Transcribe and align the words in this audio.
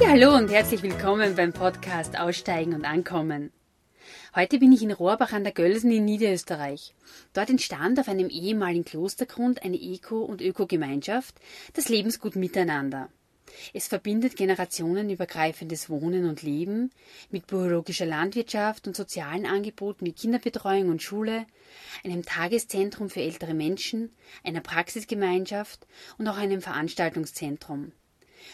Ja, 0.00 0.08
hallo 0.08 0.34
und 0.34 0.50
herzlich 0.50 0.82
willkommen 0.82 1.36
beim 1.36 1.52
Podcast 1.52 2.18
Aussteigen 2.18 2.74
und 2.74 2.84
Ankommen. 2.84 3.52
Heute 4.34 4.58
bin 4.58 4.72
ich 4.72 4.82
in 4.82 4.90
Rohrbach 4.90 5.32
an 5.32 5.44
der 5.44 5.52
Gölsen 5.52 5.92
in 5.92 6.04
Niederösterreich. 6.04 6.94
Dort 7.32 7.48
entstand 7.48 8.00
auf 8.00 8.08
einem 8.08 8.28
ehemaligen 8.28 8.84
Klostergrund 8.84 9.62
eine 9.62 9.76
Eco- 9.76 10.24
und 10.24 10.40
Ökogemeinschaft, 10.40 11.36
das 11.74 11.88
Lebensgut 11.88 12.34
Miteinander. 12.34 13.08
Es 13.72 13.86
verbindet 13.86 14.36
generationenübergreifendes 14.36 15.88
Wohnen 15.88 16.28
und 16.28 16.42
Leben 16.42 16.90
mit 17.30 17.46
biologischer 17.46 18.06
Landwirtschaft 18.06 18.88
und 18.88 18.96
sozialen 18.96 19.46
Angeboten 19.46 20.06
wie 20.06 20.12
Kinderbetreuung 20.12 20.88
und 20.88 21.02
Schule, 21.02 21.46
einem 22.02 22.24
Tageszentrum 22.24 23.10
für 23.10 23.20
ältere 23.20 23.54
Menschen, 23.54 24.10
einer 24.42 24.60
Praxisgemeinschaft 24.60 25.86
und 26.18 26.26
auch 26.26 26.36
einem 26.36 26.62
Veranstaltungszentrum. 26.62 27.92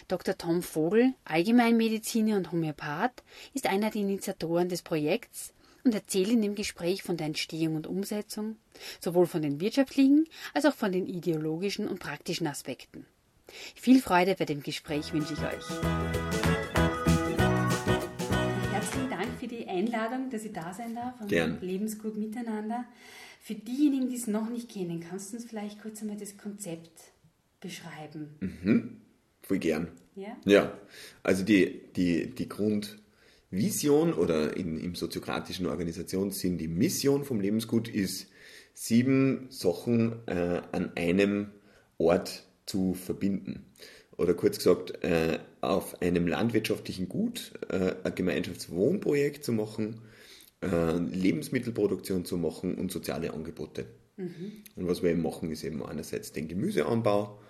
Dr. 0.09 0.37
Tom 0.37 0.63
Vogel, 0.63 1.15
Allgemeinmediziner 1.25 2.37
und 2.37 2.53
Homöopath, 2.53 3.23
ist 3.55 3.67
einer 3.67 3.91
der 3.91 4.03
Initiatoren 4.03 4.69
des 4.69 4.83
Projekts 4.83 5.53
und 5.85 5.95
erzählt 5.95 6.29
in 6.29 6.43
dem 6.43 6.55
Gespräch 6.55 7.03
von 7.03 7.17
der 7.17 7.27
Entstehung 7.27 7.77
und 7.77 7.87
Umsetzung, 7.87 8.57
sowohl 9.01 9.27
von 9.27 9.43
den 9.43 9.61
wirtschaftlichen 9.61 10.27
als 10.55 10.65
auch 10.65 10.75
von 10.75 10.93
den 10.93 11.07
ideologischen 11.07 11.89
und 11.89 12.01
praktischen 12.01 12.47
Aspekten. 12.47 13.07
Viel 13.75 14.01
Freude 14.01 14.37
bei 14.39 14.45
dem 14.45 14.63
Gespräch 14.63 15.13
wünsche 15.13 15.35
ich 15.35 15.41
euch. 15.41 15.65
Herzlichen 18.71 19.11
Dank 19.11 19.39
für 19.39 19.49
die 19.49 19.67
Einladung, 19.67 20.31
dass 20.31 20.45
ich 20.45 20.53
da 20.53 20.73
sein 20.73 20.95
darf 20.95 21.21
und 21.21 21.29
Gern. 21.29 21.61
Lebensgut 21.61 22.17
miteinander. 22.17 22.85
Für 23.41 23.55
diejenigen, 23.55 24.09
die 24.09 24.17
es 24.17 24.27
noch 24.27 24.49
nicht 24.51 24.71
kennen, 24.71 25.01
kannst 25.01 25.33
du 25.33 25.39
uns 25.39 25.47
vielleicht 25.47 25.81
kurz 25.81 26.03
einmal 26.03 26.17
das 26.17 26.37
Konzept 26.37 27.13
beschreiben? 27.61 28.37
Mhm. 28.41 29.01
Voll 29.51 29.59
gern. 29.59 29.89
Ja? 30.15 30.37
Ja, 30.45 30.79
also 31.25 31.43
die, 31.43 31.81
die, 31.97 32.33
die 32.33 32.49
Grundvision 32.49 34.13
oder 34.13 34.57
in, 34.57 34.79
im 34.79 34.95
soziokratischen 34.95 35.67
Organisationssinn 35.67 36.57
die 36.57 36.69
Mission 36.69 37.25
vom 37.25 37.41
Lebensgut 37.41 37.89
ist, 37.89 38.29
sieben 38.75 39.49
Sachen 39.51 40.25
äh, 40.29 40.63
an 40.71 40.93
einem 40.95 41.51
Ort 41.99 42.47
zu 42.65 42.95
verbinden. 42.95 43.65
Oder 44.17 44.35
kurz 44.35 44.59
gesagt, 44.59 45.03
äh, 45.03 45.41
auf 45.63 46.01
einem 46.01 46.29
landwirtschaftlichen 46.29 47.09
Gut 47.09 47.55
äh, 47.71 47.95
ein 48.05 48.15
Gemeinschaftswohnprojekt 48.15 49.45
zu 49.45 49.53
machen, 49.53 50.03
äh, 50.61 50.97
Lebensmittelproduktion 50.97 52.25
zu 52.25 52.37
machen 52.37 52.77
und 52.77 52.93
soziale 52.93 53.33
Angebote. 53.33 53.87
Und 54.77 54.87
was 54.87 55.03
wir 55.03 55.11
eben 55.11 55.23
machen, 55.23 55.51
ist 55.51 55.65
eben 55.65 55.85
einerseits 55.85 56.31
den 56.31 56.47
Gemüseanbau, 56.47 57.41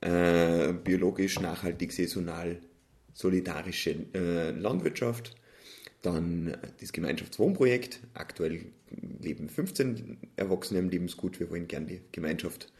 äh, 0.00 0.72
biologisch, 0.72 1.40
nachhaltig, 1.40 1.92
saisonal, 1.92 2.58
solidarische 3.12 4.06
äh, 4.14 4.50
Landwirtschaft, 4.50 5.36
dann 6.02 6.56
das 6.80 6.92
Gemeinschaftswohnprojekt. 6.92 8.00
Aktuell 8.14 8.66
leben 9.20 9.48
15 9.48 10.18
Erwachsene 10.36 10.80
im 10.80 10.90
Lebensgut. 10.90 11.40
Wir 11.40 11.50
wollen 11.50 11.68
gern 11.68 11.86
die 11.86 12.00
Gemeinschaft 12.12 12.72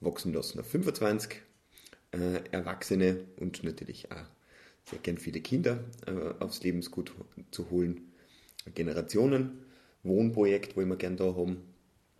wachsen 0.00 0.32
lassen 0.32 0.60
auf 0.60 0.70
25 0.70 1.42
äh, 2.12 2.40
Erwachsene 2.52 3.24
und 3.36 3.64
natürlich 3.64 4.12
auch 4.12 4.24
sehr 4.84 5.00
gern 5.00 5.18
viele 5.18 5.40
Kinder 5.40 5.82
äh, 6.06 6.12
aufs 6.42 6.62
Lebensgut 6.62 7.12
zu 7.50 7.68
holen. 7.70 8.12
Generationen-Wohnprojekt 8.74 10.76
wollen 10.76 10.88
wir 10.88 10.96
gern 10.96 11.16
da 11.16 11.34
haben. 11.34 11.62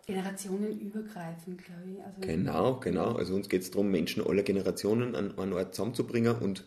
Generationenübergreifend, 0.09 1.63
glaube 1.63 1.81
ich. 1.91 2.03
Also 2.03 2.21
Genau, 2.21 2.79
genau. 2.79 3.13
Also 3.13 3.35
uns 3.35 3.49
geht 3.49 3.61
es 3.61 3.71
darum, 3.71 3.89
Menschen 3.91 4.25
aller 4.25 4.43
Generationen 4.43 5.15
an 5.15 5.37
einen 5.37 5.53
Ort 5.53 5.75
zusammenzubringen 5.75 6.35
und 6.37 6.65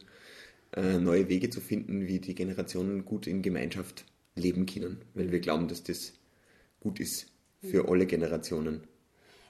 äh, 0.75 0.99
neue 0.99 1.29
Wege 1.29 1.51
zu 1.51 1.61
finden, 1.61 2.07
wie 2.07 2.19
die 2.19 2.35
Generationen 2.35 3.05
gut 3.05 3.27
in 3.27 3.43
Gemeinschaft 3.43 4.05
leben 4.35 4.67
können. 4.67 4.99
Weil 5.15 5.31
wir 5.33 5.41
glauben, 5.41 5.69
dass 5.69 5.83
das 5.83 6.13
gut 6.81 7.01
ist 7.01 7.27
für 7.61 7.89
alle 7.89 8.07
Generationen. 8.07 8.81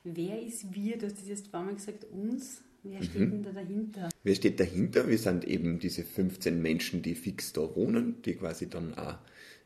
Wer 0.04 0.42
ist 0.42 0.74
wir? 0.74 0.98
Du 0.98 1.06
hast 1.06 1.18
das 1.18 1.28
jetzt 1.28 1.48
vorhin 1.48 1.76
gesagt, 1.76 2.04
uns. 2.04 2.62
Wer 2.84 3.00
steht 3.00 3.20
Mhm. 3.20 3.30
denn 3.30 3.42
da 3.44 3.52
dahinter? 3.52 4.08
Wer 4.24 4.34
steht 4.34 4.58
dahinter? 4.58 5.08
Wir 5.08 5.18
sind 5.18 5.44
eben 5.44 5.78
diese 5.78 6.02
15 6.02 6.60
Menschen, 6.60 7.00
die 7.00 7.14
fix 7.14 7.52
da 7.52 7.60
wohnen, 7.76 8.20
die 8.22 8.34
quasi 8.34 8.68
dann 8.68 8.94
auch 8.94 9.18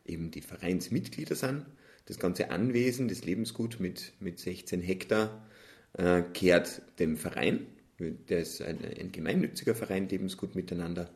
eben 0.04 0.30
die 0.30 0.42
Vereinsmitglieder 0.42 1.34
sind. 1.34 1.64
Das 2.06 2.18
ganze 2.18 2.50
Anwesen, 2.50 3.08
das 3.08 3.24
Lebensgut 3.24 3.80
mit, 3.80 4.12
mit 4.20 4.38
16 4.38 4.80
Hektar, 4.80 5.46
äh, 5.94 6.22
kehrt 6.22 6.82
dem 6.98 7.16
Verein. 7.16 7.66
Der 7.98 8.40
ist 8.40 8.62
ein, 8.62 8.78
ein 8.84 9.12
gemeinnütziger 9.12 9.74
Verein, 9.74 10.08
Lebensgut 10.08 10.54
miteinander. 10.54 11.10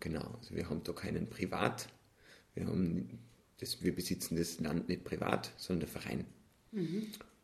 Genau, 0.00 0.36
also 0.38 0.54
wir 0.54 0.68
haben 0.68 0.82
da 0.84 0.92
keinen 0.92 1.28
Privat. 1.28 1.88
Wir, 2.54 2.66
haben 2.66 3.18
das, 3.58 3.82
wir 3.82 3.94
besitzen 3.94 4.36
das 4.36 4.60
Land 4.60 4.88
nicht 4.88 5.04
privat, 5.04 5.52
sondern 5.56 5.80
der 5.80 6.00
Verein. 6.00 6.24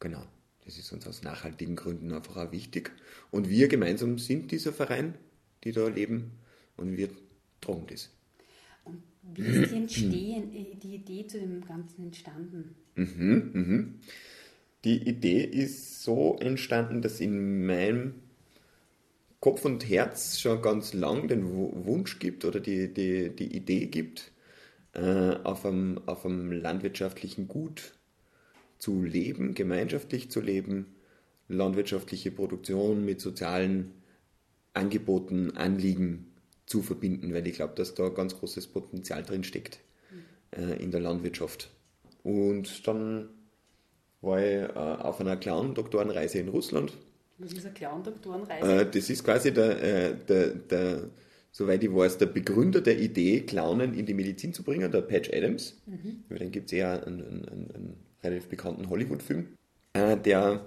Genau. 0.00 0.24
Das 0.64 0.78
ist 0.78 0.92
uns 0.92 1.06
aus 1.06 1.22
nachhaltigen 1.22 1.76
Gründen 1.76 2.12
einfach 2.12 2.36
auch 2.36 2.52
wichtig. 2.52 2.90
Und 3.30 3.50
wir 3.50 3.68
gemeinsam 3.68 4.18
sind 4.18 4.50
dieser 4.50 4.72
Verein, 4.72 5.14
die 5.62 5.72
da 5.72 5.88
leben, 5.88 6.32
und 6.76 6.96
wir 6.96 7.10
tragen 7.60 7.86
das. 7.86 8.10
Wie 9.32 9.42
ist 9.42 9.72
die, 9.72 9.76
Entstehen, 9.76 10.54
äh, 10.54 10.74
die 10.76 10.96
Idee 10.96 11.26
zu 11.26 11.38
dem 11.38 11.64
Ganzen 11.64 12.04
entstanden? 12.04 12.74
Mhm, 12.96 13.50
mhm. 13.52 13.94
Die 14.84 15.08
Idee 15.08 15.42
ist 15.42 16.02
so 16.02 16.36
entstanden, 16.40 17.00
dass 17.00 17.20
in 17.20 17.64
meinem 17.66 18.14
Kopf 19.40 19.64
und 19.64 19.88
Herz 19.88 20.38
schon 20.38 20.62
ganz 20.62 20.92
lang 20.94 21.28
den 21.28 21.50
Wu- 21.52 21.72
Wunsch 21.84 22.18
gibt 22.18 22.44
oder 22.44 22.60
die, 22.60 22.92
die, 22.92 23.30
die 23.34 23.56
Idee 23.56 23.86
gibt, 23.86 24.32
äh, 24.94 25.36
auf, 25.44 25.66
einem, 25.66 26.00
auf 26.06 26.24
einem 26.24 26.52
landwirtschaftlichen 26.52 27.48
Gut 27.48 27.92
zu 28.78 29.02
leben, 29.02 29.54
gemeinschaftlich 29.54 30.30
zu 30.30 30.40
leben, 30.40 30.86
landwirtschaftliche 31.48 32.30
Produktion 32.30 33.04
mit 33.04 33.20
sozialen 33.20 33.92
Angeboten, 34.74 35.56
Anliegen 35.56 36.33
zu 36.66 36.82
verbinden, 36.82 37.34
weil 37.34 37.46
ich 37.46 37.56
glaube, 37.56 37.74
dass 37.74 37.94
da 37.94 38.08
ganz 38.08 38.38
großes 38.38 38.68
Potenzial 38.68 39.22
drin 39.22 39.44
steckt 39.44 39.80
äh, 40.56 40.82
in 40.82 40.90
der 40.90 41.00
Landwirtschaft. 41.00 41.70
Und 42.22 42.86
dann 42.88 43.28
war 44.24 44.38
ich 44.38 44.62
äh, 44.62 44.72
auf 44.72 45.20
einer 45.20 45.36
Clown-Doktorenreise 45.36 46.38
in 46.38 46.48
Russland. 46.48 46.92
Was 47.38 47.52
ist 47.52 47.64
eine 47.64 47.74
Clown-Doktorenreise? 47.74 48.80
Äh, 48.80 48.90
das 48.90 49.10
ist 49.10 49.24
quasi 49.24 49.52
der, 49.52 49.82
äh, 49.82 50.14
der, 50.28 50.48
der, 50.48 51.10
soweit 51.52 51.82
ich 51.82 51.94
weiß, 51.94 52.18
der 52.18 52.26
Begründer 52.26 52.80
der 52.80 52.98
Idee, 52.98 53.40
Clownen 53.40 53.94
in 53.94 54.06
die 54.06 54.14
Medizin 54.14 54.52
zu 54.52 54.62
bringen, 54.62 54.90
der 54.90 55.02
Patch 55.02 55.30
Adams. 55.32 55.76
Über 56.28 56.38
den 56.38 56.50
gibt 56.50 56.72
es 56.72 56.78
ja 56.78 56.94
einen, 56.94 57.20
einen, 57.20 57.70
einen, 57.74 57.96
relativ 58.22 58.48
bekannten 58.48 58.88
Hollywood-Film. 58.88 59.48
Äh, 59.92 60.16
der 60.16 60.64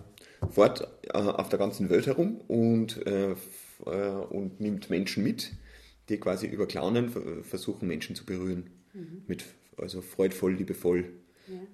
fährt 0.51 0.87
äh, 1.05 1.17
auf 1.17 1.49
der 1.49 1.57
ganzen 1.57 1.89
Welt 1.89 2.05
herum 2.05 2.39
und, 2.47 3.03
und 4.29 4.59
nimmt 4.59 4.89
Menschen 4.89 5.23
mit, 5.23 5.51
die 6.09 6.17
quasi 6.17 6.47
über 6.47 6.67
Clownen 6.67 7.09
ver- 7.09 7.43
versuchen, 7.43 7.87
Menschen 7.87 8.15
zu 8.15 8.25
berühren. 8.25 8.69
Mit, 9.27 9.45
also 9.77 10.01
freudvoll, 10.01 10.53
liebevoll 10.55 11.05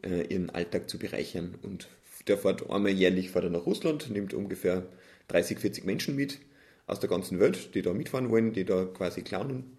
äh, 0.04 0.28
ihren 0.34 0.50
Alltag 0.50 0.90
zu 0.90 1.00
bereichern. 1.00 1.56
Und 1.62 1.88
der 2.28 2.38
fährt 2.38 2.70
einmal 2.70 2.92
jährlich 2.92 3.32
fährt 3.32 3.46
er 3.46 3.50
nach 3.52 3.66
Russland, 3.66 4.10
nimmt 4.12 4.34
ungefähr 4.34 4.88
30, 5.30 5.60
40 5.60 5.86
Menschen 5.86 6.16
mit 6.16 6.40
aus 6.86 7.00
der 7.00 7.10
ganzen 7.10 7.40
Welt, 7.40 7.76
die 7.76 7.82
da 7.82 7.94
mitfahren 7.94 8.30
wollen, 8.30 8.54
die 8.54 8.66
da 8.66 8.86
quasi 8.86 9.22
clownen. 9.22 9.78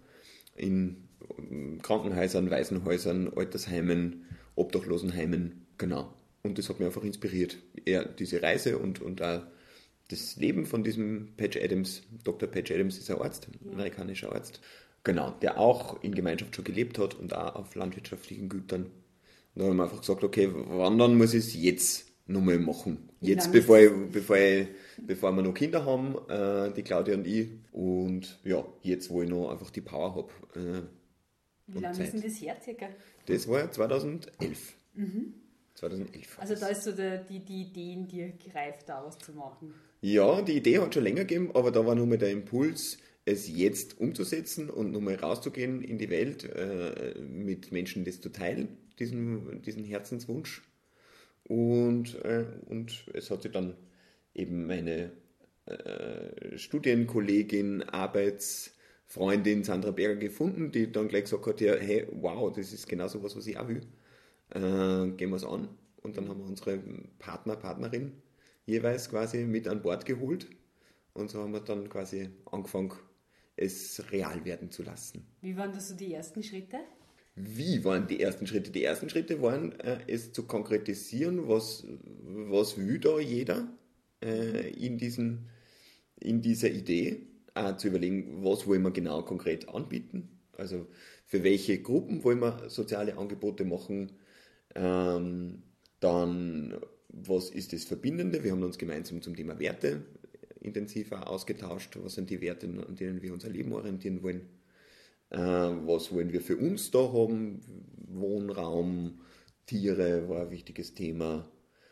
In 0.55 1.07
ähm, 1.37 1.79
Krankenhäusern, 1.81 2.49
Waisenhäusern, 2.49 3.31
Altersheimen, 3.35 4.25
Obdachlosenheimen, 4.55 5.65
genau. 5.77 6.13
Und 6.43 6.57
das 6.57 6.69
hat 6.69 6.79
mich 6.79 6.85
einfach 6.87 7.03
inspiriert. 7.03 7.57
Er, 7.85 8.05
diese 8.05 8.41
Reise 8.41 8.77
und, 8.77 9.01
und 9.01 9.21
auch 9.21 9.43
das 10.09 10.35
Leben 10.35 10.65
von 10.65 10.83
diesem 10.83 11.33
Patch 11.37 11.57
Adams. 11.57 12.03
Dr. 12.23 12.49
Patch 12.49 12.71
Adams 12.71 12.97
ist 12.97 13.09
ein 13.09 13.19
Arzt, 13.19 13.47
ein 13.47 13.73
amerikanischer 13.73 14.31
Arzt. 14.33 14.61
Genau, 15.03 15.31
der 15.41 15.59
auch 15.59 16.01
in 16.03 16.15
Gemeinschaft 16.15 16.55
schon 16.55 16.65
gelebt 16.65 16.97
hat 16.97 17.13
und 17.13 17.33
auch 17.35 17.55
auf 17.55 17.75
landwirtschaftlichen 17.75 18.49
Gütern. 18.49 18.85
Und 19.53 19.61
da 19.61 19.65
haben 19.65 19.77
wir 19.77 19.83
einfach 19.83 19.99
gesagt, 19.99 20.23
okay, 20.23 20.49
wandern 20.51 21.17
muss 21.17 21.33
ich 21.33 21.45
es 21.45 21.53
jetzt 21.53 22.07
nochmal 22.27 22.59
machen. 22.59 23.09
Jetzt, 23.21 23.51
bevor, 23.51 23.79
ich, 23.79 23.91
bevor, 24.11 24.37
ich, 24.37 24.67
bevor 25.05 25.31
wir 25.31 25.41
noch 25.43 25.53
Kinder 25.53 25.85
haben, 25.85 26.15
äh, 26.29 26.73
die 26.73 26.83
Claudia 26.83 27.15
und 27.15 27.27
ich. 27.27 27.49
Und 27.71 28.39
ja, 28.43 28.65
jetzt, 28.81 29.09
wo 29.09 29.21
ich 29.21 29.29
noch 29.29 29.51
einfach 29.51 29.69
die 29.69 29.81
Power 29.81 30.15
habe. 30.15 30.59
Äh, 30.59 30.81
Wie 31.67 31.79
lange 31.79 31.95
Zeit. 31.95 32.07
ist 32.07 32.13
denn 32.13 32.21
das 32.21 32.41
her 32.41 32.57
circa? 32.63 32.87
das 33.27 33.47
war 33.47 33.71
2011. 33.71 34.73
2011. 35.75 36.39
Also 36.39 36.55
da 36.55 36.67
ist 36.67 36.83
so 36.83 36.91
der, 36.91 37.17
die, 37.19 37.39
die 37.39 37.63
Idee 37.63 37.93
in 37.93 38.07
dir 38.07 38.31
gereift, 38.31 38.87
daraus 38.89 39.17
zu 39.17 39.33
machen. 39.33 39.73
Ja, 40.01 40.41
die 40.41 40.57
Idee 40.57 40.79
hat 40.79 40.93
schon 40.93 41.03
länger 41.03 41.21
gegeben, 41.25 41.51
aber 41.53 41.71
da 41.71 41.85
war 41.85 41.95
nur 41.95 42.05
mal 42.05 42.17
der 42.17 42.31
Impuls, 42.31 42.97
es 43.25 43.49
jetzt 43.49 43.99
umzusetzen 43.99 44.69
und 44.69 44.91
nochmal 44.91 45.15
rauszugehen 45.15 45.81
in 45.81 45.97
die 45.97 46.09
Welt, 46.09 46.43
äh, 46.43 47.19
mit 47.19 47.71
Menschen 47.71 48.05
das 48.05 48.21
zu 48.21 48.29
teilen, 48.29 48.77
diesen, 48.99 49.61
diesen 49.63 49.83
Herzenswunsch. 49.83 50.61
Und, 51.43 52.23
äh, 52.23 52.45
und 52.67 53.05
es 53.13 53.31
hat 53.31 53.41
sich 53.41 53.51
dann 53.51 53.75
eben 54.35 54.67
meine 54.67 55.11
äh, 55.65 56.57
Studienkollegin, 56.57 57.83
Freundin 59.07 59.63
Sandra 59.63 59.91
Berger 59.91 60.19
gefunden, 60.19 60.71
die 60.71 60.91
dann 60.91 61.07
gleich 61.07 61.23
gesagt 61.23 61.45
hat, 61.47 61.61
ja, 61.61 61.75
hey, 61.75 62.07
wow, 62.11 62.51
das 62.55 62.73
ist 62.73 62.87
genau 62.87 63.07
so 63.07 63.23
was, 63.23 63.35
was 63.35 63.47
ich 63.47 63.57
auch 63.57 63.67
will. 63.67 63.81
Äh, 64.49 65.11
gehen 65.15 65.29
wir 65.29 65.35
es 65.35 65.43
an. 65.43 65.69
Und 66.01 66.17
dann 66.17 66.27
haben 66.29 66.39
wir 66.39 66.45
unsere 66.45 66.79
Partner, 67.19 67.55
Partnerin 67.55 68.13
jeweils 68.65 69.09
quasi 69.09 69.45
mit 69.45 69.67
an 69.67 69.81
Bord 69.81 70.05
geholt. 70.05 70.47
Und 71.13 71.29
so 71.29 71.41
haben 71.41 71.53
wir 71.53 71.61
dann 71.61 71.89
quasi 71.89 72.29
angefangen, 72.51 72.93
es 73.55 74.03
real 74.11 74.43
werden 74.43 74.69
zu 74.69 74.83
lassen. 74.83 75.25
Wie 75.41 75.55
waren 75.55 75.71
das 75.71 75.89
so 75.89 75.95
die 75.95 76.13
ersten 76.13 76.43
Schritte? 76.43 76.77
Wie 77.35 77.83
waren 77.83 78.07
die 78.07 78.21
ersten 78.21 78.47
Schritte? 78.47 78.71
Die 78.71 78.83
ersten 78.83 79.09
Schritte 79.09 79.41
waren, 79.41 79.77
äh, 79.79 79.99
es 80.07 80.31
zu 80.31 80.45
konkretisieren, 80.45 81.47
was, 81.47 81.85
was 82.23 82.77
will 82.77 82.99
da 82.99 83.19
jeder 83.19 83.67
äh, 84.23 84.69
in, 84.71 84.97
diesen, 84.97 85.49
in 86.19 86.41
dieser 86.41 86.69
Idee, 86.69 87.27
äh, 87.55 87.75
zu 87.75 87.87
überlegen, 87.87 88.43
was 88.43 88.67
wollen 88.67 88.83
wir 88.83 88.91
genau 88.91 89.21
konkret 89.23 89.67
anbieten, 89.69 90.39
also 90.57 90.87
für 91.25 91.43
welche 91.43 91.81
Gruppen 91.81 92.23
wollen 92.23 92.39
wir 92.39 92.69
soziale 92.69 93.17
Angebote 93.17 93.65
machen, 93.65 94.13
ähm, 94.75 95.63
dann 95.99 96.79
was 97.23 97.49
ist 97.49 97.73
das 97.73 97.85
Verbindende, 97.85 98.43
wir 98.43 98.51
haben 98.51 98.63
uns 98.63 98.77
gemeinsam 98.77 99.21
zum 99.21 99.35
Thema 99.35 99.57
Werte 99.59 100.03
intensiver 100.61 101.29
ausgetauscht, 101.29 101.97
was 102.01 102.15
sind 102.15 102.29
die 102.29 102.41
Werte, 102.41 102.67
an 102.67 102.95
denen 102.95 103.21
wir 103.21 103.33
unser 103.33 103.49
Leben 103.49 103.71
orientieren 103.73 104.21
wollen, 104.23 104.41
äh, 105.29 105.37
was 105.37 106.11
wollen 106.11 106.33
wir 106.33 106.41
für 106.41 106.57
uns 106.57 106.91
da 106.91 106.99
haben, 107.13 107.61
Wohnraum, 108.07 109.19
Tiere 109.65 110.27
war 110.29 110.43
ein 110.43 110.51
wichtiges 110.51 110.93
Thema, 110.93 111.49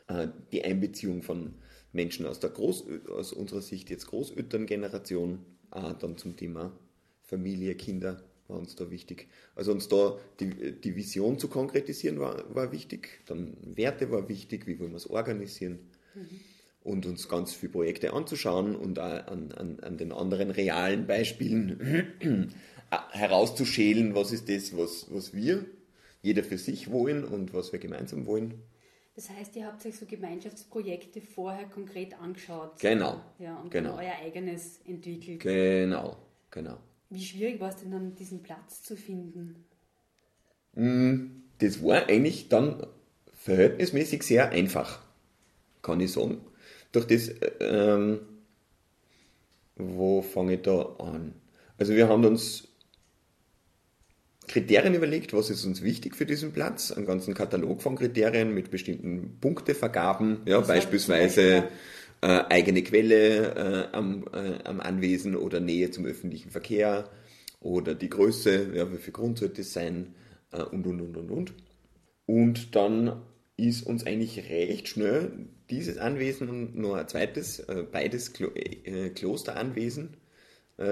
äh, 0.07 0.27
die 0.51 0.63
Einbeziehung 0.63 1.23
von 1.23 1.55
Menschen 1.91 2.25
aus, 2.25 2.39
der 2.39 2.49
Groß, 2.49 2.85
aus 3.09 3.33
unserer 3.33 3.61
Sicht 3.61 3.89
jetzt 3.89 4.07
Großelterngeneration, 4.07 5.39
äh, 5.73 5.93
dann 5.99 6.17
zum 6.17 6.35
Thema 6.35 6.77
Familie, 7.21 7.75
Kinder 7.75 8.23
war 8.48 8.57
uns 8.57 8.75
da 8.75 8.90
wichtig. 8.90 9.28
Also 9.56 9.72
uns 9.72 9.88
da 9.88 10.18
die, 10.40 10.74
die 10.74 10.95
Vision 10.95 11.40
zu 11.40 11.48
konkretisieren 11.48 12.19
war, 12.19 12.44
war 12.54 12.72
wichtig, 12.72 13.22
dann 13.25 13.56
Werte 13.63 14.12
war 14.12 14.30
wichtig, 14.30 14.68
wie 14.68 14.80
wollen 14.80 14.92
wir 14.92 14.98
es 14.98 15.10
organisieren 15.10 15.80
mhm. 16.13 16.40
und 16.84 17.06
uns 17.06 17.30
ganz 17.30 17.54
viele 17.54 17.72
Projekte 17.72 18.13
anzuschauen 18.13 18.75
und 18.75 19.00
an, 19.00 19.51
an, 19.51 19.80
an 19.81 19.98
den 19.98 20.12
anderen 20.12 20.51
realen 20.51 21.07
Beispielen 21.07 22.54
herauszuschälen, 23.12 24.16
was 24.16 24.31
ist 24.31 24.50
das, 24.50 24.78
was, 24.78 25.07
was 25.10 25.34
wir, 25.34 25.66
jeder 26.22 26.44
für 26.44 26.57
sich 26.57 26.92
wollen 26.92 27.24
und 27.24 27.54
was 27.54 27.72
wir 27.72 27.80
gemeinsam 27.80 28.25
wollen. 28.25 28.56
Das 29.16 29.30
heißt, 29.30 29.56
ihr 29.56 29.68
habt 29.68 29.86
euch 29.86 29.95
so 29.95 30.07
Gemeinschaftsprojekte 30.07 31.22
vorher 31.22 31.66
konkret 31.66 32.19
angeschaut. 32.19 32.80
Genau. 32.80 33.22
Ja, 33.38 33.57
und 33.57 33.69
genau. 33.69 33.98
euer 33.98 34.16
eigenes 34.24 34.80
entwickelt. 34.88 35.40
Genau, 35.42 36.18
genau. 36.50 36.80
Wie 37.13 37.24
schwierig 37.24 37.60
war 37.60 37.69
es 37.69 37.75
denn 37.75 37.92
dann, 37.92 38.15
diesen 38.15 38.42
Platz 38.42 38.81
zu 38.81 38.95
finden? 38.95 39.65
Mm, 40.74 41.44
das 41.60 41.83
war 41.83 42.10
eigentlich 42.10 42.50
dann 42.50 42.88
verhältnismäßig 43.33 44.24
sehr 44.24 44.50
einfach, 44.50 45.00
kann 45.83 46.00
ich 46.00 46.12
sagen. 46.12 46.42
Durch 46.92 47.06
das, 47.06 47.30
ähm, 47.60 48.19
wo 49.75 50.24
fange 50.24 50.56
ich 50.56 50.63
da 50.63 50.81
an? 50.98 51.36
Also 51.77 51.94
wir 51.94 52.07
haben 52.07 52.25
uns 52.25 52.68
Kriterien 54.48 54.95
überlegt, 54.95 55.33
was 55.33 55.51
ist 55.51 55.66
uns 55.66 55.83
wichtig 55.83 56.16
für 56.16 56.25
diesen 56.25 56.51
Platz, 56.51 56.92
einen 56.92 57.06
ganzen 57.06 57.36
Katalog 57.36 57.83
von 57.83 57.95
Kriterien 57.95 58.56
mit 58.56 58.71
bestimmten 58.71 59.38
Punktevergaben, 59.39 60.42
ja, 60.45 60.57
das 60.57 60.68
beispielsweise 60.68 61.69
äh, 62.23 62.45
eigene 62.49 62.83
Quelle 62.83 63.55
äh, 63.91 63.95
am, 63.95 64.25
äh, 64.33 64.63
am 64.63 64.79
Anwesen 64.79 65.35
oder 65.35 65.59
Nähe 65.59 65.91
zum 65.91 66.05
öffentlichen 66.05 66.51
Verkehr 66.51 67.09
oder 67.59 67.95
die 67.95 68.09
Größe, 68.09 68.73
ja, 68.75 68.91
wie 68.91 68.97
viel 68.97 69.13
Grund 69.13 69.37
sollte 69.37 69.61
es 69.61 69.73
sein 69.73 70.15
äh, 70.51 70.63
und 70.63 70.87
und 70.87 71.01
und 71.01 71.17
und 71.17 71.31
und. 71.31 71.53
Und 72.25 72.75
dann 72.75 73.21
ist 73.57 73.85
uns 73.85 74.05
eigentlich 74.05 74.49
recht 74.49 74.87
schnell 74.87 75.47
dieses 75.69 75.97
Anwesen 75.97 76.49
und 76.49 76.77
noch 76.77 76.95
ein 76.95 77.07
zweites, 77.07 77.59
äh, 77.59 77.83
beides 77.91 78.33
Klo 78.33 78.49
äh, 78.55 79.09
Klosteranwesen 79.09 80.17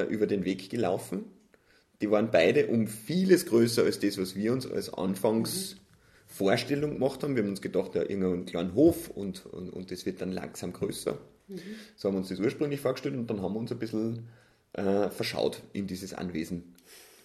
über 0.10 0.28
den 0.28 0.46
Weg 0.46 0.70
gelaufen 0.70 1.26
die 2.02 2.10
waren 2.10 2.32
beide 2.32 2.68
um 2.68 2.88
vieles 2.88 3.46
größer 3.46 3.84
als 3.84 4.00
das, 4.00 4.18
was 4.18 4.36
wir 4.36 4.54
uns 4.54 4.70
als 4.70 4.90
Anfangsvorstellung 6.32 6.94
gemacht 6.94 7.24
haben. 7.24 7.36
Wir 7.36 7.44
haben 7.44 7.50
uns 7.50 7.62
gedacht, 7.62 7.96
ja, 7.96 8.02
irgendeinen 8.02 8.46
kleinen 8.46 8.74
Hof 8.74 9.10
und, 9.10 9.46
und, 9.46 9.70
und 9.70 9.92
das 9.92 10.06
wird 10.06 10.22
dann 10.22 10.32
langsam 10.32 10.74
größer. 10.74 11.18
Mhm. 11.48 11.60
So 11.96 12.08
haben 12.08 12.16
wir 12.16 12.20
uns 12.20 12.30
das 12.30 12.40
ursprünglich 12.40 12.80
vorgestellt 12.80 13.16
und 13.16 13.30
dann 13.30 13.42
haben 13.42 13.54
wir 13.54 13.60
uns 13.60 13.72
ein 13.72 13.80
bisschen 13.80 14.28
äh, 14.74 15.10
verschaut 15.10 15.62
in 15.74 15.88
dieses 15.88 16.14
Anwesen. 16.14 16.76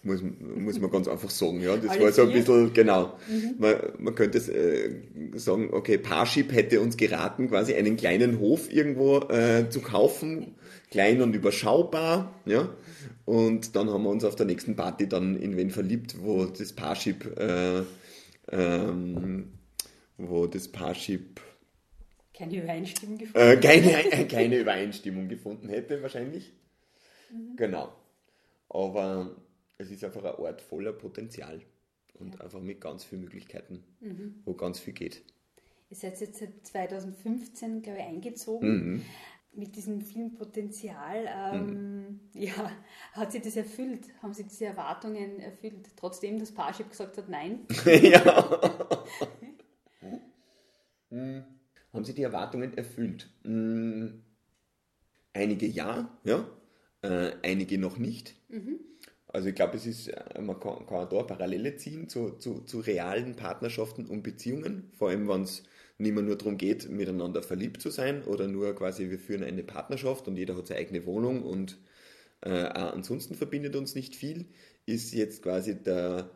Muss, 0.03 0.21
muss 0.21 0.79
man 0.79 0.91
ganz 0.91 1.07
einfach 1.07 1.29
sagen. 1.29 1.59
Ja, 1.59 1.75
das 1.75 1.89
Alles 1.89 2.01
war 2.01 2.11
so 2.11 2.21
ein 2.21 2.31
bisschen, 2.31 2.73
genau. 2.73 3.17
Mhm. 3.27 3.55
Man, 3.57 3.75
man 3.97 4.15
könnte 4.15 4.37
äh, 4.37 4.91
sagen, 5.37 5.69
okay, 5.73 5.97
Parship 5.97 6.53
hätte 6.53 6.79
uns 6.81 6.97
geraten, 6.97 7.49
quasi 7.49 7.73
einen 7.73 7.97
kleinen 7.97 8.39
Hof 8.39 8.71
irgendwo 8.71 9.19
äh, 9.29 9.69
zu 9.69 9.81
kaufen, 9.81 10.55
klein 10.91 11.21
und 11.21 11.35
überschaubar, 11.35 12.33
ja. 12.45 12.69
Und 13.25 13.75
dann 13.75 13.89
haben 13.89 14.03
wir 14.03 14.09
uns 14.09 14.23
auf 14.23 14.35
der 14.35 14.45
nächsten 14.45 14.77
Party 14.77 15.09
dann 15.09 15.35
in 15.35 15.57
wen 15.57 15.71
verliebt, 15.71 16.17
wo 16.21 16.45
das 16.45 16.71
Parship, 16.71 17.37
äh, 17.37 17.81
ähm, 18.51 19.53
wo 20.17 20.47
das 20.47 20.67
Parship 20.67 21.41
keine 22.33 22.61
Übereinstimmung 22.61 23.17
gefunden 23.17 23.47
äh, 23.47 23.57
keine, 23.57 24.27
keine 24.27 24.59
Übereinstimmung 24.59 25.27
gefunden 25.27 25.69
hätte 25.69 26.01
wahrscheinlich. 26.03 26.53
Mhm. 27.31 27.55
Genau. 27.55 27.93
Aber 28.69 29.35
es 29.79 29.89
ist 29.89 30.03
einfach 30.03 30.23
ein 30.23 30.35
Ort 30.35 30.61
voller 30.61 30.93
Potenzial 30.93 31.61
und 32.13 32.35
ja. 32.35 32.41
einfach 32.41 32.61
mit 32.61 32.79
ganz 32.79 33.03
vielen 33.03 33.21
Möglichkeiten, 33.21 33.83
mhm. 34.01 34.41
wo 34.45 34.53
ganz 34.53 34.79
viel 34.79 34.93
geht. 34.93 35.23
Ihr 35.89 35.95
seid 35.95 36.19
jetzt 36.19 36.39
seit 36.39 36.67
2015, 36.67 37.81
glaube 37.81 37.99
ich, 37.99 38.05
eingezogen. 38.05 38.93
Mhm 38.93 39.05
mit 39.57 39.75
diesem 39.75 40.01
vielen 40.01 40.35
Potenzial, 40.35 41.25
ähm, 41.27 41.99
mhm. 41.99 42.19
ja, 42.33 42.71
hat 43.13 43.31
sie 43.31 43.41
das 43.41 43.55
erfüllt? 43.55 44.05
Haben 44.21 44.33
Sie 44.33 44.43
diese 44.43 44.65
Erwartungen 44.65 45.39
erfüllt, 45.39 45.89
trotzdem 45.95 46.39
das 46.39 46.51
Parship 46.51 46.89
gesagt 46.89 47.17
hat, 47.17 47.27
nein? 47.27 47.65
ja. 47.85 48.61
mhm. 51.09 51.43
Haben 51.91 52.05
Sie 52.05 52.13
die 52.13 52.23
Erwartungen 52.23 52.77
erfüllt? 52.77 53.29
Mhm. 53.43 54.23
Einige 55.33 55.65
ja, 55.65 56.17
ja, 56.23 56.47
äh, 57.01 57.31
einige 57.43 57.77
noch 57.77 57.97
nicht. 57.97 58.35
Mhm. 58.49 58.79
Also 59.27 59.49
ich 59.49 59.55
glaube, 59.55 59.77
es 59.77 59.85
ist, 59.85 60.07
äh, 60.07 60.41
man 60.41 60.59
kann, 60.59 60.85
kann 60.85 61.09
da 61.09 61.23
Parallele 61.23 61.75
ziehen 61.75 62.07
zu, 62.07 62.37
zu, 62.37 62.61
zu 62.61 62.79
realen 62.79 63.35
Partnerschaften 63.35 64.05
und 64.05 64.23
Beziehungen, 64.23 64.91
vor 64.97 65.09
allem 65.09 65.27
wenn 65.27 65.41
es 65.41 65.63
nicht 65.97 66.13
mehr 66.13 66.23
nur 66.23 66.37
darum 66.37 66.57
geht, 66.57 66.89
miteinander 66.89 67.41
verliebt 67.41 67.81
zu 67.81 67.89
sein 67.89 68.23
oder 68.23 68.47
nur 68.47 68.75
quasi, 68.75 69.09
wir 69.09 69.19
führen 69.19 69.43
eine 69.43 69.63
Partnerschaft 69.63 70.27
und 70.27 70.37
jeder 70.37 70.55
hat 70.55 70.67
seine 70.67 70.79
eigene 70.79 71.05
Wohnung 71.05 71.43
und 71.43 71.77
äh, 72.41 72.49
ansonsten 72.49 73.35
verbindet 73.35 73.75
uns 73.75 73.95
nicht 73.95 74.15
viel, 74.15 74.45
ist 74.85 75.13
jetzt 75.13 75.41
quasi 75.41 75.81
der, 75.81 76.29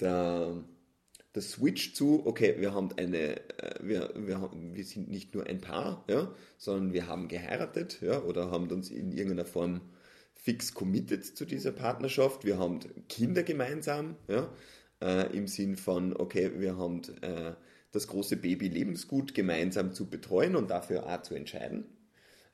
der, 0.00 0.64
der 1.34 1.42
Switch 1.42 1.94
zu, 1.94 2.26
okay, 2.26 2.56
wir 2.58 2.72
haben 2.72 2.90
eine, 2.96 3.36
äh, 3.58 3.78
wir, 3.82 4.12
wir, 4.16 4.50
wir 4.54 4.84
sind 4.84 5.10
nicht 5.10 5.34
nur 5.34 5.46
ein 5.46 5.60
Paar, 5.60 6.04
ja, 6.08 6.34
sondern 6.56 6.94
wir 6.94 7.06
haben 7.06 7.28
geheiratet, 7.28 8.00
ja, 8.00 8.22
oder 8.22 8.50
haben 8.50 8.70
uns 8.70 8.90
in 8.90 9.12
irgendeiner 9.12 9.44
Form 9.44 9.82
fix 10.34 10.74
committed 10.74 11.24
zu 11.24 11.44
dieser 11.44 11.72
Partnerschaft. 11.72 12.44
Wir 12.44 12.58
haben 12.58 12.80
Kinder 13.08 13.42
gemeinsam, 13.42 14.16
ja, 14.28 14.50
äh, 15.02 15.36
im 15.36 15.46
Sinn 15.46 15.76
von, 15.76 16.16
okay, 16.16 16.52
wir 16.58 16.78
haben 16.78 17.02
äh, 17.20 17.52
das 17.94 18.08
große 18.08 18.36
Baby 18.36 18.68
Lebensgut 18.68 19.34
gemeinsam 19.34 19.92
zu 19.92 20.10
betreuen 20.10 20.56
und 20.56 20.70
dafür 20.70 21.06
auch 21.06 21.22
zu 21.22 21.34
entscheiden. 21.34 21.84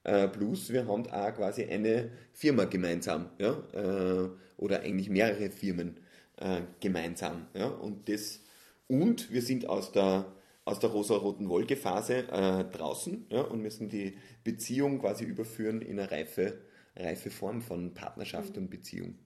Äh, 0.05 0.29
plus 0.29 0.71
wir 0.71 0.87
haben 0.87 1.07
auch 1.09 1.35
quasi 1.35 1.65
eine 1.65 2.11
Firma 2.33 2.65
gemeinsam, 2.65 3.31
ja, 3.39 3.53
äh, 3.73 4.29
oder 4.57 4.81
eigentlich 4.81 5.09
mehrere 5.09 5.51
Firmen 5.51 5.97
äh, 6.37 6.61
gemeinsam. 6.81 7.47
Ja, 7.55 7.69
und, 7.69 8.09
das, 8.09 8.41
und 8.87 9.33
wir 9.33 9.43
sind 9.43 9.67
aus 9.67 9.93
der, 9.93 10.31
aus 10.65 10.79
der 10.79 10.91
rosa-roten 10.91 11.49
Wolke-Phase 11.49 12.25
draußen 12.71 13.27
ja, 13.31 13.41
und 13.41 13.63
müssen 13.63 13.89
die 13.89 14.19
Beziehung 14.45 15.01
quasi 15.01 15.25
überführen 15.25 15.81
in 15.81 15.99
eine 15.99 16.11
reife, 16.11 16.59
reife 16.97 17.31
Form 17.31 17.63
von 17.63 17.95
Partnerschaft 17.95 18.57
und 18.59 18.71
Beziehung. 18.71 19.19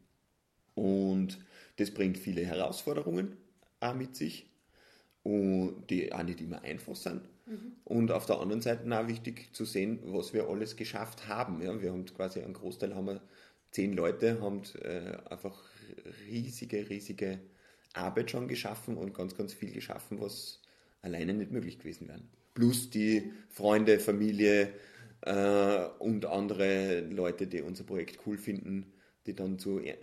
Und 0.74 1.38
das 1.76 1.90
bringt 1.90 2.18
viele 2.18 2.46
Herausforderungen 2.46 3.36
auch 3.80 3.94
mit 3.94 4.16
sich 4.16 4.53
und 5.24 5.86
die 5.90 6.12
auch 6.12 6.22
nicht 6.22 6.40
immer 6.40 6.62
einfach 6.62 6.94
sind. 6.94 7.22
Mhm. 7.46 7.72
Und 7.84 8.12
auf 8.12 8.26
der 8.26 8.38
anderen 8.38 8.62
Seite 8.62 8.84
auch 8.96 9.08
wichtig 9.08 9.48
zu 9.52 9.64
sehen, 9.64 9.98
was 10.04 10.32
wir 10.32 10.48
alles 10.48 10.76
geschafft 10.76 11.26
haben. 11.26 11.60
Ja, 11.60 11.80
wir 11.82 11.90
haben 11.90 12.04
quasi 12.06 12.40
einen 12.40 12.54
Großteil, 12.54 12.94
haben 12.94 13.06
wir 13.06 13.20
zehn 13.70 13.94
Leute, 13.94 14.40
haben 14.40 14.62
äh, 14.82 15.16
einfach 15.30 15.60
riesige, 16.28 16.88
riesige 16.88 17.40
Arbeit 17.94 18.30
schon 18.30 18.48
geschaffen 18.48 18.96
und 18.96 19.14
ganz, 19.14 19.36
ganz 19.36 19.52
viel 19.52 19.72
geschaffen, 19.72 20.20
was 20.20 20.60
alleine 21.02 21.34
nicht 21.34 21.50
möglich 21.50 21.78
gewesen 21.78 22.08
wäre. 22.08 22.20
Plus 22.54 22.90
die 22.90 23.32
Freunde, 23.48 23.98
Familie 23.98 24.72
äh, 25.22 25.84
und 25.98 26.26
andere 26.26 27.00
Leute, 27.00 27.46
die 27.46 27.62
unser 27.62 27.84
Projekt 27.84 28.20
cool 28.26 28.38
finden, 28.38 28.92
die 29.26 29.34
dann 29.34 29.58
zu 29.58 29.80
äh, 29.80 29.94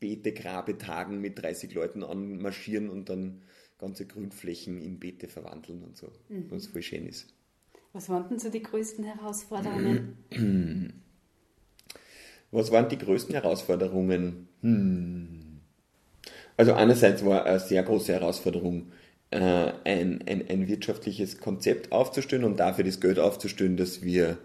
Beete-Grabetagen 0.00 1.20
mit 1.20 1.40
30 1.40 1.74
Leuten 1.74 2.02
anmarschieren 2.02 2.90
und 2.90 3.08
dann 3.08 3.42
ganze 3.78 4.06
Grünflächen 4.06 4.80
in 4.80 4.98
Beete 4.98 5.28
verwandeln 5.28 5.82
und 5.82 5.96
so, 5.96 6.08
mhm. 6.28 6.46
was 6.50 6.66
voll 6.66 6.82
schön 6.82 7.06
ist. 7.06 7.26
Was 7.92 8.08
waren 8.08 8.28
denn 8.28 8.38
so 8.38 8.48
die 8.48 8.62
größten 8.62 9.04
Herausforderungen? 9.04 10.16
Was 12.52 12.70
waren 12.70 12.88
die 12.90 12.98
größten 12.98 13.34
Herausforderungen? 13.34 14.46
Hm. 14.60 15.60
Also 16.58 16.74
einerseits 16.74 17.24
war 17.24 17.46
eine 17.46 17.58
sehr 17.58 17.82
große 17.82 18.12
Herausforderung, 18.12 18.92
äh, 19.30 19.72
ein, 19.84 20.22
ein, 20.26 20.46
ein 20.48 20.68
wirtschaftliches 20.68 21.38
Konzept 21.38 21.92
aufzustellen 21.92 22.44
und 22.44 22.60
dafür 22.60 22.84
das 22.84 23.00
Geld 23.00 23.18
aufzustellen, 23.18 23.78
dass 23.78 24.02
wir 24.02 24.36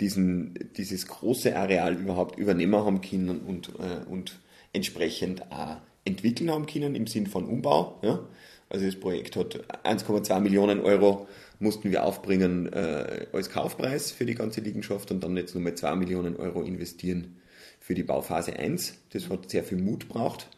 diesen, 0.00 0.54
dieses 0.76 1.06
große 1.06 1.56
Areal 1.56 1.94
überhaupt 1.94 2.38
übernehmen 2.38 2.74
haben 2.74 3.00
können 3.00 3.40
und, 3.40 3.68
äh, 3.78 4.08
und 4.08 4.38
entsprechend 4.72 5.50
auch 5.52 5.76
entwickeln 6.04 6.50
haben 6.50 6.66
können 6.66 6.94
im 6.94 7.06
Sinn 7.06 7.26
von 7.26 7.44
Umbau. 7.44 7.98
Ja? 8.02 8.26
Also 8.68 8.86
das 8.86 8.96
Projekt 8.96 9.36
hat 9.36 9.60
1,2 9.84 10.40
Millionen 10.40 10.80
Euro 10.80 11.28
mussten 11.58 11.90
wir 11.90 12.04
aufbringen 12.04 12.72
äh, 12.72 13.26
als 13.32 13.50
Kaufpreis 13.50 14.10
für 14.10 14.24
die 14.24 14.34
ganze 14.34 14.60
Liegenschaft 14.62 15.10
und 15.10 15.22
dann 15.22 15.36
jetzt 15.36 15.54
nochmal 15.54 15.74
2 15.74 15.94
Millionen 15.96 16.36
Euro 16.36 16.62
investieren 16.62 17.36
für 17.78 17.94
die 17.94 18.02
Bauphase 18.02 18.56
1. 18.56 18.94
Das 19.12 19.28
hat 19.28 19.50
sehr 19.50 19.62
viel 19.62 19.78
Mut 19.78 20.08
braucht 20.08 20.48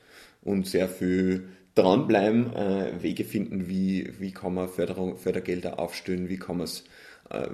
und 0.42 0.66
sehr 0.66 0.88
viel 0.88 1.48
dranbleiben, 1.74 2.54
äh, 2.54 3.02
Wege 3.02 3.24
finden, 3.24 3.68
wie, 3.68 4.12
wie 4.18 4.32
kann 4.32 4.54
man 4.54 4.68
Förderung, 4.68 5.16
Fördergelder 5.16 5.78
aufstellen, 5.78 6.28
wie 6.28 6.36
kann, 6.36 6.60
äh, 6.60 6.66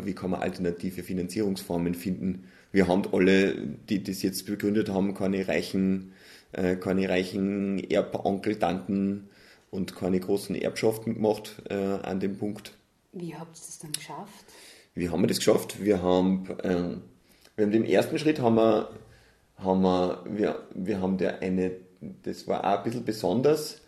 wie 0.02 0.14
kann 0.14 0.30
man 0.30 0.40
alternative 0.40 1.02
Finanzierungsformen 1.02 1.94
finden. 1.94 2.44
Wir 2.72 2.86
haben 2.88 3.02
alle, 3.12 3.54
die 3.88 4.02
das 4.02 4.22
jetzt 4.22 4.46
begründet 4.46 4.88
haben, 4.90 5.14
keine 5.14 5.46
reichen, 5.48 6.12
äh, 6.52 6.76
keine 6.76 7.08
reichen 7.08 7.78
Erbonkel, 7.90 8.58
Tanten 8.58 9.28
und 9.70 9.96
keine 9.96 10.20
großen 10.20 10.54
Erbschaften 10.56 11.14
gemacht 11.14 11.62
äh, 11.70 11.74
an 11.74 12.20
dem 12.20 12.36
Punkt. 12.36 12.72
Wie 13.12 13.34
habt 13.34 13.56
ihr 13.56 13.62
das 13.66 13.78
dann 13.78 13.92
geschafft? 13.92 14.44
Wie 14.94 15.08
haben 15.08 15.22
wir 15.22 15.28
das 15.28 15.38
geschafft? 15.38 15.82
Wir 15.82 16.02
haben, 16.02 16.48
äh, 16.62 16.96
wir 17.56 17.64
haben 17.64 17.72
den 17.72 17.84
ersten 17.84 18.18
Schritt 18.18 18.40
haben 18.40 18.56
wir, 18.56 18.90
haben 19.56 19.82
wir, 19.82 20.24
wir, 20.28 20.62
wir 20.74 21.00
haben 21.00 21.18
der 21.18 21.40
eine, 21.40 21.72
das 22.22 22.46
war 22.46 22.64
auch 22.64 22.78
ein 22.78 22.84
bisschen 22.84 23.04
besonders, 23.04 23.80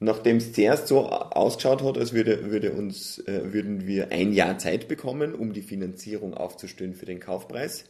nachdem 0.00 0.36
es 0.36 0.52
zuerst 0.52 0.88
so 0.88 1.06
ausgeschaut 1.08 1.82
hat, 1.82 1.98
als 1.98 2.12
würde, 2.12 2.50
würde 2.50 2.72
uns, 2.72 3.18
äh, 3.20 3.52
würden 3.52 3.86
wir 3.86 4.12
ein 4.12 4.32
Jahr 4.32 4.58
Zeit 4.58 4.88
bekommen, 4.88 5.34
um 5.34 5.52
die 5.52 5.62
Finanzierung 5.62 6.34
aufzustellen 6.34 6.94
für 6.94 7.06
den 7.06 7.20
Kaufpreis, 7.20 7.84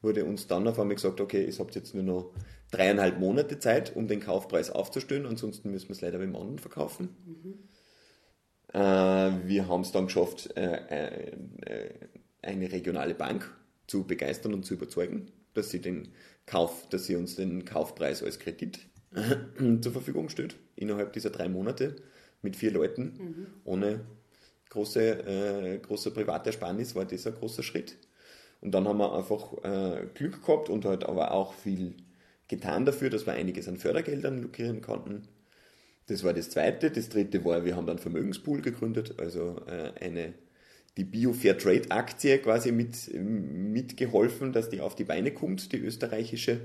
wurde 0.00 0.24
uns 0.24 0.46
dann 0.46 0.66
auf 0.66 0.78
einmal 0.78 0.96
gesagt, 0.96 1.20
okay, 1.20 1.44
ihr 1.44 1.58
habt 1.58 1.74
jetzt 1.74 1.94
nur 1.94 2.02
noch 2.02 2.34
dreieinhalb 2.72 3.20
Monate 3.20 3.58
Zeit, 3.58 3.94
um 3.94 4.08
den 4.08 4.20
Kaufpreis 4.20 4.70
aufzustellen, 4.70 5.26
ansonsten 5.26 5.70
müssen 5.70 5.88
wir 5.88 5.94
es 5.94 6.00
leider 6.00 6.18
beim 6.18 6.34
anderen 6.34 6.58
verkaufen. 6.58 7.10
Mhm. 7.24 7.54
Äh, 8.72 8.78
wir 9.46 9.68
haben 9.68 9.82
es 9.82 9.92
dann 9.92 10.06
geschafft, 10.06 10.56
äh, 10.56 11.30
äh, 11.60 11.90
eine 12.40 12.72
regionale 12.72 13.14
Bank 13.14 13.54
zu 13.86 14.04
begeistern 14.04 14.54
und 14.54 14.64
zu 14.64 14.74
überzeugen, 14.74 15.30
dass 15.54 15.70
sie 15.70 15.80
den 15.80 16.08
Kauf, 16.46 16.88
dass 16.88 17.06
sie 17.06 17.14
uns 17.14 17.36
den 17.36 17.64
Kaufpreis 17.64 18.22
als 18.22 18.38
Kredit 18.38 18.80
zur 19.80 19.92
Verfügung 19.92 20.28
stellt, 20.30 20.56
innerhalb 20.82 21.12
dieser 21.12 21.30
drei 21.30 21.48
Monate 21.48 21.96
mit 22.42 22.56
vier 22.56 22.72
Leuten, 22.72 23.14
mhm. 23.18 23.46
ohne 23.64 24.00
große, 24.70 25.00
äh, 25.00 25.78
große 25.78 26.10
private 26.10 26.50
Ersparnis, 26.50 26.94
war 26.94 27.04
das 27.04 27.26
ein 27.26 27.34
großer 27.34 27.62
Schritt. 27.62 27.96
Und 28.60 28.72
dann 28.72 28.86
haben 28.86 28.98
wir 28.98 29.14
einfach 29.14 29.52
äh, 29.64 30.06
Glück 30.14 30.44
gehabt 30.44 30.68
und 30.68 30.84
halt 30.84 31.04
aber 31.04 31.32
auch 31.32 31.54
viel 31.54 31.94
getan 32.48 32.84
dafür, 32.84 33.10
dass 33.10 33.26
wir 33.26 33.32
einiges 33.32 33.68
an 33.68 33.76
Fördergeldern 33.76 34.40
lukrieren 34.42 34.80
konnten. 34.80 35.28
Das 36.06 36.24
war 36.24 36.32
das 36.32 36.50
zweite. 36.50 36.90
Das 36.90 37.08
dritte 37.08 37.44
war, 37.44 37.64
wir 37.64 37.76
haben 37.76 37.86
dann 37.86 37.98
Vermögenspool 37.98 38.60
gegründet, 38.60 39.14
also 39.18 39.62
äh, 39.66 39.92
eine, 40.04 40.34
die 40.96 41.04
Bio 41.04 41.32
Fair 41.32 41.56
Trade 41.58 41.90
Aktie 41.90 42.38
quasi 42.38 42.72
mit, 42.72 43.12
mitgeholfen, 43.14 44.52
dass 44.52 44.68
die 44.68 44.80
auf 44.80 44.94
die 44.94 45.04
Beine 45.04 45.32
kommt, 45.32 45.72
die 45.72 45.78
österreichische. 45.78 46.60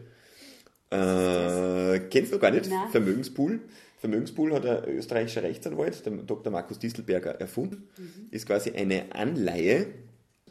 Äh, 0.90 2.00
kennst 2.10 2.32
du 2.32 2.40
gar 2.40 2.52
nicht? 2.52 2.70
Nein. 2.70 2.90
Vermögenspool. 2.92 3.62
Vermögenspool 3.98 4.54
hat 4.54 4.66
ein 4.66 4.96
österreichischer 4.96 5.44
Rechtsanwalt, 5.44 6.06
der 6.06 6.14
Dr. 6.14 6.52
Markus 6.52 6.78
Distelberger, 6.78 7.32
erfunden. 7.42 7.90
Mhm. 7.98 8.28
Ist 8.32 8.46
quasi 8.46 8.72
eine 8.72 9.14
Anleihe, 9.14 9.88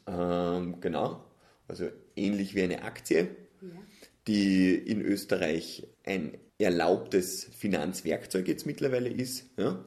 ähm, 0.07 0.81
genau, 0.81 1.25
also 1.69 1.88
ähnlich 2.17 2.55
wie 2.55 2.62
eine 2.62 2.83
Aktie, 2.83 3.29
ja. 3.62 3.69
die 4.26 4.75
in 4.75 5.00
Österreich 5.00 5.87
ein 6.05 6.33
erlaubtes 6.59 7.45
Finanzwerkzeug 7.57 8.49
jetzt 8.49 8.67
mittlerweile 8.67 9.09
ist. 9.09 9.45
Ja? 9.57 9.85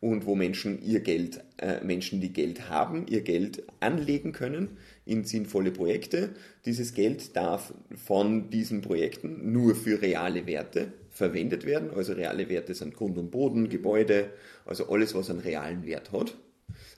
Und 0.00 0.26
wo 0.26 0.34
Menschen 0.34 0.82
ihr 0.82 1.00
Geld, 1.00 1.42
äh, 1.56 1.82
Menschen, 1.82 2.20
die 2.20 2.32
Geld 2.32 2.68
haben, 2.68 3.06
ihr 3.08 3.22
Geld 3.22 3.64
anlegen 3.80 4.32
können 4.32 4.76
in 5.04 5.24
sinnvolle 5.24 5.72
Projekte. 5.72 6.30
Dieses 6.66 6.94
Geld 6.94 7.36
darf 7.36 7.72
von 7.96 8.50
diesen 8.50 8.82
Projekten 8.82 9.50
nur 9.52 9.74
für 9.74 10.00
reale 10.02 10.46
Werte 10.46 10.92
verwendet 11.18 11.66
werden. 11.66 11.90
Also 11.90 12.14
reale 12.14 12.48
Werte 12.48 12.74
sind 12.74 12.94
Grund 12.94 13.18
und 13.18 13.30
Boden, 13.30 13.68
Gebäude, 13.68 14.30
also 14.64 14.88
alles, 14.88 15.14
was 15.14 15.30
einen 15.30 15.40
realen 15.40 15.84
Wert 15.84 16.12
hat. 16.12 16.36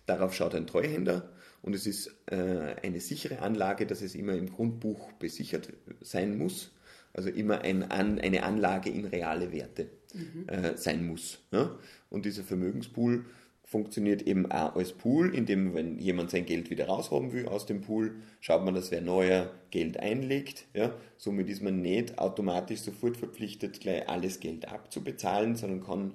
Darauf 0.06 0.34
schaut 0.34 0.54
ein 0.54 0.66
Treuhänder 0.66 1.32
und 1.62 1.74
es 1.74 1.86
ist 1.86 2.14
äh, 2.26 2.76
eine 2.82 3.00
sichere 3.00 3.40
Anlage, 3.40 3.86
dass 3.86 4.02
es 4.02 4.14
immer 4.14 4.34
im 4.34 4.50
Grundbuch 4.50 5.12
besichert 5.12 5.72
sein 6.00 6.38
muss 6.38 6.70
also 7.12 7.28
immer 7.28 7.62
ein 7.62 7.90
An, 7.90 8.18
eine 8.18 8.42
Anlage 8.42 8.90
in 8.90 9.04
reale 9.04 9.52
Werte 9.52 9.88
mhm. 10.14 10.48
äh, 10.48 10.76
sein 10.76 11.06
muss. 11.06 11.40
Ja? 11.52 11.78
Und 12.08 12.24
dieser 12.24 12.44
Vermögenspool 12.44 13.24
funktioniert 13.70 14.22
eben 14.22 14.50
auch 14.50 14.74
als 14.74 14.92
Pool, 14.92 15.32
in 15.32 15.46
dem, 15.46 15.74
wenn 15.74 15.96
jemand 16.00 16.32
sein 16.32 16.44
Geld 16.44 16.70
wieder 16.70 16.88
raushaben 16.88 17.32
will 17.32 17.46
aus 17.46 17.66
dem 17.66 17.82
Pool, 17.82 18.16
schaut 18.40 18.64
man, 18.64 18.74
dass 18.74 18.90
wer 18.90 19.00
neuer 19.00 19.48
Geld 19.70 19.96
einlegt. 19.96 20.66
Ja? 20.74 20.92
Somit 21.16 21.48
ist 21.48 21.62
man 21.62 21.80
nicht 21.80 22.18
automatisch 22.18 22.80
sofort 22.80 23.16
verpflichtet, 23.16 23.78
gleich 23.78 24.08
alles 24.08 24.40
Geld 24.40 24.66
abzubezahlen, 24.66 25.54
sondern 25.54 25.84
kann 25.84 26.14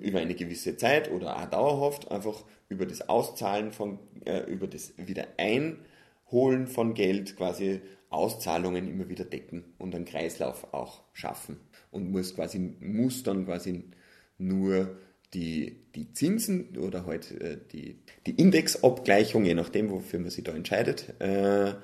über 0.00 0.20
eine 0.20 0.36
gewisse 0.36 0.76
Zeit 0.76 1.10
oder 1.10 1.36
auch 1.36 1.46
dauerhaft 1.46 2.12
einfach 2.12 2.44
über 2.68 2.86
das 2.86 3.08
Auszahlen 3.08 3.72
von, 3.72 3.98
äh, 4.24 4.44
über 4.44 4.68
das 4.68 4.94
Wiedereinholen 4.96 6.68
von 6.68 6.94
Geld 6.94 7.36
quasi 7.36 7.80
Auszahlungen 8.10 8.86
immer 8.86 9.08
wieder 9.08 9.24
decken 9.24 9.64
und 9.78 9.92
einen 9.92 10.04
Kreislauf 10.04 10.72
auch 10.72 11.02
schaffen 11.14 11.58
und 11.90 12.12
muss 12.12 12.36
quasi 12.36 12.60
muss 12.78 13.24
dann 13.24 13.44
quasi 13.44 13.90
nur 14.38 14.96
die, 15.34 15.76
die 15.94 16.12
Zinsen 16.12 16.78
oder 16.78 17.06
halt 17.06 17.30
äh, 17.32 17.58
die, 17.72 17.98
die 18.26 18.32
Indexabgleichung, 18.32 19.44
je 19.44 19.54
nachdem, 19.54 19.90
wofür 19.90 20.20
man 20.20 20.30
sich 20.30 20.44
da 20.44 20.52
entscheidet, 20.52 21.12
äh, 21.20 21.74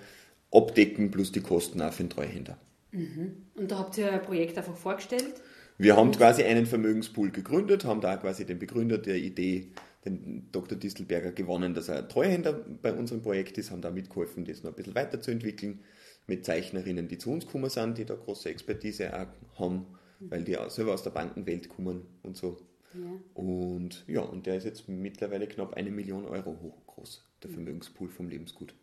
abdecken 0.52 1.10
plus 1.10 1.32
die 1.32 1.40
Kosten 1.40 1.82
auch 1.82 1.92
für 1.92 2.04
den 2.04 2.10
Treuhänder. 2.10 2.58
Mhm. 2.92 3.36
Und 3.54 3.70
da 3.70 3.78
habt 3.78 3.98
ihr 3.98 4.12
ein 4.12 4.22
Projekt 4.22 4.56
einfach 4.56 4.76
vorgestellt? 4.76 5.34
Wir 5.78 5.96
haben 5.96 6.10
quasi 6.12 6.42
einen 6.42 6.66
Vermögenspool 6.66 7.30
gegründet, 7.30 7.84
haben 7.84 8.00
da 8.00 8.16
quasi 8.16 8.44
den 8.44 8.58
Begründer 8.58 8.98
der 8.98 9.16
Idee, 9.16 9.72
den 10.04 10.48
Dr. 10.52 10.76
Distelberger, 10.76 11.32
gewonnen, 11.32 11.74
dass 11.74 11.88
er 11.88 12.06
Treuhänder 12.06 12.52
bei 12.52 12.92
unserem 12.92 13.22
Projekt 13.22 13.58
ist, 13.58 13.70
haben 13.70 13.80
da 13.80 13.90
mitgeholfen, 13.90 14.44
das 14.44 14.62
noch 14.62 14.72
ein 14.72 14.76
bisschen 14.76 14.94
weiterzuentwickeln 14.94 15.80
mit 16.26 16.44
Zeichnerinnen, 16.44 17.08
die 17.08 17.18
zu 17.18 17.30
uns 17.30 17.46
gekommen 17.46 17.70
sind, 17.70 17.98
die 17.98 18.04
da 18.04 18.14
große 18.14 18.50
Expertise 18.50 19.12
auch 19.14 19.58
haben, 19.58 19.86
weil 20.20 20.44
die 20.44 20.58
auch 20.58 20.70
selber 20.70 20.94
aus 20.94 21.02
der 21.02 21.10
Bankenwelt 21.10 21.68
kommen 21.68 22.02
und 22.22 22.36
so. 22.36 22.58
Ja. 22.94 23.42
Und 23.42 24.04
ja, 24.06 24.20
und 24.20 24.46
der 24.46 24.56
ist 24.56 24.64
jetzt 24.64 24.88
mittlerweile 24.88 25.46
knapp 25.46 25.74
eine 25.74 25.90
Million 25.90 26.24
Euro 26.26 26.56
hoch 26.62 26.86
groß, 26.86 27.24
der 27.42 27.50
Vermögenspool 27.50 28.08
vom 28.08 28.28
Lebensgut. 28.28 28.74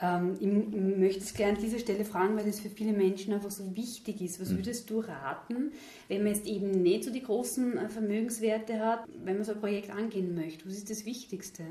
Ähm, 0.00 0.36
ich 0.40 0.46
möchte 0.46 1.20
es 1.20 1.32
gleich 1.32 1.48
an 1.48 1.60
dieser 1.60 1.78
Stelle 1.78 2.04
fragen, 2.04 2.36
weil 2.36 2.44
das 2.44 2.60
für 2.60 2.68
viele 2.68 2.92
Menschen 2.92 3.32
einfach 3.32 3.50
so 3.50 3.74
wichtig 3.74 4.20
ist. 4.20 4.40
Was 4.40 4.50
mhm. 4.50 4.58
würdest 4.58 4.90
du 4.90 5.00
raten, 5.00 5.72
wenn 6.08 6.22
man 6.22 6.34
jetzt 6.34 6.46
eben 6.46 6.70
nicht 6.70 7.04
so 7.04 7.12
die 7.12 7.22
großen 7.22 7.78
äh, 7.78 7.88
Vermögenswerte 7.88 8.78
hat, 8.78 9.04
wenn 9.24 9.36
man 9.36 9.44
so 9.44 9.52
ein 9.52 9.60
Projekt 9.60 9.90
angehen 9.90 10.34
möchte? 10.34 10.66
Was 10.66 10.74
ist 10.74 10.90
das 10.90 11.06
Wichtigste? 11.06 11.64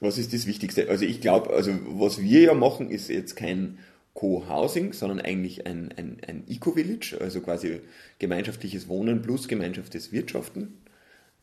Was 0.00 0.18
ist 0.18 0.32
das 0.32 0.46
Wichtigste? 0.46 0.88
Also 0.88 1.04
ich 1.04 1.20
glaube, 1.20 1.50
also 1.50 1.72
was 1.86 2.20
wir 2.20 2.40
ja 2.40 2.54
machen, 2.54 2.90
ist 2.90 3.08
jetzt 3.08 3.36
kein 3.36 3.78
Co-Housing, 4.16 4.94
sondern 4.94 5.20
eigentlich 5.20 5.66
ein, 5.66 5.92
ein, 5.96 6.16
ein 6.26 6.44
Eco-Village, 6.48 7.18
also 7.20 7.40
quasi 7.42 7.80
gemeinschaftliches 8.18 8.88
Wohnen 8.88 9.20
plus 9.20 9.46
gemeinschaftliches 9.46 10.10
Wirtschaften 10.10 10.78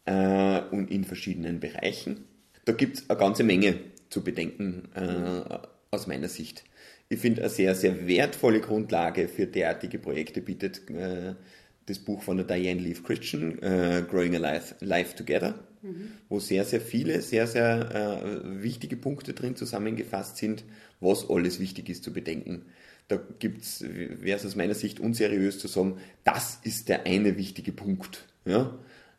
äh, 0.06 0.60
und 0.72 0.89
in 0.89 1.03
verschiedenen 1.03 1.60
Bereichen. 1.60 2.25
Da 2.65 2.74
gibt 2.74 2.98
es 2.98 3.10
eine 3.10 3.20
ganze 3.20 3.44
Menge 3.44 3.75
zu 4.10 4.24
bedenken 4.24 4.89
äh, 4.96 5.58
aus 5.92 6.08
meiner 6.08 6.30
Sicht. 6.30 6.63
Ich 7.10 7.20
finde, 7.20 7.42
eine 7.42 7.50
sehr, 7.51 7.75
sehr 7.75 8.08
wertvolle 8.08 8.60
Grundlage 8.60 9.27
für 9.27 9.46
derartige 9.46 10.00
Projekte 10.00 10.42
bietet 10.42 10.89
äh, 10.89 11.36
das 11.86 12.00
Buch 12.00 12.24
von 12.24 12.38
der 12.38 12.46
Diane 12.46 12.80
Leaf 12.80 13.03
Christian, 13.03 13.60
uh, 13.60 14.03
Growing 14.10 14.36
a 14.36 14.39
Life, 14.39 14.75
Life 14.80 15.15
Together, 15.15 15.60
mhm. 15.82 16.12
wo 16.30 16.39
sehr, 16.39 16.63
sehr 16.63 16.82
viele, 16.82 17.22
sehr, 17.22 17.46
sehr 17.46 18.42
uh, 18.44 18.63
wichtige 18.63 18.96
Punkte 18.96 19.34
drin 19.34 19.56
zusammengefasst 19.56 20.38
sind, 20.38 20.63
was 21.03 21.29
alles 21.29 21.60
wichtig 21.60 21.89
ist 21.89 22.03
zu 22.03 22.13
bedenken. 22.13 22.65
Da 23.07 23.19
gibt's, 23.39 23.83
wäre 23.83 24.38
es 24.38 24.45
aus 24.45 24.55
meiner 24.55 24.75
Sicht 24.75 25.00
unseriös 25.00 25.60
zu 25.60 25.67
sagen, 25.67 25.98
das 26.24 26.60
ist 26.63 26.89
der 26.89 27.05
eine 27.05 27.38
wichtige 27.38 27.72
Punkt. 27.72 28.25
Ja? 28.45 28.74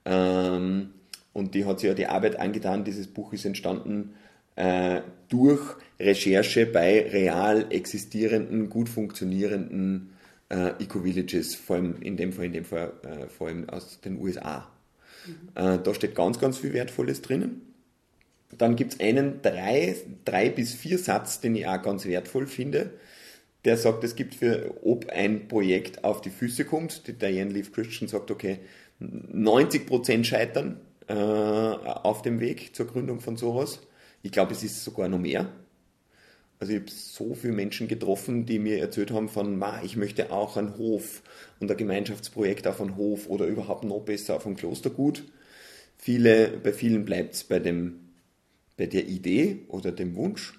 Ähm, 0.04 0.90
und 1.32 1.54
die 1.54 1.64
hat 1.64 1.80
sich 1.80 1.88
ja 1.88 1.94
die 1.94 2.06
Arbeit 2.06 2.38
angetan, 2.38 2.84
dieses 2.84 3.08
Buch 3.08 3.32
ist 3.32 3.44
entstanden 3.44 4.14
äh, 4.56 5.00
durch 5.28 5.60
Recherche 5.98 6.66
bei 6.66 7.08
real 7.10 7.66
existierenden, 7.70 8.70
gut 8.70 8.88
funktionierenden 8.88 10.10
äh, 10.48 10.82
Eco-Villages, 10.82 11.54
vor 11.54 11.76
allem 11.76 12.00
in 12.00 12.16
dem 12.16 12.32
Fall, 12.32 12.46
in 12.46 12.52
dem 12.52 12.64
Fall 12.64 12.92
äh, 13.02 13.26
vor 13.26 13.48
allem 13.48 13.68
aus 13.68 14.00
den 14.00 14.20
USA. 14.20 14.70
Mhm. 15.26 15.32
Äh, 15.54 15.78
da 15.82 15.94
steht 15.94 16.14
ganz, 16.14 16.38
ganz 16.38 16.58
viel 16.58 16.72
Wertvolles 16.72 17.22
drinnen. 17.22 17.73
Dann 18.58 18.76
gibt 18.76 18.94
es 18.94 19.00
einen 19.00 19.42
drei, 19.42 19.96
drei 20.24 20.50
bis 20.50 20.74
vier 20.74 20.98
Satz, 20.98 21.40
den 21.40 21.56
ich 21.56 21.66
auch 21.66 21.82
ganz 21.82 22.04
wertvoll 22.04 22.46
finde. 22.46 22.90
Der 23.64 23.76
sagt, 23.76 24.04
es 24.04 24.14
gibt 24.14 24.34
für, 24.34 24.74
ob 24.82 25.08
ein 25.10 25.48
Projekt 25.48 26.04
auf 26.04 26.20
die 26.20 26.30
Füße 26.30 26.64
kommt, 26.64 27.06
die 27.06 27.14
Diane 27.14 27.50
Leaf 27.50 27.72
Christian 27.72 28.08
sagt, 28.08 28.30
okay, 28.30 28.58
90% 29.00 30.24
scheitern 30.24 30.80
äh, 31.08 31.14
auf 31.14 32.22
dem 32.22 32.40
Weg 32.40 32.74
zur 32.76 32.86
Gründung 32.86 33.20
von 33.20 33.36
sowas. 33.36 33.80
Ich 34.22 34.32
glaube, 34.32 34.52
es 34.52 34.62
ist 34.62 34.84
sogar 34.84 35.08
noch 35.08 35.18
mehr. 35.18 35.50
Also 36.60 36.72
ich 36.72 36.80
habe 36.80 36.90
so 36.90 37.34
viele 37.34 37.52
Menschen 37.52 37.88
getroffen, 37.88 38.46
die 38.46 38.58
mir 38.58 38.78
erzählt 38.78 39.10
haben 39.10 39.28
von, 39.28 39.62
ich 39.82 39.96
möchte 39.96 40.30
auch 40.32 40.56
einen 40.56 40.78
Hof 40.78 41.22
und 41.60 41.70
ein 41.70 41.76
Gemeinschaftsprojekt 41.76 42.66
auf 42.66 42.80
einem 42.80 42.96
Hof 42.96 43.28
oder 43.28 43.46
überhaupt 43.46 43.84
noch 43.84 44.00
besser 44.00 44.36
auf 44.36 44.46
einem 44.46 44.56
Klostergut. 44.56 45.24
Viele, 45.98 46.48
bei 46.62 46.72
vielen 46.72 47.04
bleibt 47.04 47.34
es 47.34 47.44
bei, 47.44 47.60
bei 48.76 48.86
der 48.86 49.06
Idee 49.06 49.60
oder 49.68 49.92
dem 49.92 50.16
Wunsch. 50.16 50.58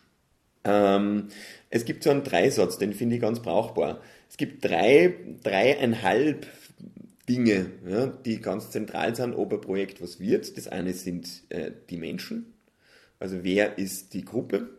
Ähm, 0.63 1.27
es 1.69 1.85
gibt 1.85 2.03
so 2.03 2.09
einen 2.09 2.23
Dreisatz, 2.23 2.77
den 2.77 2.93
finde 2.93 3.15
ich 3.15 3.21
ganz 3.21 3.41
brauchbar. 3.41 4.01
Es 4.29 4.37
gibt 4.37 4.63
drei, 4.65 5.13
dreieinhalb 5.43 6.47
Dinge, 7.27 7.71
ja, 7.87 8.07
die 8.07 8.39
ganz 8.39 8.71
zentral 8.71 9.15
sind, 9.15 9.33
ob 9.33 9.53
ein 9.53 9.61
Projekt 9.61 10.01
was 10.01 10.19
wird. 10.19 10.57
Das 10.57 10.67
eine 10.67 10.93
sind 10.93 11.43
äh, 11.49 11.71
die 11.89 11.97
Menschen, 11.97 12.55
also 13.19 13.43
wer 13.43 13.77
ist 13.77 14.13
die 14.13 14.25
Gruppe? 14.25 14.69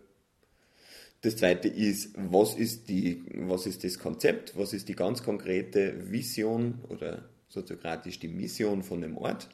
Das 1.22 1.36
zweite 1.36 1.68
ist, 1.68 2.12
was 2.16 2.54
ist, 2.54 2.88
die, 2.88 3.24
was 3.34 3.66
ist 3.66 3.82
das 3.82 3.98
Konzept, 3.98 4.56
was 4.56 4.72
ist 4.72 4.88
die 4.88 4.94
ganz 4.94 5.22
konkrete 5.22 6.12
Vision 6.12 6.80
oder 6.88 7.28
soziokratisch 7.48 8.18
die 8.18 8.28
Mission 8.28 8.82
von 8.82 9.00
dem 9.00 9.16
Ort. 9.16 9.48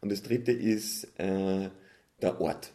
Und 0.00 0.10
das 0.10 0.22
dritte 0.22 0.52
ist 0.52 1.04
äh, 1.18 1.68
der 2.20 2.40
Ort. 2.40 2.72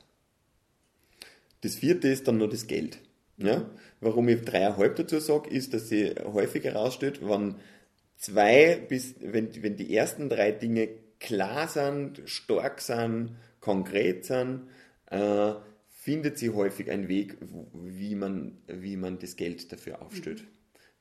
Das 1.62 1.76
vierte 1.76 2.08
ist 2.08 2.28
dann 2.28 2.38
nur 2.38 2.50
das 2.50 2.68
Geld. 2.68 3.00
Ja? 3.38 3.70
Warum 4.00 4.28
ich 4.30 4.42
dreieinhalb 4.42 4.96
dazu 4.96 5.20
sage, 5.20 5.50
ist, 5.50 5.74
dass 5.74 5.90
sie 5.90 6.16
häufig 6.24 6.64
herausstellt, 6.64 7.20
wenn 7.28 7.56
zwei 8.18 8.76
bis, 8.76 9.16
wenn, 9.20 9.50
wenn 9.62 9.76
die 9.76 9.96
ersten 9.96 10.30
drei 10.30 10.52
Dinge 10.52 10.90
klar 11.20 11.68
sind, 11.68 12.22
stark 12.26 12.82
sind, 12.82 13.36
konkret 13.60 14.26
sind, 14.26 14.68
äh, 15.08 15.54
findet 15.90 16.38
sie 16.38 16.52
häufig 16.52 16.90
einen 16.90 17.08
Weg, 17.08 17.38
wie 17.74 18.16
man, 18.16 18.58
wie 18.68 18.98
man 18.98 19.20
das 19.20 19.36
Geld 19.36 19.72
dafür 19.72 20.02
aufstellt. 20.02 20.44
Mhm. 20.44 20.48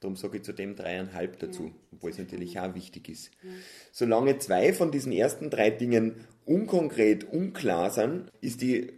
Darum 0.01 0.17
sage 0.17 0.39
ich 0.39 0.43
zu 0.43 0.53
dem 0.53 0.77
dreieinhalb 0.77 1.39
dazu, 1.39 1.67
ja. 1.67 1.73
obwohl 1.93 2.11
es 2.11 2.19
natürlich 2.19 2.59
auch 2.61 2.75
wichtig 2.75 3.09
ist. 3.09 3.31
Ja. 3.43 3.51
Solange 3.93 4.39
zwei 4.39 4.73
von 4.73 4.91
diesen 4.91 5.13
ersten 5.13 5.49
drei 5.49 5.71
Dingen 5.71 6.17
unkonkret, 6.45 7.25
unklar 7.25 7.91
sind, 7.91 8.31
ist 8.41 8.61
die 8.61 8.93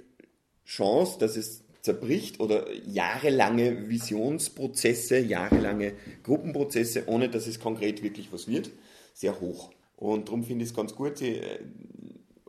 Chance, 0.69 1.19
dass 1.19 1.37
es 1.37 1.65
zerbricht 1.81 2.41
oder 2.41 2.71
jahrelange 2.87 3.89
Visionsprozesse, 3.89 5.19
jahrelange 5.19 5.95
Gruppenprozesse, 6.23 7.09
ohne 7.09 7.31
dass 7.31 7.47
es 7.47 7.59
konkret 7.59 8.03
wirklich 8.03 8.31
was 8.33 8.47
wird, 8.47 8.71
sehr 9.15 9.41
hoch. 9.41 9.71
Und 9.97 10.29
darum 10.29 10.45
finde 10.45 10.65
ich 10.65 10.71
es 10.71 10.77
ganz 10.77 10.95
gut, 10.95 11.17
sie, 11.17 11.37
äh, 11.37 11.61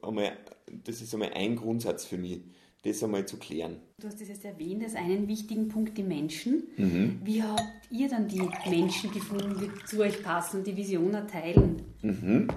einmal, 0.02 0.34
das 0.84 1.02
ist 1.02 1.14
einmal 1.14 1.32
ein 1.34 1.56
Grundsatz 1.56 2.06
für 2.06 2.18
mich 2.18 2.42
das 2.84 3.04
einmal 3.04 3.26
zu 3.26 3.38
klären. 3.38 3.78
Du 4.00 4.08
hast 4.08 4.22
es 4.22 4.30
jetzt 4.30 4.46
erwähnt, 4.46 4.84
als 4.84 4.96
einen 4.96 5.28
wichtigen 5.28 5.68
Punkt 5.68 5.98
die 5.98 6.04
Menschen. 6.04 6.64
Mhm. 6.78 7.20
Wie 7.24 7.44
habt 7.44 7.62
ihr 7.92 8.08
dann 8.08 8.28
die 8.28 8.42
Menschen 8.70 9.12
gefunden, 9.12 9.56
die 9.60 9.86
zu 9.86 10.00
euch 10.00 10.24
passen, 10.24 10.64
die 10.64 10.76
Visionen 10.78 11.28
teilen? 11.28 11.82
Mhm. 12.02 12.48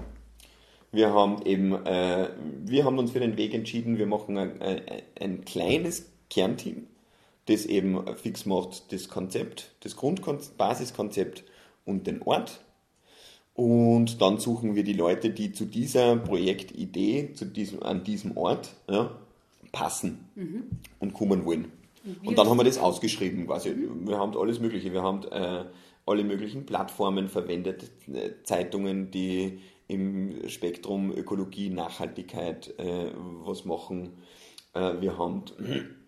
Wir 0.93 1.11
haben 1.11 1.41
eben, 1.43 1.73
äh, 1.85 2.29
wir 2.63 2.85
haben 2.85 2.99
uns 2.99 3.11
für 3.11 3.19
den 3.19 3.35
Weg 3.35 3.53
entschieden, 3.55 3.97
wir 3.97 4.05
machen 4.05 4.37
ein, 4.37 4.61
ein, 4.61 4.81
ein 5.19 5.43
kleines 5.43 6.11
Kernteam, 6.29 6.87
das 7.47 7.65
eben 7.65 8.05
fix 8.15 8.45
macht 8.45 8.93
das 8.93 9.09
Konzept, 9.09 9.71
das 9.81 9.95
Grundbasiskonzept 9.95 11.43
und 11.83 12.05
den 12.05 12.21
Ort. 12.21 12.61
Und 13.55 14.21
dann 14.21 14.37
suchen 14.37 14.75
wir 14.75 14.83
die 14.83 14.93
Leute, 14.93 15.31
die 15.31 15.51
zu 15.51 15.65
dieser 15.65 16.15
Projektidee, 16.15 17.33
zu 17.33 17.45
diesem, 17.45 17.81
an 17.81 18.03
diesem 18.03 18.37
Ort, 18.37 18.75
ja, 18.89 19.11
passen 19.71 20.29
mhm. 20.35 20.63
und 20.99 21.13
kommen 21.13 21.43
wollen. 21.43 21.71
Und, 22.05 22.27
und 22.27 22.37
dann 22.37 22.47
haben 22.47 22.57
wir 22.57 22.63
das 22.63 22.77
ausgeschrieben 22.77 23.47
quasi. 23.47 23.69
Mhm. 23.71 24.07
Wir 24.07 24.19
haben 24.19 24.37
alles 24.37 24.59
Mögliche. 24.59 24.93
Wir 24.93 25.01
haben 25.01 25.23
äh, 25.31 25.65
alle 26.05 26.23
möglichen 26.23 26.65
Plattformen 26.65 27.29
verwendet, 27.29 27.91
äh, 28.13 28.31
Zeitungen, 28.43 29.09
die 29.11 29.59
im 29.87 30.47
Spektrum 30.49 31.11
Ökologie, 31.11 31.69
Nachhaltigkeit 31.69 32.77
äh, 32.79 33.11
was 33.15 33.65
machen. 33.65 34.17
Äh, 34.73 35.01
wir 35.01 35.17
haben 35.17 35.43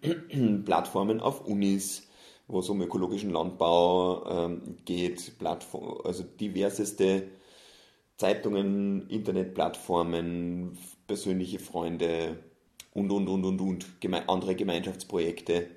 Plattformen 0.65 1.19
auf 1.19 1.45
Unis, 1.45 2.07
wo 2.47 2.59
es 2.59 2.69
um 2.69 2.81
ökologischen 2.81 3.31
Landbau 3.31 4.25
ähm, 4.29 4.77
geht, 4.85 5.37
Plattform, 5.39 6.01
also 6.03 6.23
diverseste 6.23 7.27
Zeitungen, 8.17 9.09
Internetplattformen, 9.09 10.77
persönliche 11.07 11.59
Freunde, 11.59 12.37
und, 12.95 13.11
und, 13.11 13.27
und, 13.27 13.43
und, 13.43 13.61
und, 13.61 14.01
Geme 14.01 14.27
andere 14.29 14.55
Gemeinschaftsprojekte. 14.55 15.67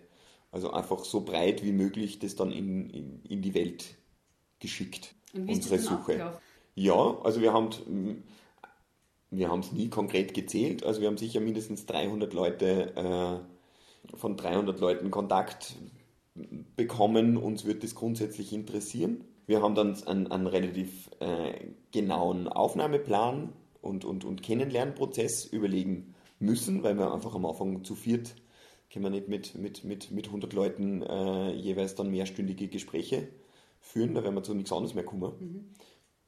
Also 0.50 0.70
einfach 0.70 1.04
so 1.04 1.22
breit 1.24 1.64
wie 1.64 1.72
möglich 1.72 2.20
das 2.20 2.36
dann 2.36 2.52
in, 2.52 2.88
in, 2.90 3.22
in 3.24 3.42
die 3.42 3.54
Welt 3.54 3.96
geschickt. 4.60 5.14
Unsere 5.34 5.78
Suche. 5.78 6.12
Abgelaufen? 6.12 6.47
Ja, 6.78 7.18
also 7.24 7.40
wir 7.40 7.52
haben 7.52 8.22
wir 9.30 9.50
haben 9.50 9.60
es 9.60 9.72
nie 9.72 9.88
konkret 9.88 10.32
gezählt, 10.32 10.84
also 10.84 11.00
wir 11.00 11.08
haben 11.08 11.16
sicher 11.16 11.40
mindestens 11.40 11.86
300 11.86 12.32
Leute 12.32 12.94
äh, 12.94 14.16
von 14.16 14.36
300 14.36 14.78
Leuten 14.78 15.10
Kontakt 15.10 15.74
bekommen. 16.76 17.36
Uns 17.36 17.64
wird 17.64 17.82
das 17.82 17.96
grundsätzlich 17.96 18.52
interessieren. 18.52 19.24
Wir 19.46 19.60
haben 19.60 19.74
dann 19.74 20.00
einen, 20.04 20.30
einen 20.30 20.46
relativ 20.46 21.10
äh, 21.18 21.52
genauen 21.90 22.46
Aufnahmeplan 22.46 23.52
und, 23.82 24.04
und, 24.04 24.24
und 24.24 24.44
Kennenlernprozess 24.44 25.46
überlegen, 25.46 26.14
müssen, 26.38 26.84
weil 26.84 26.96
wir 26.96 27.12
einfach 27.12 27.34
am 27.34 27.44
Anfang 27.44 27.82
zu 27.82 27.96
viert 27.96 28.36
können 28.90 29.04
wir 29.04 29.10
nicht 29.10 29.28
mit, 29.28 29.54
mit, 29.56 29.84
mit, 29.84 30.10
mit 30.12 30.26
100 30.28 30.52
Leuten 30.54 31.02
äh, 31.02 31.52
jeweils 31.52 31.94
dann 31.94 32.10
mehrstündige 32.10 32.68
Gespräche 32.68 33.28
führen, 33.80 34.14
da 34.14 34.22
werden 34.22 34.34
wir 34.34 34.42
zu 34.42 34.54
nichts 34.54 34.72
anderes 34.72 34.94
mehr 34.94 35.04
kommen. 35.04 35.32
Mhm. 35.38 35.74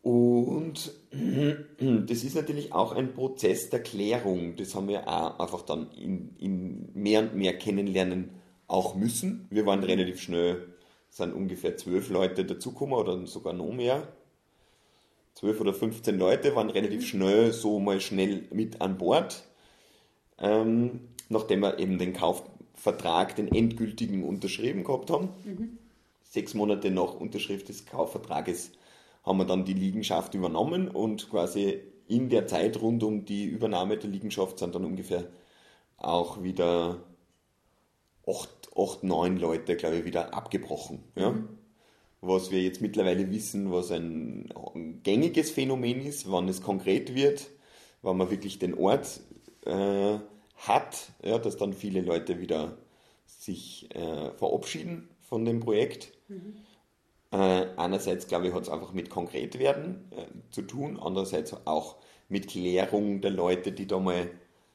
Und 0.03 0.93
das 1.81 2.25
ist 2.25 2.35
natürlich 2.35 2.73
auch 2.73 2.93
ein 2.93 3.13
Prozess 3.13 3.71
der 3.71 3.83
Klärung. 3.83 4.57
Das 4.57 4.75
haben 4.75 4.89
wir 4.89 5.07
auch 5.07 5.39
einfach 5.39 5.63
dann 5.63 5.91
in, 5.93 6.35
in 6.39 6.89
mehr 6.95 7.21
und 7.21 7.35
mehr 7.35 7.59
kennenlernen 7.59 8.31
auch 8.67 8.95
müssen. 8.95 9.47
Wir 9.51 9.67
waren 9.67 9.83
relativ 9.83 10.21
schnell, 10.21 10.69
sind 11.11 11.35
ungefähr 11.35 11.77
zwölf 11.77 12.09
Leute 12.09 12.45
dazugekommen 12.45 12.95
oder 12.95 13.27
sogar 13.27 13.53
noch 13.53 13.73
mehr. 13.73 14.09
Zwölf 15.35 15.61
oder 15.61 15.75
15 15.75 16.19
Leute 16.19 16.55
waren 16.55 16.71
relativ 16.71 17.07
schnell 17.07 17.53
so 17.53 17.79
mal 17.79 18.01
schnell 18.01 18.47
mit 18.53 18.81
an 18.81 18.99
Bord 18.99 19.45
ähm, 20.41 21.01
nachdem 21.29 21.61
wir 21.61 21.79
eben 21.79 21.99
den 21.99 22.13
Kaufvertrag, 22.13 23.37
den 23.37 23.49
endgültigen 23.49 24.25
unterschrieben 24.25 24.85
gehabt 24.85 25.11
haben. 25.11 25.29
Mhm. 25.45 25.79
Sechs 26.25 26.55
Monate 26.55 26.91
nach 26.91 27.15
Unterschrift 27.15 27.69
des 27.69 27.87
Kaufvertrages 27.87 28.73
haben 29.31 29.39
wir 29.39 29.45
dann 29.45 29.65
die 29.65 29.75
Liegenschaft 29.75 30.35
übernommen 30.35 30.89
und 30.89 31.31
quasi 31.31 31.81
in 32.09 32.29
der 32.29 32.49
Zeit 32.49 32.81
rund 32.83 33.05
um 33.05 33.25
die 33.25 33.45
Übernahme 33.45 33.97
der 33.97 34.11
Liegenschaft 34.11 34.59
sind 34.59 34.75
dann 34.75 34.85
ungefähr 34.85 35.29
auch 35.97 36.43
wieder 36.43 37.05
acht, 38.27 38.71
acht 38.77 39.05
neun 39.05 39.37
Leute, 39.37 39.77
glaube 39.77 39.99
ich, 39.99 40.05
wieder 40.05 40.35
abgebrochen. 40.35 41.05
Ja? 41.15 41.31
Mhm. 41.31 41.49
Was 42.21 42.51
wir 42.51 42.61
jetzt 42.61 42.81
mittlerweile 42.81 43.31
wissen, 43.31 43.71
was 43.71 43.93
ein 43.93 44.51
gängiges 45.05 45.53
Phänomen 45.53 46.05
ist, 46.05 46.31
wann 46.31 46.49
es 46.49 46.61
konkret 46.61 47.15
wird, 47.15 47.47
wann 48.03 48.17
man 48.17 48.31
wirklich 48.31 48.59
den 48.59 48.75
Ort 48.75 49.21
äh, 49.65 50.19
hat, 50.57 51.13
ja, 51.23 51.39
dass 51.39 51.57
dann 51.57 51.73
viele 51.73 52.01
Leute 52.01 52.41
wieder 52.41 52.77
sich 53.27 53.89
äh, 53.95 54.33
verabschieden 54.33 55.09
von 55.21 55.45
dem 55.45 55.61
Projekt. 55.61 56.13
Mhm. 56.27 56.57
Äh, 57.33 57.67
einerseits, 57.77 58.27
glaube 58.27 58.49
ich, 58.49 58.55
hat 58.55 58.63
es 58.65 58.69
einfach 58.69 58.93
mit 58.93 59.09
Konkretwerden 59.09 60.11
äh, 60.11 60.27
zu 60.51 60.63
tun, 60.63 60.99
andererseits 61.01 61.55
auch 61.67 61.97
mit 62.29 62.49
Klärung 62.49 63.21
der 63.21 63.31
Leute, 63.31 63.73
die 63.73 63.87
da 63.87 64.01
mal 64.01 64.31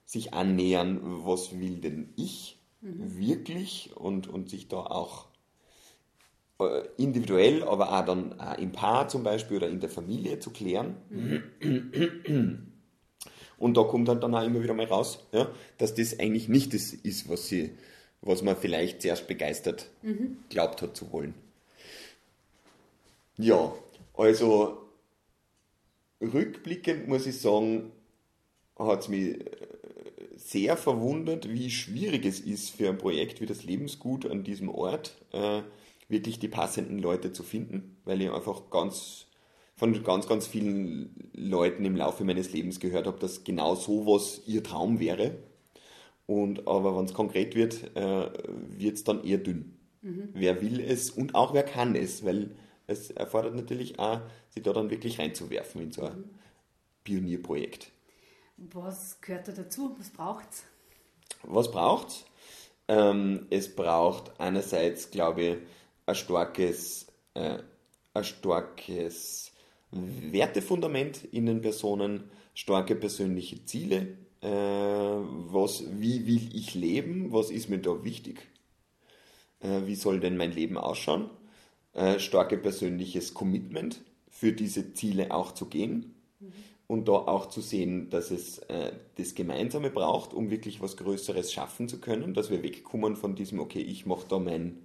sich 0.06 0.34
annähern, 0.34 1.00
was 1.26 1.60
will 1.60 1.82
denn 1.82 2.14
ich 2.16 2.62
mhm. 2.82 3.18
wirklich 3.18 3.92
und, 3.96 4.28
und 4.28 4.50
sich 4.50 4.68
da 4.68 4.78
auch 4.78 5.28
äh, 6.60 6.84
individuell, 6.98 7.64
aber 7.64 7.92
auch 7.92 8.06
dann 8.06 8.40
auch 8.40 8.58
im 8.58 8.72
Paar 8.72 9.10
zum 9.10 9.24
Beispiel 9.24 9.58
oder 9.58 9.68
in 9.68 9.80
der 9.80 9.90
Familie 9.90 10.40
zu 10.40 10.52
klären. 10.52 10.96
Und 13.58 13.78
da 13.78 13.84
kommt 13.84 14.08
dann, 14.08 14.22
dann 14.22 14.36
auch 14.36 14.44
immer 14.44 14.62
wieder 14.62 14.74
mal 14.74 14.86
raus, 14.86 15.26
ja, 15.32 15.50
dass 15.78 15.96
das 15.96 16.20
eigentlich 16.20 16.48
nicht 16.48 16.74
das 16.74 16.94
ist, 16.94 17.30
was, 17.30 17.48
sie, 17.48 17.72
was 18.22 18.44
man 18.44 18.56
vielleicht 18.56 19.02
zuerst 19.02 19.28
begeistert 19.28 19.90
mhm. 20.02 20.38
glaubt 20.50 20.82
hat 20.82 20.96
zu 20.96 21.12
wollen. 21.12 21.34
Ja, 23.38 23.74
also 24.14 24.78
rückblickend 26.22 27.08
muss 27.08 27.28
ich 27.28 27.40
sagen, 27.40 27.92
hat 28.78 29.02
es 29.02 29.08
mich 29.08 29.40
äh, 29.40 29.68
sehr 30.38 30.78
verwundert, 30.78 31.50
wie 31.50 31.70
schwierig 31.70 32.26
es 32.26 32.40
ist 32.40 32.70
für 32.72 32.90
ein 32.90 32.98
Projekt 32.98 33.42
wie 33.42 33.46
das 33.46 33.64
Lebensgut 33.64 34.26
an 34.26 34.44
diesem 34.44 34.70
Ort, 34.70 35.18
äh, 35.32 35.62
wirklich 36.08 36.40
die 36.40 36.48
passenden 36.48 37.00
Leute 37.00 37.34
zu 37.34 37.44
finden, 37.44 37.98
weil 38.06 38.22
ich 38.22 38.32
einfach 38.32 38.70
ganz 38.70 39.28
von 39.78 40.04
ganz, 40.04 40.28
ganz 40.28 40.48
vielen 40.48 41.30
Leuten 41.34 41.84
im 41.84 41.98
Laufe 41.98 42.24
meines 42.24 42.54
Lebens 42.54 42.80
gehört 42.80 43.08
habe, 43.08 43.20
dass 43.20 43.44
genau 43.44 43.76
sowas 43.76 44.42
ihr 44.46 44.64
Traum 44.64 45.00
wäre. 45.00 45.36
Und 46.28 46.68
aber 46.68 46.98
wenn 46.98 47.06
es 47.06 47.14
konkret 47.14 47.56
wird, 47.56 47.96
äh, 47.96 48.30
wird 48.70 48.96
es 48.96 49.04
dann 49.04 49.24
eher 49.24 49.38
dünn. 49.38 49.78
Mhm. 50.02 50.30
Wer 50.34 50.62
will 50.62 50.80
es 50.80 51.12
und 51.12 51.36
auch 51.36 51.54
wer 51.54 51.64
kann 51.64 51.96
es, 51.96 52.24
weil 52.24 52.52
es 52.88 53.12
erfordert 53.12 53.56
natürlich 53.56 54.00
auch, 54.00 54.22
sich 54.50 54.64
da 54.64 54.74
dann 54.74 54.90
wirklich 54.90 55.20
reinzuwerfen 55.20 55.82
in 55.82 55.92
so 55.92 56.04
ein 56.04 56.18
mhm. 56.18 56.30
Pionierprojekt. 57.04 57.92
Was 58.58 59.20
gehört 59.22 59.48
da 59.48 59.52
dazu? 59.52 59.96
Was 60.00 60.10
braucht 60.10 60.48
es? 60.52 60.64
Was 61.44 61.72
braucht 61.72 62.08
es? 62.10 62.26
Ähm, 62.88 63.48
es 63.50 63.76
braucht 63.76 64.40
einerseits, 64.40 65.12
glaube 65.12 65.42
ich, 65.42 65.58
ein 66.06 66.16
starkes, 66.16 67.08
äh, 67.34 67.58
ein 68.14 68.24
starkes 68.24 69.52
Wertefundament 69.92 71.24
in 71.26 71.48
den 71.48 71.62
Personen, 71.62 72.30
starke 72.54 72.96
persönliche 72.96 73.66
Ziele. 73.66 74.18
Äh, 74.42 74.48
was, 74.48 75.84
wie 76.00 76.28
will 76.28 76.56
ich 76.56 76.76
leben? 76.76 77.32
Was 77.32 77.50
ist 77.50 77.70
mir 77.70 77.80
da 77.80 78.04
wichtig? 78.04 78.48
Äh, 79.62 79.86
wie 79.86 79.96
soll 79.96 80.20
denn 80.20 80.38
mein 80.38 80.52
Leben 80.52 80.78
ausschauen? 80.78 81.30
Äh, 81.96 82.20
starke 82.20 82.58
persönliches 82.58 83.34
Commitment 83.34 84.02
für 84.28 84.52
diese 84.52 84.94
Ziele 84.94 85.32
auch 85.34 85.54
zu 85.54 85.68
gehen 85.68 86.14
mhm. 86.42 86.52
und 86.88 87.08
da 87.08 87.14
auch 87.14 87.46
zu 87.48 87.62
sehen, 87.62 88.10
dass 88.10 88.32
es 88.32 88.58
äh, 88.60 88.92
das 89.16 89.34
Gemeinsame 89.34 89.90
braucht, 89.90 90.34
um 90.34 90.50
wirklich 90.50 90.82
was 90.82 90.98
Größeres 90.98 91.54
schaffen 91.54 91.88
zu 91.88 92.02
können, 92.02 92.34
dass 92.34 92.50
wir 92.50 92.64
wegkommen 92.64 93.16
von 93.16 93.36
diesem, 93.36 93.62
okay, 93.62 93.80
ich 93.80 94.06
mache 94.06 94.28
da 94.28 94.40
mein 94.40 94.80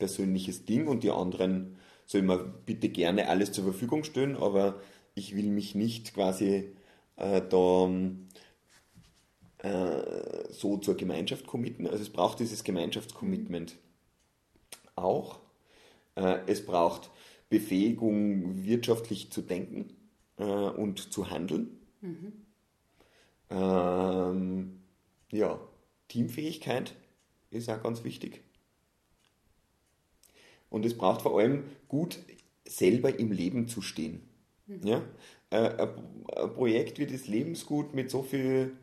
persönliches 0.00 0.64
Ding 0.64 0.88
und 0.88 1.04
die 1.04 1.12
anderen 1.12 1.76
soll 2.06 2.22
mir 2.22 2.38
bitte 2.66 2.88
gerne 2.88 3.28
alles 3.28 3.52
zur 3.52 3.62
Verfügung 3.62 4.02
stellen, 4.02 4.36
aber 4.36 4.80
ich 5.14 5.36
will 5.36 5.50
mich 5.50 5.76
nicht 5.76 6.12
quasi 6.12 6.72
äh, 7.14 7.40
da 7.48 7.88
äh, 9.58 10.50
so 10.50 10.76
zur 10.78 10.96
Gemeinschaft 10.96 11.46
committen. 11.46 11.86
Also 11.86 12.02
es 12.02 12.10
braucht 12.10 12.40
dieses 12.40 12.64
Gemeinschaftscommitment 12.64 13.76
auch. 14.96 15.38
Äh, 16.18 16.40
es 16.46 16.64
braucht 16.64 17.10
Befähigung, 17.48 18.64
wirtschaftlich 18.64 19.30
zu 19.30 19.42
denken 19.42 19.94
äh, 20.36 20.42
und 20.42 21.12
zu 21.12 21.30
handeln. 21.30 21.78
Mhm. 22.00 22.32
Ähm, 23.50 24.80
ja, 25.30 25.60
Teamfähigkeit 26.08 26.94
ist 27.50 27.70
auch 27.70 27.82
ganz 27.82 28.04
wichtig. 28.04 28.42
Und 30.70 30.84
es 30.84 30.96
braucht 30.96 31.22
vor 31.22 31.38
allem 31.38 31.64
gut 31.86 32.18
selber 32.66 33.18
im 33.18 33.32
Leben 33.32 33.68
zu 33.68 33.80
stehen. 33.80 34.20
Mhm. 34.66 34.86
Ja? 34.86 35.02
Äh, 35.50 35.86
ein 36.36 36.52
Projekt 36.54 36.98
wie 36.98 37.06
das 37.06 37.28
Lebensgut 37.28 37.94
mit 37.94 38.10
so 38.10 38.22
viel 38.22 38.76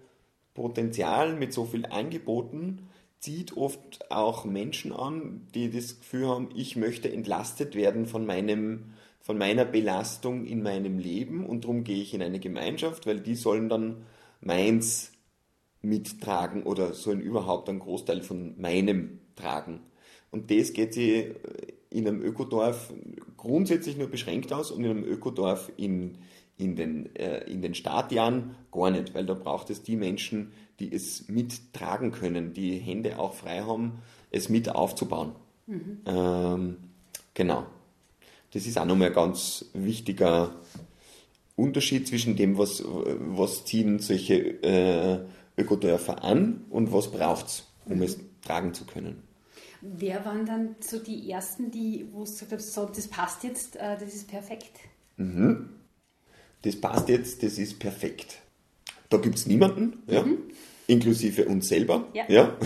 Potenzial, 0.53 1.35
mit 1.35 1.53
so 1.53 1.65
viel 1.65 1.85
Angeboten, 1.85 2.89
zieht 3.25 3.57
oft 3.57 4.11
auch 4.11 4.45
Menschen 4.45 4.93
an, 4.93 5.47
die 5.55 5.71
das 5.71 5.99
Gefühl 5.99 6.27
haben, 6.27 6.49
ich 6.55 6.75
möchte 6.75 7.11
entlastet 7.11 7.73
werden 7.73 8.05
von 8.05 8.25
meinem 8.25 8.93
von 9.19 9.39
meiner 9.39 9.65
Belastung 9.65 10.45
in 10.45 10.61
meinem 10.61 10.99
Leben 10.99 11.47
und 11.47 11.63
darum 11.63 11.83
gehe 11.83 11.99
ich 11.99 12.13
in 12.13 12.21
eine 12.21 12.39
Gemeinschaft, 12.39 13.07
weil 13.07 13.19
die 13.19 13.33
sollen 13.33 13.69
dann 13.69 14.05
meins 14.39 15.13
mittragen 15.81 16.61
oder 16.61 16.93
sollen 16.93 17.21
überhaupt 17.21 17.67
einen 17.67 17.79
Großteil 17.79 18.21
von 18.21 18.53
meinem 18.61 19.21
tragen. 19.35 19.79
Und 20.29 20.51
das 20.51 20.73
geht 20.73 20.93
sich 20.93 21.31
in 21.89 22.07
einem 22.07 22.21
Ökodorf 22.21 22.93
grundsätzlich 23.35 23.97
nur 23.97 24.09
beschränkt 24.09 24.53
aus 24.53 24.69
und 24.69 24.83
in 24.83 24.91
einem 24.91 25.03
Ökodorf 25.03 25.71
in, 25.75 26.19
in, 26.57 26.75
den, 26.75 27.15
äh, 27.15 27.43
in 27.49 27.61
den 27.61 27.75
Startjahren 27.75 28.55
gar 28.71 28.91
nicht, 28.91 29.13
weil 29.13 29.25
da 29.25 29.33
braucht 29.33 29.69
es 29.69 29.83
die 29.83 29.95
Menschen, 29.95 30.51
die 30.79 30.93
es 30.93 31.27
mittragen 31.27 32.11
können, 32.11 32.53
die 32.53 32.77
Hände 32.77 33.19
auch 33.19 33.33
frei 33.33 33.61
haben, 33.61 33.99
es 34.31 34.49
mit 34.49 34.69
aufzubauen. 34.69 35.33
Mhm. 35.67 35.99
Ähm, 36.05 36.77
genau. 37.33 37.65
Das 38.53 38.65
ist 38.65 38.77
auch 38.77 38.85
nochmal 38.85 39.09
ein 39.09 39.13
ganz 39.13 39.65
wichtiger 39.73 40.55
Unterschied 41.55 42.07
zwischen 42.07 42.35
dem, 42.35 42.57
was, 42.57 42.83
was 42.85 43.65
ziehen 43.65 43.99
solche 43.99 44.35
äh, 44.63 45.19
Ökodörfer 45.57 46.23
an 46.23 46.65
und 46.69 46.91
was 46.91 47.11
braucht 47.11 47.47
es, 47.47 47.67
um 47.85 47.97
mhm. 47.97 48.03
es 48.03 48.19
tragen 48.45 48.73
zu 48.73 48.85
können. 48.85 49.23
Wer 49.81 50.25
waren 50.25 50.45
dann 50.45 50.75
so 50.79 50.99
die 50.99 51.29
ersten, 51.29 51.69
die, 51.69 52.07
wo 52.11 52.23
du 52.23 52.31
gesagt 52.31 52.53
hast, 52.53 52.73
so, 52.73 52.85
das 52.85 53.07
passt 53.07 53.43
jetzt, 53.43 53.75
äh, 53.75 53.97
das 53.97 54.13
ist 54.13 54.27
perfekt? 54.27 54.79
Mhm. 55.17 55.69
Das 56.65 56.75
passt 56.75 57.09
jetzt, 57.09 57.43
das 57.43 57.57
ist 57.57 57.79
perfekt. 57.79 58.39
Da 59.09 59.17
gibt 59.17 59.35
es 59.35 59.45
niemanden, 59.45 60.03
ja, 60.07 60.23
mhm. 60.23 60.39
inklusive 60.87 61.45
uns 61.45 61.67
selber. 61.67 62.07
Ja. 62.13 62.25
ja. 62.27 62.57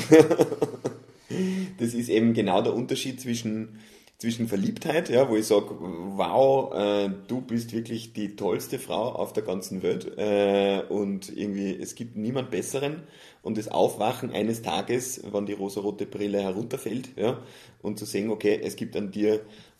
das 1.77 1.93
ist 1.93 2.09
eben 2.09 2.33
genau 2.33 2.61
der 2.61 2.73
Unterschied 2.73 3.19
zwischen 3.19 3.79
zwischen 4.19 4.49
Verliebtheit, 4.49 5.09
ja, 5.09 5.29
wo 5.29 5.37
ich 5.37 5.47
sage, 5.47 5.77
wow, 5.79 6.73
äh, 6.73 7.09
du 7.29 7.39
bist 7.39 7.71
wirklich 7.71 8.11
die 8.11 8.35
tollste 8.35 8.77
Frau 8.77 9.13
auf 9.13 9.31
der 9.31 9.43
ganzen 9.43 9.81
Welt 9.81 10.17
äh, 10.17 10.81
und 10.89 11.35
irgendwie 11.35 11.73
es 11.73 11.95
gibt 11.95 12.17
niemand 12.17 12.51
besseren 12.51 13.03
und 13.43 13.57
das 13.57 13.69
Aufwachen 13.69 14.31
eines 14.31 14.61
Tages, 14.61 15.23
wenn 15.31 15.45
die 15.45 15.53
rosarote 15.53 16.05
Brille 16.05 16.41
herunterfällt, 16.41 17.11
ja, 17.15 17.41
und 17.81 17.97
zu 17.97 18.03
sehen, 18.03 18.29
okay, 18.29 18.59
es 18.61 18.75
gibt 18.75 18.97
an 18.97 19.11
dir 19.11 19.35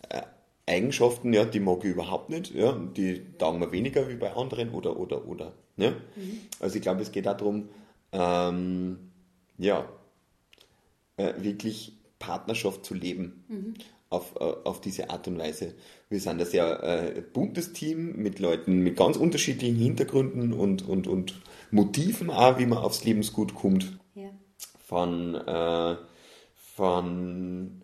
äh, 0.08 0.22
Eigenschaften, 0.70 1.34
ja, 1.34 1.46
die 1.46 1.60
mag 1.60 1.84
ich 1.84 1.92
überhaupt 1.92 2.30
nicht, 2.30 2.54
ja, 2.54 2.72
die 2.74 3.24
taugen 3.38 3.60
mir 3.60 3.72
weniger 3.72 4.08
wie 4.08 4.16
bei 4.16 4.34
anderen 4.34 4.70
oder 4.72 4.98
oder 4.98 5.28
oder, 5.28 5.54
ja. 5.78 5.92
Mhm. 5.92 6.40
Also 6.60 6.78
ich 6.78 6.82
glaube, 6.82 7.02
es 7.02 7.12
geht 7.12 7.26
darum, 7.26 7.70
ähm, 8.12 9.00
ja, 9.58 9.90
äh, 11.18 11.34
wirklich 11.38 11.94
Partnerschaft 12.20 12.86
zu 12.86 12.94
leben. 12.94 13.44
Mhm 13.48 13.74
auf, 14.10 14.36
äh, 14.40 14.54
auf 14.64 14.82
diese 14.82 15.10
Art 15.10 15.28
und 15.28 15.38
Weise. 15.38 15.76
Wir 16.10 16.20
sind 16.20 16.40
ein 16.40 16.46
sehr 16.46 16.84
äh, 16.84 17.22
buntes 17.22 17.74
Team 17.74 18.16
mit 18.18 18.40
Leuten 18.40 18.80
mit 18.80 18.98
ganz 18.98 19.18
unterschiedlichen 19.18 19.78
Hintergründen 19.78 20.54
und, 20.54 20.88
und, 20.88 21.08
und 21.08 21.36
Motiven 21.72 22.30
auch, 22.30 22.58
wie 22.58 22.66
man 22.66 22.80
aufs 22.80 23.04
Lebensgut 23.04 23.54
kommt. 23.54 24.00
Ja. 24.16 24.30
Von, 24.86 25.36
äh, 25.36 25.96
von 26.76 27.82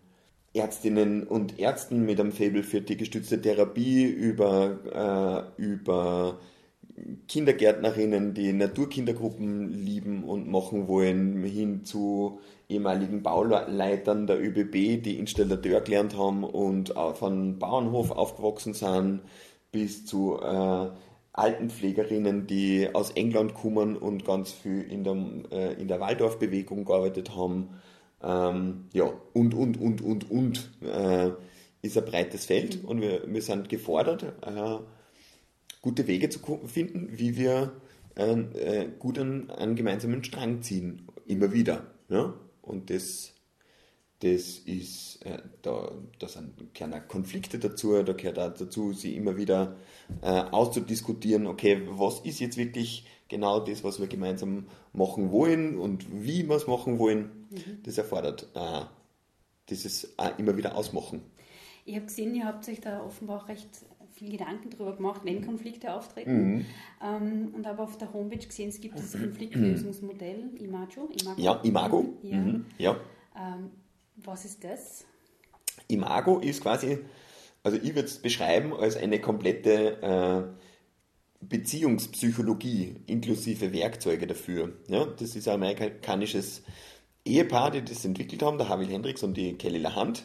Ärztinnen 0.56 1.24
und 1.24 1.60
Ärzten 1.60 2.06
mit 2.06 2.20
einem 2.20 2.32
Faible 2.32 2.64
für 2.64 2.82
die 2.82 2.98
gestützte 2.98 3.42
Therapie 3.42 4.06
über, 4.06 5.52
äh, 5.58 5.62
über 5.62 6.40
Kindergärtnerinnen, 7.28 8.34
die 8.34 8.54
Naturkindergruppen 8.54 9.74
lieben 9.74 10.24
und 10.24 10.50
machen 10.50 10.88
wollen, 10.88 11.44
hin 11.44 11.84
zu 11.84 12.40
ehemaligen 12.70 13.22
Bauleitern 13.22 14.28
der 14.28 14.42
ÖBB, 14.42 15.02
die 15.02 15.20
Installateur 15.20 15.82
gelernt 15.82 16.18
haben 16.18 16.44
und 16.44 16.94
von 17.16 17.60
Bauernhof 17.60 18.12
aufgewachsen 18.12 18.74
sind, 18.74 19.22
bis 19.72 20.06
zu 20.06 20.40
äh, 20.42 20.88
Altenpflegerinnen, 21.34 22.48
die 22.48 22.90
aus 22.94 23.12
England 23.12 23.56
kommen 23.56 23.98
und 23.98 24.24
ganz 24.24 24.54
viel 24.54 24.82
in 24.84 25.04
der, 25.04 25.18
äh, 25.52 25.74
in 25.74 25.90
der 25.90 26.00
Waldorfbewegung 26.00 26.86
gearbeitet 26.86 27.36
haben. 27.36 27.70
Ähm, 28.24 28.86
ja, 28.94 29.12
und, 29.34 29.54
und, 29.54 29.80
und, 29.80 30.02
und, 30.02 30.32
und. 30.32 30.72
Äh, 30.82 31.32
ist 31.86 31.98
ein 31.98 32.06
breites 32.06 32.46
Feld 32.46 32.84
und 32.84 33.02
wir, 33.02 33.24
wir 33.28 33.42
sind 33.42 33.70
gefordert, 33.70 34.24
äh, 34.42 34.78
gute 35.82 36.08
Wege 36.08 36.30
zu 36.30 36.40
finden, 36.66 37.10
wie 37.12 37.38
wir 37.38 37.80
äh, 38.16 38.88
gut 39.00 39.20
an 39.20 39.50
einen 39.52 39.76
gemeinsamen 39.76 40.24
Strang 40.24 40.62
ziehen, 40.62 41.08
immer 41.28 41.54
wieder. 41.54 41.94
Ja? 42.10 42.34
Und 42.62 42.90
das, 42.90 43.34
das 44.20 44.58
ist, 44.60 45.20
äh, 45.26 45.38
da, 45.62 45.92
da 46.18 46.28
sind 46.28 46.74
kleine 46.74 47.02
Konflikte 47.02 47.60
dazu, 47.60 48.02
da 48.02 48.14
gehört 48.14 48.40
auch 48.40 48.54
dazu, 48.54 48.94
sie 48.94 49.16
immer 49.16 49.38
wieder 49.38 49.76
äh, 50.22 50.42
auszudiskutieren, 50.42 51.46
okay, 51.46 51.82
was 51.90 52.22
ist 52.22 52.40
jetzt 52.40 52.58
wirklich 52.58 53.06
genau 53.28 53.60
das, 53.60 53.84
was 53.84 54.00
wir 54.00 54.08
gemeinsam 54.08 54.66
machen 54.94 55.32
wollen 55.32 55.78
und 55.78 56.06
wie 56.12 56.48
wir 56.48 56.56
es 56.56 56.68
machen 56.68 57.00
wollen. 57.00 57.45
Mhm. 57.56 57.84
Das 57.84 57.98
erfordert 57.98 58.48
äh, 58.54 58.82
dieses 59.70 60.06
äh, 60.18 60.32
immer 60.38 60.56
wieder 60.58 60.76
ausmachen. 60.76 61.22
Ich 61.86 61.96
habe 61.96 62.06
gesehen, 62.06 62.34
ihr 62.36 62.46
habt 62.46 62.68
euch 62.68 62.82
da 62.82 63.04
offenbar 63.04 63.44
auch 63.44 63.48
recht 63.48 63.70
viel 64.16 64.32
Gedanken 64.32 64.70
darüber 64.70 64.96
gemacht, 64.96 65.22
wenn 65.24 65.46
Konflikte 65.46 65.94
auftreten. 65.94 66.56
Mhm. 66.56 66.66
Ähm, 67.04 67.54
und 67.54 67.68
habe 67.68 67.84
auf 67.84 67.98
der 67.98 68.12
Homepage 68.14 68.46
gesehen, 68.46 68.70
es 68.70 68.80
gibt 68.80 68.98
das 68.98 69.12
Konfliktlösungsmodell 69.20 70.52
Imago. 70.60 71.10
Imago. 71.22 71.42
Ja, 71.42 71.54
Imago. 71.64 72.14
Ja. 72.24 72.38
Mhm. 72.38 72.66
ja. 72.78 73.00
Ähm, 73.36 73.72
was 74.16 74.46
ist 74.46 74.64
das? 74.64 75.06
Imago 75.88 76.40
ist 76.40 76.62
quasi, 76.62 77.00
also 77.64 77.78
ich 77.78 77.94
würde 77.94 78.08
es 78.08 78.20
beschreiben 78.20 78.74
als 78.74 78.96
eine 78.96 79.20
komplette 79.20 80.02
äh, 80.02 81.46
Beziehungspsychologie 81.46 82.96
inklusive 83.08 83.74
Werkzeuge 83.74 84.26
dafür. 84.26 84.74
Ja, 84.88 85.06
das 85.06 85.36
ist 85.36 85.48
ein 85.48 85.56
amerikanisches 85.56 86.64
Ehepaar, 87.26 87.72
die 87.72 87.84
das 87.84 88.06
entwickelt 88.06 88.44
haben, 88.44 88.58
der 88.58 88.70
Havel 88.70 88.88
Hendricks 88.88 89.24
und 89.24 89.36
die 89.36 89.54
Kelly 89.54 89.80
LaHunt, 89.80 90.24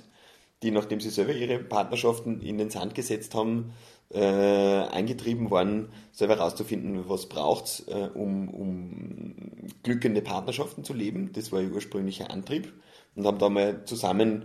die, 0.62 0.70
nachdem 0.70 1.00
sie 1.00 1.10
selber 1.10 1.34
ihre 1.34 1.58
Partnerschaften 1.58 2.40
in 2.42 2.58
den 2.58 2.70
Sand 2.70 2.94
gesetzt 2.94 3.34
haben, 3.34 3.72
äh, 4.12 4.20
eingetrieben 4.20 5.50
waren, 5.50 5.88
selber 6.12 6.36
herauszufinden, 6.36 7.08
was 7.08 7.26
braucht 7.26 7.84
äh, 7.88 8.08
um, 8.14 8.48
um 8.48 9.34
glückende 9.82 10.20
Partnerschaften 10.20 10.84
zu 10.84 10.92
leben. 10.92 11.32
Das 11.32 11.52
war 11.52 11.60
ihr 11.60 11.72
ursprünglicher 11.72 12.30
Antrieb 12.30 12.72
und 13.14 13.26
haben 13.26 13.38
da 13.38 13.48
mal 13.48 13.84
zusammen 13.84 14.44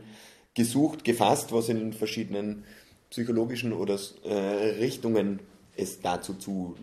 gesucht, 0.53 1.03
gefasst, 1.03 1.51
was 1.51 1.69
in 1.69 1.93
verschiedenen 1.93 2.63
psychologischen 3.09 3.73
oder 3.73 3.99
äh, 4.23 4.33
Richtungen 4.79 5.39
es 5.75 5.99
dazu 5.99 6.35
zu 6.35 6.75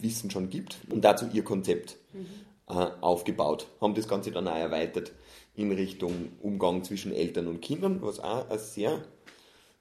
wissen 0.00 0.30
schon 0.30 0.50
gibt 0.50 0.78
und 0.90 1.02
dazu 1.02 1.26
ihr 1.32 1.42
Konzept 1.42 1.96
mhm. 2.12 2.26
Äh, 2.68 2.90
aufgebaut. 3.00 3.66
Haben 3.80 3.94
das 3.94 4.08
Ganze 4.08 4.30
dann 4.30 4.48
auch 4.48 4.56
erweitert 4.56 5.12
in 5.54 5.72
Richtung 5.72 6.32
Umgang 6.40 6.84
zwischen 6.84 7.12
Eltern 7.12 7.48
und 7.48 7.60
Kindern, 7.60 8.00
was 8.02 8.20
auch 8.20 8.48
ein 8.48 8.58
sehr 8.58 9.02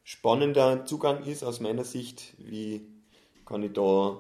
spannender 0.04 0.86
Zugang 0.86 1.24
ist 1.26 1.44
aus 1.44 1.60
meiner 1.60 1.84
Sicht. 1.84 2.34
Wie 2.38 2.82
kann 3.46 3.62
ich 3.62 3.74
da, 3.74 4.20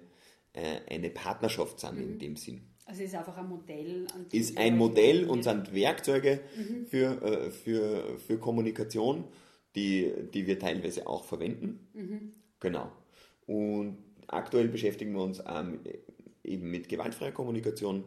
äh, 0.53 0.81
eine 0.89 1.11
Partnerschaft 1.11 1.81
sind 1.81 1.97
mhm. 1.97 2.03
in 2.03 2.19
dem 2.19 2.37
Sinn. 2.37 2.63
Also 2.87 3.03
ist 3.03 3.17
einfach 3.17 3.37
ein 3.37 3.49
Modell. 3.49 4.07
Ist 4.31 4.57
ein 4.57 4.77
Modell 4.77 5.29
und 5.29 5.43
sind 5.43 5.75
Werkzeuge 5.75 6.41
mhm. 6.57 6.87
für, 6.87 7.23
äh, 7.23 7.51
für, 7.51 8.19
für 8.19 8.39
Kommunikation, 8.39 9.25
die, 9.77 10.13
die 10.33 10.47
wir 10.47 10.59
teilweise 10.59 11.07
auch 11.07 11.25
verwenden. 11.25 11.87
Mhm. 11.95 12.33
Genau. 12.61 12.91
Und 13.47 13.99
aktuell 14.27 14.69
beschäftigen 14.69 15.13
wir 15.13 15.23
uns 15.23 15.43
ähm, 15.47 15.81
eben 16.43 16.71
mit 16.71 16.89
gewaltfreier 16.89 17.33
Kommunikation 17.33 18.05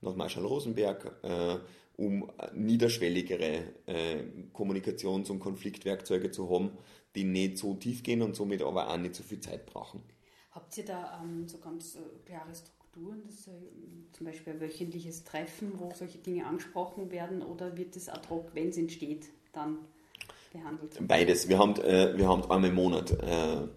nach 0.00 0.14
Marshall 0.16 0.44
Rosenberg, 0.44 1.16
äh, 1.22 1.56
um 1.96 2.30
niederschwelligere 2.54 3.62
äh, 3.86 4.24
Kommunikations- 4.52 5.30
und 5.30 5.38
Konfliktwerkzeuge 5.38 6.30
zu 6.30 6.50
haben, 6.50 6.72
die 7.14 7.24
nicht 7.24 7.56
so 7.58 7.74
tief 7.74 8.02
gehen 8.02 8.20
und 8.20 8.34
somit 8.34 8.62
aber 8.62 8.90
auch 8.90 8.98
nicht 8.98 9.14
so 9.14 9.22
viel 9.22 9.40
Zeit 9.40 9.64
brauchen. 9.64 10.02
Habt 10.50 10.76
ihr 10.76 10.84
da 10.84 11.22
ähm, 11.22 11.48
so 11.48 11.58
ganz 11.58 11.94
äh, 11.94 12.00
klare 12.26 12.54
Strukturen? 12.54 12.84
Strukturen, 12.94 13.22
das 13.26 13.50
zum 14.12 14.26
Beispiel 14.26 14.52
ein 14.52 14.60
wöchentliches 14.60 15.24
Treffen, 15.24 15.72
wo 15.78 15.92
solche 15.94 16.18
Dinge 16.18 16.46
angesprochen 16.46 17.10
werden, 17.10 17.42
oder 17.42 17.76
wird 17.76 17.96
es 17.96 18.08
ad 18.08 18.28
hoc, 18.28 18.54
wenn 18.54 18.68
es 18.68 18.78
entsteht, 18.78 19.26
dann 19.52 19.78
behandelt? 20.54 20.96
Beides. 21.06 21.48
Wir 21.48 21.58
haben, 21.58 21.76
äh, 21.82 22.16
wir 22.16 22.28
haben 22.28 22.42
einmal 22.50 22.70
im 22.70 22.76
Monat 22.76 23.10
äh, 23.10 23.68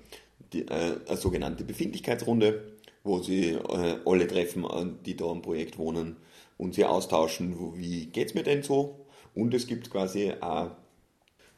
die, 0.53 0.61
äh, 0.61 0.99
eine 1.05 1.17
sogenannte 1.17 1.65
Befindlichkeitsrunde, 1.65 2.77
wo 3.03 3.19
sie 3.19 3.51
äh, 3.51 3.97
alle 4.05 4.27
treffen, 4.27 4.63
äh, 4.63 4.85
die 5.05 5.17
da 5.17 5.25
am 5.25 5.41
Projekt 5.41 5.77
wohnen 5.77 6.15
und 6.57 6.75
sie 6.75 6.85
austauschen, 6.85 7.59
wo, 7.59 7.75
wie 7.75 8.05
geht 8.05 8.29
es 8.29 8.33
mir 8.33 8.43
denn 8.43 8.63
so? 8.63 9.05
Und 9.35 9.53
es 9.53 9.67
gibt 9.67 9.89
quasi 9.89 10.33
auch 10.39 10.71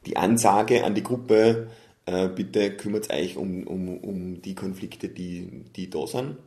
die 0.05 0.17
Ansage 0.17 0.83
an 0.83 0.95
die 0.95 1.03
Gruppe, 1.03 1.69
äh, 2.05 2.27
bitte 2.29 2.75
kümmert 2.75 3.13
euch 3.13 3.37
um, 3.37 3.67
um, 3.67 3.97
um 3.99 4.41
die 4.41 4.55
Konflikte, 4.55 5.09
die, 5.09 5.65
die 5.75 5.89
da 5.89 6.07
sind 6.07 6.37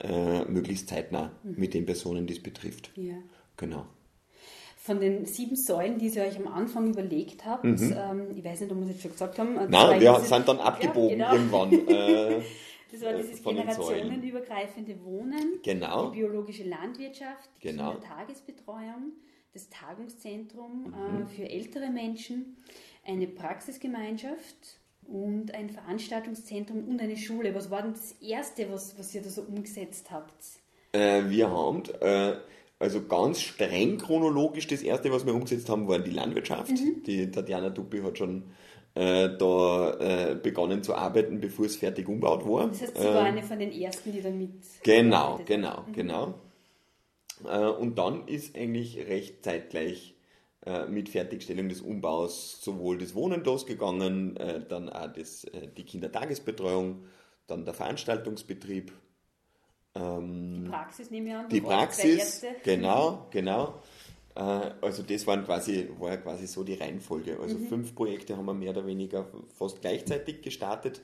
äh, 0.00 0.44
möglichst 0.44 0.88
zeitnah 0.88 1.32
mhm. 1.42 1.54
mit 1.56 1.74
den 1.74 1.86
Personen, 1.86 2.26
die 2.26 2.34
es 2.34 2.42
betrifft. 2.42 2.90
Ja. 2.96 3.14
Genau. 3.56 3.86
Von 4.86 5.00
den 5.00 5.26
sieben 5.26 5.56
Säulen, 5.56 5.98
die 5.98 6.06
ihr 6.06 6.22
euch 6.22 6.36
am 6.36 6.46
Anfang 6.46 6.88
überlegt 6.88 7.44
habt, 7.44 7.64
mhm. 7.64 7.92
ähm, 7.96 8.28
ich 8.36 8.44
weiß 8.44 8.60
nicht, 8.60 8.70
ob 8.70 8.78
wir 8.78 8.84
es 8.84 8.90
jetzt 8.90 9.02
schon 9.02 9.10
gesagt 9.10 9.36
haben. 9.36 9.58
Also 9.58 9.68
Nein, 9.68 10.00
wir 10.00 10.20
sind 10.20 10.46
dann 10.46 10.60
abgebogen 10.60 11.18
ja, 11.18 11.34
genau. 11.34 11.64
irgendwann. 11.64 11.88
Äh, 11.88 12.42
das 12.92 13.02
war 13.02 13.12
dieses 13.14 13.42
generationenübergreifende 13.42 15.04
Wohnen, 15.04 15.58
genau. 15.64 16.10
die 16.10 16.20
biologische 16.20 16.62
Landwirtschaft, 16.62 17.50
die 17.56 17.68
genau. 17.68 17.94
Kindertagesbetreuung, 17.94 19.12
das 19.52 19.68
Tagungszentrum 19.70 20.84
mhm. 20.84 21.22
äh, 21.22 21.26
für 21.26 21.50
ältere 21.50 21.90
Menschen, 21.90 22.56
eine 23.04 23.26
Praxisgemeinschaft 23.26 24.78
und 25.08 25.52
ein 25.52 25.68
Veranstaltungszentrum 25.68 26.86
und 26.86 27.00
eine 27.00 27.16
Schule. 27.16 27.56
Was 27.56 27.72
war 27.72 27.82
denn 27.82 27.94
das 27.94 28.12
Erste, 28.22 28.70
was, 28.70 28.96
was 28.96 29.12
ihr 29.16 29.22
da 29.22 29.30
so 29.30 29.42
umgesetzt 29.42 30.12
habt? 30.12 30.32
Äh, 30.92 31.28
wir 31.28 31.50
haben, 31.50 31.82
äh, 32.00 32.36
also 32.78 33.06
ganz 33.06 33.40
streng 33.40 33.98
chronologisch, 33.98 34.66
das 34.66 34.82
Erste, 34.82 35.10
was 35.10 35.24
wir 35.24 35.34
umgesetzt 35.34 35.68
haben, 35.68 35.88
war 35.88 35.98
die 35.98 36.10
Landwirtschaft. 36.10 36.70
Mhm. 36.70 37.02
Die 37.06 37.30
Tatjana 37.30 37.70
Duppi 37.70 38.00
hat 38.02 38.18
schon 38.18 38.44
äh, 38.94 39.30
da 39.36 39.94
äh, 39.98 40.34
begonnen 40.34 40.82
zu 40.82 40.94
arbeiten, 40.94 41.40
bevor 41.40 41.66
es 41.66 41.76
fertig 41.76 42.08
umgebaut 42.08 42.46
war. 42.46 42.68
Das 42.68 42.82
heißt, 42.82 42.96
sie 42.98 43.04
war 43.04 43.24
eine 43.24 43.42
von 43.42 43.58
den 43.58 43.72
Ersten, 43.72 44.12
die 44.12 44.20
da 44.20 44.30
mit... 44.30 44.52
Genau, 44.82 45.40
genau, 45.44 45.84
mhm. 45.86 45.92
genau. 45.92 46.34
Äh, 47.46 47.66
und 47.66 47.98
dann 47.98 48.26
ist 48.26 48.56
eigentlich 48.56 48.98
recht 48.98 49.44
zeitgleich 49.44 50.14
äh, 50.64 50.86
mit 50.86 51.08
Fertigstellung 51.08 51.68
des 51.68 51.80
Umbaus 51.80 52.60
sowohl 52.62 52.98
des 52.98 53.14
Wohnen 53.14 53.44
losgegangen, 53.44 54.36
äh, 54.36 54.64
dann 54.66 54.88
auch 54.88 55.12
das, 55.12 55.44
äh, 55.44 55.68
die 55.76 55.84
Kindertagesbetreuung, 55.84 57.04
dann 57.46 57.64
der 57.64 57.74
Veranstaltungsbetrieb. 57.74 58.92
Ähm, 59.96 60.64
die 60.64 60.70
Praxis 60.70 61.10
nehme 61.10 61.28
ich 61.28 61.34
an. 61.34 61.48
Die 61.48 61.60
Praxis, 61.60 62.44
genau, 62.62 63.26
genau. 63.30 63.74
Also 64.34 65.02
das 65.02 65.26
waren 65.26 65.44
quasi, 65.46 65.88
war 65.98 66.10
ja 66.10 66.16
quasi 66.18 66.46
so 66.46 66.62
die 66.62 66.74
Reihenfolge. 66.74 67.40
Also 67.40 67.56
mhm. 67.56 67.68
fünf 67.68 67.94
Projekte 67.94 68.36
haben 68.36 68.44
wir 68.44 68.52
mehr 68.52 68.72
oder 68.72 68.86
weniger 68.86 69.26
fast 69.54 69.80
gleichzeitig 69.80 70.42
gestartet. 70.42 71.00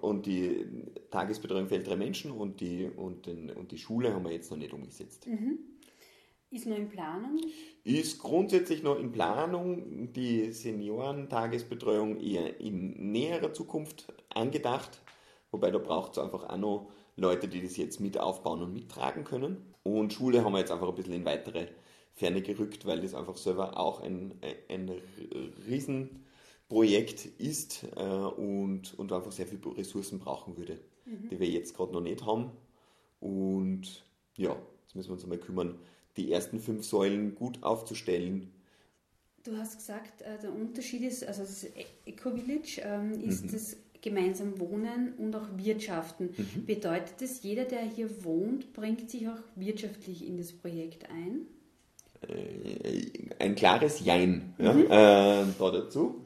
Und 0.00 0.26
die 0.26 0.66
Tagesbetreuung 1.10 1.68
für 1.68 1.74
ältere 1.76 1.96
Menschen 1.96 2.30
und 2.30 2.60
die, 2.60 2.88
und, 2.88 3.26
den, 3.26 3.50
und 3.50 3.72
die 3.72 3.78
Schule 3.78 4.14
haben 4.14 4.24
wir 4.24 4.32
jetzt 4.32 4.50
noch 4.50 4.58
nicht 4.58 4.72
umgesetzt. 4.72 5.26
Mhm. 5.26 5.58
Ist 6.50 6.66
noch 6.66 6.76
in 6.76 6.88
Planung? 6.88 7.40
Ist 7.82 8.20
grundsätzlich 8.20 8.82
noch 8.82 8.98
in 8.98 9.10
Planung. 9.10 10.12
Die 10.12 10.52
Seniorentagesbetreuung 10.52 12.20
eher 12.20 12.60
in 12.60 13.10
näherer 13.10 13.52
Zukunft 13.52 14.12
angedacht. 14.28 15.00
Wobei 15.50 15.70
da 15.70 15.78
braucht 15.78 16.12
es 16.12 16.18
einfach 16.18 16.48
auch 16.48 16.58
noch 16.58 16.92
Leute, 17.22 17.48
die 17.48 17.62
das 17.62 17.76
jetzt 17.76 18.00
mit 18.00 18.18
aufbauen 18.18 18.62
und 18.62 18.74
mittragen 18.74 19.24
können. 19.24 19.56
Und 19.82 20.12
Schule 20.12 20.44
haben 20.44 20.52
wir 20.52 20.58
jetzt 20.58 20.70
einfach 20.70 20.88
ein 20.88 20.94
bisschen 20.94 21.14
in 21.14 21.24
weitere 21.24 21.68
Ferne 22.14 22.42
gerückt, 22.42 22.84
weil 22.86 23.00
das 23.00 23.14
einfach 23.14 23.36
selber 23.36 23.78
auch 23.78 24.00
ein, 24.00 24.34
ein 24.68 24.90
Riesenprojekt 25.66 27.26
ist 27.38 27.84
äh, 27.96 28.02
und, 28.02 28.98
und 28.98 29.12
einfach 29.12 29.32
sehr 29.32 29.46
viele 29.46 29.76
Ressourcen 29.76 30.18
brauchen 30.18 30.56
würde, 30.56 30.78
mhm. 31.06 31.28
die 31.30 31.40
wir 31.40 31.48
jetzt 31.48 31.74
gerade 31.74 31.92
noch 31.92 32.02
nicht 32.02 32.26
haben. 32.26 32.50
Und 33.20 34.04
ja, 34.36 34.56
jetzt 34.84 34.94
müssen 34.94 35.08
wir 35.08 35.14
uns 35.14 35.24
einmal 35.24 35.38
kümmern, 35.38 35.78
die 36.16 36.30
ersten 36.30 36.60
fünf 36.60 36.84
Säulen 36.84 37.34
gut 37.34 37.62
aufzustellen. 37.62 38.52
Du 39.44 39.56
hast 39.56 39.76
gesagt, 39.76 40.22
äh, 40.22 40.38
der 40.38 40.52
Unterschied 40.52 41.02
ist, 41.02 41.24
also 41.24 41.42
das 41.42 41.66
Eco-Village 42.04 42.82
ähm, 42.84 43.20
ist 43.20 43.46
mhm. 43.46 43.52
das 43.52 43.76
gemeinsam 44.02 44.58
Wohnen 44.58 45.14
und 45.16 45.34
auch 45.34 45.48
Wirtschaften. 45.56 46.34
Mhm. 46.36 46.66
Bedeutet 46.66 47.14
das, 47.20 47.42
jeder, 47.42 47.64
der 47.64 47.82
hier 47.82 48.24
wohnt, 48.24 48.72
bringt 48.74 49.10
sich 49.10 49.28
auch 49.28 49.38
wirtschaftlich 49.54 50.26
in 50.26 50.36
das 50.36 50.52
Projekt 50.52 51.08
ein? 51.08 51.46
Äh, 52.28 53.30
ein 53.38 53.54
klares 53.54 54.04
Jein 54.04 54.54
ja, 54.58 54.72
mhm. 54.72 54.84
äh, 54.84 55.52
da 55.58 55.70
dazu, 55.70 56.24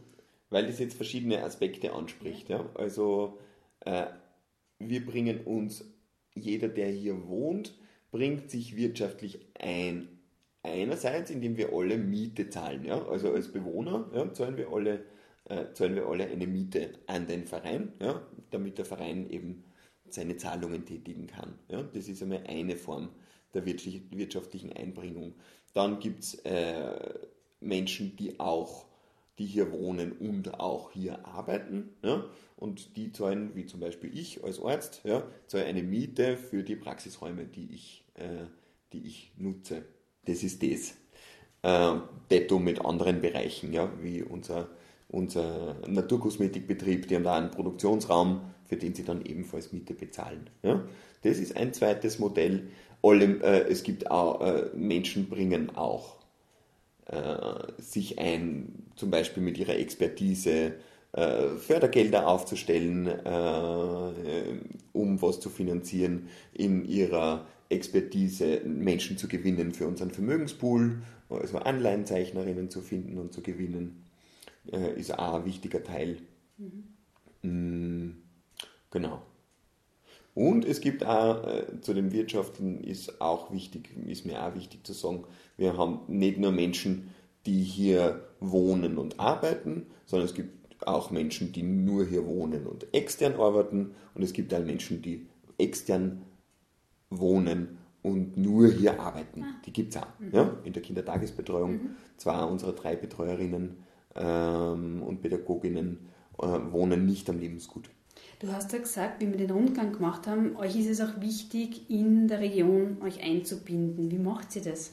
weil 0.51 0.67
das 0.67 0.79
jetzt 0.79 0.97
verschiedene 0.97 1.45
Aspekte 1.45 1.93
anspricht. 1.93 2.49
Ja. 2.49 2.69
Also 2.75 3.39
äh, 3.81 4.07
wir 4.79 5.05
bringen 5.07 5.41
uns, 5.45 5.85
jeder, 6.35 6.69
der 6.69 6.89
hier 6.89 7.29
wohnt, 7.29 7.75
bringt 8.11 8.51
sich 8.51 8.77
wirtschaftlich 8.77 9.41
ein. 9.59 10.09
Einerseits, 10.63 11.31
indem 11.31 11.57
wir 11.57 11.73
alle 11.73 11.97
Miete 11.97 12.49
zahlen. 12.49 12.85
Ja? 12.85 13.07
Also 13.07 13.33
als 13.33 13.53
Bewohner 13.53 14.11
ja, 14.13 14.33
zahlen, 14.33 14.57
wir 14.57 14.69
alle, 14.73 15.05
äh, 15.49 15.73
zahlen 15.73 15.95
wir 15.95 16.07
alle 16.07 16.27
eine 16.27 16.47
Miete 16.47 16.91
an 17.07 17.27
den 17.27 17.47
Verein, 17.47 17.93
ja? 18.01 18.23
damit 18.51 18.79
der 18.79 18.85
Verein 18.85 19.29
eben 19.31 19.65
seine 20.09 20.37
Zahlungen 20.37 20.85
tätigen 20.85 21.27
kann. 21.27 21.59
Ja? 21.69 21.83
Das 21.83 22.09
ist 22.09 22.23
einmal 22.23 22.45
eine 22.47 22.77
Form 22.77 23.11
der 23.55 23.65
wirtschaftlichen 23.67 24.73
Einbringung. 24.73 25.35
Dann 25.73 25.99
gibt 25.99 26.21
es 26.21 26.35
äh, 26.45 27.15
Menschen, 27.61 28.17
die 28.17 28.39
auch 28.39 28.87
die 29.39 29.47
hier 29.47 29.71
wohnen 29.71 30.13
und 30.13 30.59
auch 30.61 30.93
hier 30.93 31.27
arbeiten. 31.27 31.91
Ja? 32.03 32.25
Und 32.57 32.97
die 32.97 33.13
zahlen, 33.13 33.55
wie 33.55 33.67
zum 33.67 33.81
Beispiel 33.81 34.17
ich 34.17 34.43
als 34.43 34.61
Arzt, 34.61 35.03
ja, 35.05 35.23
zahle 35.47 35.67
eine 35.67 35.83
Miete 35.83 36.37
für 36.37 36.63
die 36.63 36.77
Praxisräume, 36.77 37.45
die 37.45 37.69
ich, 37.75 38.05
äh, 38.15 38.47
die 38.93 39.07
ich 39.07 39.33
nutze. 39.37 39.85
Das 40.25 40.43
ist 40.43 40.63
das. 40.63 40.95
Äh, 41.63 42.01
detto 42.31 42.59
mit 42.59 42.83
anderen 42.85 43.21
Bereichen, 43.21 43.73
ja, 43.73 43.93
wie 44.01 44.23
unser, 44.23 44.69
unser 45.09 45.77
Naturkosmetikbetrieb, 45.87 47.09
die 47.09 47.17
haben 47.17 47.25
da 47.25 47.37
einen 47.37 47.51
Produktionsraum, 47.51 48.41
für 48.65 48.77
den 48.77 48.95
sie 48.95 49.05
dann 49.05 49.25
ebenfalls 49.25 49.73
Miete 49.73 49.95
bezahlen. 49.95 50.51
Ja? 50.63 50.85
Das 51.23 51.39
ist 51.39 51.57
ein 51.57 51.73
zweites 51.73 52.19
Modell. 52.19 52.69
Alle, 53.03 53.41
äh, 53.43 53.71
es 53.71 53.83
gibt 53.83 54.11
auch, 54.11 54.41
äh, 54.41 54.71
Menschen 54.75 55.29
bringen 55.29 55.77
auch 55.77 56.17
äh, 57.07 57.73
sich 57.79 58.19
ein, 58.19 58.87
zum 58.97 59.11
Beispiel 59.11 59.43
mit 59.43 59.59
ihrer 59.59 59.77
Expertise 59.77 60.75
äh, 61.13 61.49
Fördergelder 61.59 62.27
aufzustellen, 62.27 63.07
äh, 63.07 64.61
um 64.93 65.23
was 65.23 65.41
zu 65.41 65.49
finanzieren, 65.49 66.29
in 66.53 66.85
ihrer 66.85 67.47
Expertise 67.69 68.61
Menschen 68.65 69.19
zu 69.19 69.29
gewinnen 69.29 69.73
für 69.73 69.87
unseren 69.87 70.11
Vermögenspool, 70.11 71.03
also 71.29 71.59
Anleihenzeichnerinnen 71.59 72.71
zu 72.71 72.81
finden 72.81 73.19
und 73.19 73.33
zu 73.33 73.43
gewinnen, 73.43 74.06
ist 74.69 75.19
auch 75.19 75.35
ein 75.35 75.45
wichtiger 75.45 75.83
Teil. 75.83 76.19
Mhm. 76.59 76.85
Mm, 77.43 78.23
genau. 78.91 79.23
Und 80.35 80.67
es 80.67 80.81
gibt 80.81 81.05
auch, 81.05 81.47
äh, 81.47 81.81
zu 81.81 81.95
den 81.95 82.13
Wirtschaften 82.13 82.85
ist 82.85 83.23
auch 83.23 83.53
wichtig, 83.53 83.97
ist 84.07 84.27
mir 84.27 84.45
auch 84.45 84.55
wichtig 84.55 84.85
zu 84.87 84.93
sagen, 84.93 85.25
wir 85.57 85.79
haben 85.79 86.01
nicht 86.09 86.39
nur 86.39 86.53
Menschen, 86.53 87.15
die 87.47 87.63
hier 87.63 88.27
wohnen 88.41 88.99
und 88.99 89.19
arbeiten, 89.19 89.87
sondern 90.05 90.29
es 90.29 90.35
gibt 90.35 90.87
auch 90.87 91.11
Menschen, 91.11 91.53
die 91.53 91.63
nur 91.63 92.05
hier 92.05 92.27
wohnen 92.27 92.67
und 92.67 92.93
extern 92.93 93.35
arbeiten 93.35 93.93
und 94.15 94.23
es 94.23 94.35
gibt 94.35 94.53
auch 94.53 94.63
Menschen, 94.63 95.01
die 95.01 95.27
extern 95.57 96.23
wohnen 97.09 97.79
und 98.03 98.37
nur 98.37 98.69
hier 98.69 99.01
arbeiten. 99.01 99.43
Ah. 99.43 99.61
Die 99.65 99.73
gibt 99.73 99.95
es 99.95 100.03
auch 100.03 100.07
mhm. 100.19 100.31
ja, 100.33 100.57
in 100.65 100.73
der 100.73 100.83
Kindertagesbetreuung. 100.83 101.73
Mhm. 101.73 101.91
Zwei 102.19 102.45
unserer 102.45 102.73
drei 102.73 102.95
Betreuerinnen 102.95 103.79
ähm, 104.17 105.03
und 105.03 105.23
Pädagoginnen 105.23 105.99
äh, 106.39 106.47
wohnen 106.71 107.07
nicht 107.07 107.29
am 107.31 107.39
Lebensgut. 107.39 107.91
Du 108.41 108.53
hast 108.53 108.73
ja 108.73 108.79
gesagt, 108.79 109.23
wie 109.23 109.31
wir 109.31 109.39
den 109.39 109.51
Rundgang 109.51 109.93
gemacht 109.93 110.27
haben, 110.27 110.57
euch 110.57 110.77
ist 110.77 110.89
es 110.89 111.01
auch 111.01 111.21
wichtig, 111.21 111.89
in 111.89 112.29
der 112.29 112.41
Region 112.41 112.99
euch 113.03 113.23
einzubinden. 113.23 114.11
Wie 114.11 114.19
macht 114.19 114.53
sie 114.53 114.61
das? 114.61 114.91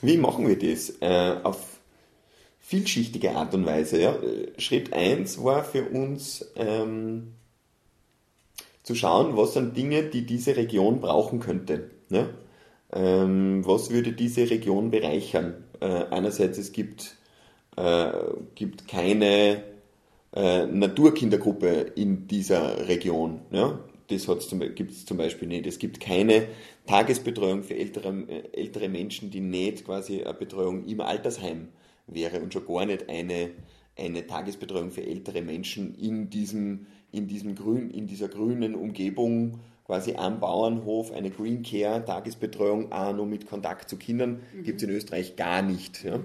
Wie 0.00 0.16
machen 0.16 0.48
wir 0.48 0.58
das? 0.58 0.94
Äh, 1.00 1.36
auf 1.42 1.80
vielschichtige 2.60 3.32
Art 3.32 3.52
und 3.54 3.66
Weise. 3.66 4.00
Ja? 4.00 4.16
Schritt 4.56 4.94
1 4.94 5.44
war 5.44 5.62
für 5.62 5.84
uns 5.84 6.50
ähm, 6.56 7.34
zu 8.82 8.94
schauen, 8.94 9.36
was 9.36 9.52
sind 9.52 9.76
Dinge, 9.76 10.04
die 10.04 10.24
diese 10.24 10.56
Region 10.56 11.00
brauchen 11.00 11.40
könnte. 11.40 11.90
Ja? 12.08 12.30
Ähm, 12.92 13.66
was 13.66 13.90
würde 13.90 14.12
diese 14.12 14.48
Region 14.48 14.90
bereichern? 14.90 15.64
Äh, 15.80 16.04
einerseits, 16.10 16.56
es 16.56 16.72
gibt, 16.72 17.16
äh, 17.76 18.12
gibt 18.54 18.88
keine 18.88 19.62
äh, 20.34 20.66
Naturkindergruppe 20.66 21.92
in 21.94 22.26
dieser 22.26 22.88
Region. 22.88 23.40
Ja? 23.50 23.78
Das 24.08 24.26
gibt 24.74 24.92
es 24.92 25.06
zum 25.06 25.16
Beispiel 25.16 25.48
nicht. 25.48 25.66
Es 25.66 25.78
gibt 25.78 26.00
keine 26.00 26.48
Tagesbetreuung 26.86 27.62
für 27.62 27.76
ältere, 27.76 28.08
äh, 28.28 28.42
ältere 28.52 28.88
Menschen, 28.88 29.30
die 29.30 29.40
nicht 29.40 29.84
quasi 29.84 30.22
eine 30.22 30.34
Betreuung 30.34 30.84
im 30.84 31.00
Altersheim 31.00 31.68
wäre 32.06 32.40
und 32.40 32.52
schon 32.52 32.66
gar 32.66 32.84
nicht 32.84 33.08
eine, 33.08 33.50
eine 33.96 34.26
Tagesbetreuung 34.26 34.90
für 34.90 35.06
ältere 35.06 35.42
Menschen 35.42 35.94
in, 35.94 36.30
diesem, 36.30 36.86
in, 37.10 37.26
diesem 37.26 37.54
grün, 37.54 37.90
in 37.90 38.06
dieser 38.06 38.28
grünen 38.28 38.74
Umgebung, 38.74 39.60
quasi 39.84 40.14
am 40.14 40.40
Bauernhof, 40.40 41.12
eine 41.12 41.30
Green 41.30 41.62
Care 41.62 42.04
Tagesbetreuung, 42.04 42.92
auch 42.92 43.14
nur 43.14 43.26
mit 43.26 43.48
Kontakt 43.48 43.88
zu 43.88 43.96
Kindern, 43.96 44.40
mhm. 44.54 44.62
gibt 44.62 44.82
es 44.82 44.88
in 44.88 44.94
Österreich 44.94 45.36
gar 45.36 45.62
nicht. 45.62 46.04
Ja? 46.04 46.20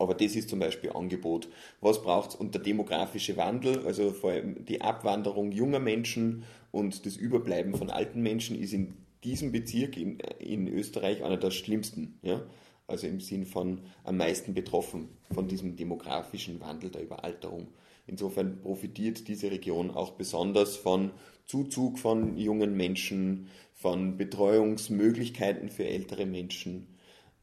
Aber 0.00 0.14
das 0.14 0.34
ist 0.34 0.48
zum 0.48 0.60
Beispiel 0.60 0.92
Angebot. 0.92 1.48
Was 1.82 2.02
braucht 2.02 2.30
es? 2.30 2.34
Und 2.34 2.54
der 2.54 2.62
demografische 2.62 3.36
Wandel, 3.36 3.86
also 3.86 4.12
vor 4.12 4.30
allem 4.30 4.64
die 4.64 4.80
Abwanderung 4.80 5.52
junger 5.52 5.78
Menschen 5.78 6.44
und 6.70 7.04
das 7.04 7.16
Überbleiben 7.16 7.74
von 7.74 7.90
alten 7.90 8.22
Menschen 8.22 8.58
ist 8.58 8.72
in 8.72 8.94
diesem 9.24 9.52
Bezirk 9.52 9.98
in, 9.98 10.18
in 10.38 10.68
Österreich 10.68 11.22
einer 11.22 11.36
der 11.36 11.50
schlimmsten. 11.50 12.18
Ja? 12.22 12.40
Also 12.86 13.08
im 13.08 13.20
Sinn 13.20 13.44
von 13.44 13.82
am 14.02 14.16
meisten 14.16 14.54
betroffen 14.54 15.10
von 15.34 15.48
diesem 15.48 15.76
demografischen 15.76 16.60
Wandel 16.60 16.88
der 16.90 17.02
Überalterung. 17.02 17.68
Insofern 18.06 18.58
profitiert 18.62 19.28
diese 19.28 19.50
Region 19.50 19.90
auch 19.90 20.12
besonders 20.12 20.76
von 20.76 21.10
Zuzug 21.44 21.98
von 21.98 22.38
jungen 22.38 22.74
Menschen, 22.74 23.48
von 23.74 24.16
Betreuungsmöglichkeiten 24.16 25.68
für 25.68 25.84
ältere 25.84 26.24
Menschen 26.24 26.86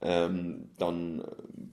ähm, 0.01 0.69
dann 0.77 1.23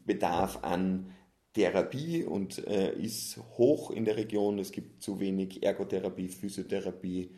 Bedarf 0.04 0.60
an 0.62 1.12
Therapie 1.54 2.24
und 2.24 2.66
äh, 2.66 2.92
ist 2.94 3.38
hoch 3.56 3.90
in 3.90 4.04
der 4.04 4.16
Region. 4.16 4.58
Es 4.58 4.72
gibt 4.72 5.02
zu 5.02 5.20
wenig 5.20 5.62
Ergotherapie, 5.62 6.28
Physiotherapie, 6.28 7.30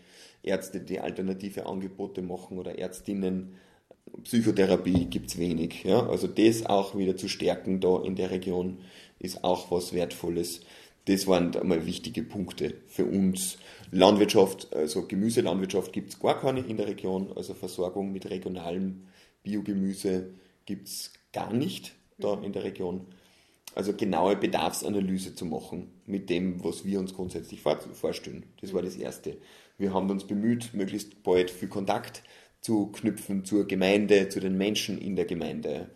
Ärzte, 0.43 0.81
die 0.81 1.01
alternative 1.01 1.67
Angebote 1.67 2.23
machen 2.23 2.59
oder 2.59 2.79
Ärztinnen. 2.79 3.57
Psychotherapie 4.23 5.07
gibt 5.07 5.31
es 5.31 5.39
wenig. 5.39 5.85
Ja? 5.85 6.07
Also 6.09 6.29
das 6.29 6.65
auch 6.65 6.97
wieder 6.97 7.17
zu 7.17 7.29
stärken 7.29 7.81
da 7.81 8.03
in 8.03 8.17
der 8.17 8.31
Region 8.31 8.79
ist 9.19 9.45
auch 9.45 9.71
was 9.71 9.93
Wertvolles. 9.93 10.61
Das 11.07 11.27
waren 11.27 11.55
einmal 11.57 11.87
wichtige 11.87 12.23
Punkte 12.23 12.75
für 12.89 13.05
uns. 13.05 13.59
Landwirtschaft, 13.93 14.75
also 14.75 15.07
Gemüselandwirtschaft 15.07 15.93
gibt 15.93 16.11
es 16.11 16.19
gar 16.19 16.41
keine 16.41 16.61
in 16.61 16.77
der 16.77 16.89
Region, 16.89 17.33
also 17.37 17.55
Versorgung 17.55 18.13
mit 18.13 18.29
regionalem 18.29 19.07
Biogemüse 19.45 20.31
gibt 20.67 20.89
es 20.89 21.13
gar 21.33 21.53
nicht 21.53 21.95
da 22.19 22.35
in 22.43 22.53
der 22.53 22.65
Region. 22.65 23.07
Also 23.75 23.93
genaue 23.93 24.37
Bedarfsanalyse 24.37 25.35
zu 25.35 25.45
machen 25.45 25.91
mit 26.07 26.31
dem, 26.31 26.65
was 26.65 26.85
wir 26.85 26.99
uns 26.99 27.15
grundsätzlich 27.15 27.61
vorstellen. 27.61 28.45
Das 28.61 28.73
war 28.73 28.83
das 28.83 28.97
Erste. 28.97 29.37
Wir 29.79 29.93
haben 29.93 30.09
uns 30.11 30.25
bemüht, 30.25 30.73
möglichst 30.73 31.23
bald 31.23 31.51
viel 31.51 31.69
Kontakt 31.69 32.23
zu 32.63 32.87
knüpfen 32.87 33.45
zur 33.45 33.67
Gemeinde, 33.67 34.29
zu 34.29 34.41
den 34.41 34.57
Menschen 34.57 34.99
in 34.99 35.15
der 35.15 35.27
Gemeinde. 35.27 35.91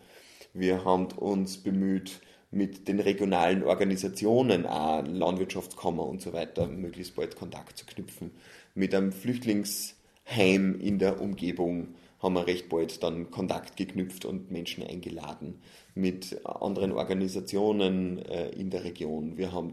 Wir 0.53 0.85
haben 0.85 1.07
uns 1.07 1.57
bemüht, 1.57 2.21
mit 2.51 2.87
den 2.89 2.99
regionalen 2.99 3.63
Organisationen, 3.63 4.65
auch 4.65 5.03
Landwirtschaftskammer 5.07 6.05
und 6.05 6.21
so 6.21 6.33
weiter, 6.33 6.67
möglichst 6.67 7.15
bald 7.15 7.37
Kontakt 7.37 7.77
zu 7.77 7.85
knüpfen. 7.85 8.31
Mit 8.75 8.93
einem 8.93 9.13
Flüchtlingsheim 9.13 10.79
in 10.79 10.99
der 10.99 11.21
Umgebung 11.21 11.95
haben 12.21 12.35
wir 12.35 12.47
recht 12.47 12.69
bald 12.69 13.01
dann 13.03 13.31
Kontakt 13.31 13.77
geknüpft 13.77 14.25
und 14.25 14.51
Menschen 14.51 14.83
eingeladen 14.83 15.59
mit 15.95 16.45
anderen 16.45 16.91
Organisationen 16.91 18.19
äh, 18.19 18.49
in 18.49 18.69
der 18.69 18.83
Region. 18.83 19.37
Wir 19.37 19.51
haben 19.51 19.71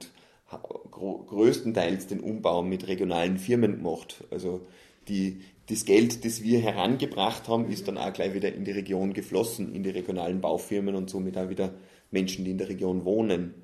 größtenteils 0.91 2.07
den 2.07 2.21
Umbau 2.21 2.63
mit 2.63 2.89
regionalen 2.89 3.39
Firmen 3.39 3.77
gemacht. 3.77 4.25
Also 4.31 4.63
die, 5.09 5.43
das 5.69 5.85
Geld, 5.85 6.25
das 6.25 6.43
wir 6.43 6.61
herangebracht 6.61 7.49
haben, 7.49 7.71
ist 7.71 7.87
dann 7.87 7.99
auch 7.99 8.13
gleich 8.13 8.33
wieder 8.33 8.53
in 8.53 8.65
die 8.65 8.71
Region 8.71 9.13
geflossen, 9.13 9.75
in 9.75 9.83
die 9.83 9.91
regionalen 9.91 10.41
Baufirmen 10.41 10.95
und 10.95 11.11
somit 11.11 11.37
auch 11.37 11.51
wieder 11.51 11.75
Menschen, 12.11 12.47
die 12.47 12.53
in 12.53 12.59
der 12.59 12.71
Region 12.71 13.05
wohnen. 13.05 13.55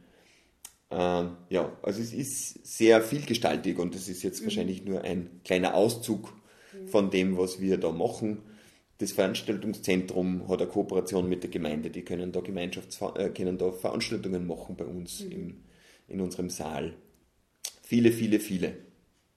Äh, 0.91 1.24
ja, 1.49 1.72
also 1.82 2.03
es 2.03 2.12
ist 2.12 2.66
sehr 2.66 3.01
vielgestaltig 3.01 3.78
und 3.78 3.95
das 3.95 4.09
ist 4.09 4.22
jetzt 4.22 4.41
mhm. 4.41 4.45
wahrscheinlich 4.47 4.85
nur 4.85 5.03
ein 5.03 5.41
kleiner 5.43 5.74
Auszug 5.74 6.35
von 6.87 7.11
dem, 7.11 7.39
was 7.39 7.61
wir 7.61 7.78
da 7.78 7.91
machen. 7.91 8.43
Das 8.99 9.12
Veranstaltungszentrum 9.12 10.49
hat 10.49 10.62
eine 10.62 10.70
Kooperation 10.70 11.28
mit 11.28 11.42
der 11.42 11.51
Gemeinde, 11.51 11.90
die 11.90 12.03
können 12.03 12.32
da, 12.32 12.40
Gemeinschafts 12.40 13.01
äh, 13.16 13.30
können 13.30 13.59
da 13.59 13.72
Veranstaltungen 13.72 14.47
machen 14.47 14.76
bei 14.76 14.84
uns 14.84 15.24
mhm. 15.24 15.32
im, 15.32 15.64
in 16.09 16.20
unserem 16.20 16.51
Saal. 16.51 16.95
Viele, 17.82 18.12
viele, 18.12 18.38
viele. 18.38 18.76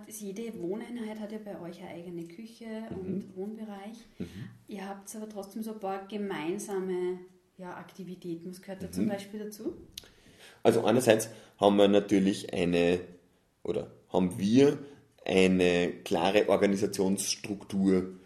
Jede 0.08 0.54
Wohneinheit 0.62 1.20
hat 1.20 1.32
ja 1.32 1.40
bei 1.44 1.60
euch 1.60 1.82
eine 1.82 1.90
eigene 1.90 2.24
Küche 2.28 2.66
mhm. 2.92 2.98
und 2.98 3.36
Wohnbereich. 3.36 3.98
Mhm. 4.20 4.28
Ihr 4.68 4.88
habt 4.88 5.14
aber 5.16 5.28
trotzdem 5.28 5.64
so 5.64 5.74
ein 5.74 5.80
paar 5.80 6.08
gemeinsame 6.08 7.20
ja, 7.58 7.76
Aktivitäten. 7.76 8.50
Was 8.50 8.62
gehört 8.62 8.84
da 8.84 8.92
zum 8.92 9.06
mhm. 9.06 9.10
Beispiel 9.10 9.40
dazu? 9.40 9.74
Also 10.64 10.84
einerseits 10.86 11.30
haben 11.60 11.78
wir 11.78 11.88
natürlich 11.88 12.54
eine, 12.54 13.00
oder 13.64 13.92
haben 14.10 14.38
wir 14.40 14.78
eine 15.26 15.92
klare 16.04 16.48
Organisationsstruktur 16.48 18.17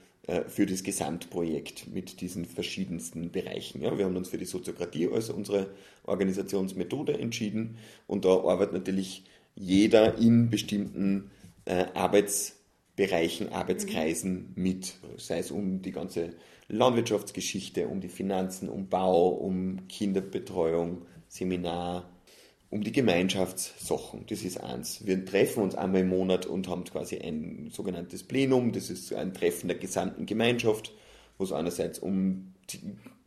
für 0.47 0.67
das 0.67 0.83
Gesamtprojekt 0.83 1.87
mit 1.87 2.21
diesen 2.21 2.45
verschiedensten 2.45 3.31
Bereichen. 3.31 3.81
Ja, 3.81 3.97
wir 3.97 4.05
haben 4.05 4.15
uns 4.15 4.29
für 4.29 4.37
die 4.37 4.45
Soziokratie 4.45 5.09
als 5.09 5.31
unsere 5.31 5.71
Organisationsmethode 6.03 7.17
entschieden 7.17 7.77
und 8.05 8.23
da 8.23 8.29
arbeitet 8.29 8.73
natürlich 8.73 9.23
jeder 9.55 10.17
in 10.17 10.49
bestimmten 10.49 11.31
äh, 11.65 11.85
Arbeitsbereichen, 11.93 13.51
Arbeitskreisen 13.51 14.51
mit, 14.55 14.95
sei 15.17 15.39
es 15.39 15.51
um 15.51 15.81
die 15.81 15.91
ganze 15.91 16.35
Landwirtschaftsgeschichte, 16.67 17.87
um 17.87 17.99
die 17.99 18.09
Finanzen, 18.09 18.69
um 18.69 18.87
Bau, 18.87 19.29
um 19.29 19.87
Kinderbetreuung, 19.87 21.05
Seminar, 21.27 22.09
um 22.71 22.83
die 22.83 22.93
Gemeinschaftssachen. 22.93 24.25
Das 24.27 24.43
ist 24.43 24.59
eins. 24.61 25.05
Wir 25.05 25.23
treffen 25.25 25.61
uns 25.61 25.75
einmal 25.75 26.01
im 26.01 26.09
Monat 26.09 26.45
und 26.45 26.69
haben 26.69 26.85
quasi 26.85 27.17
ein 27.17 27.69
sogenanntes 27.71 28.23
Plenum. 28.23 28.71
Das 28.71 28.89
ist 28.89 29.13
ein 29.13 29.33
Treffen 29.33 29.67
der 29.67 29.77
gesamten 29.77 30.25
Gemeinschaft, 30.25 30.93
wo 31.37 31.43
es 31.43 31.51
einerseits 31.51 31.99
um 31.99 32.53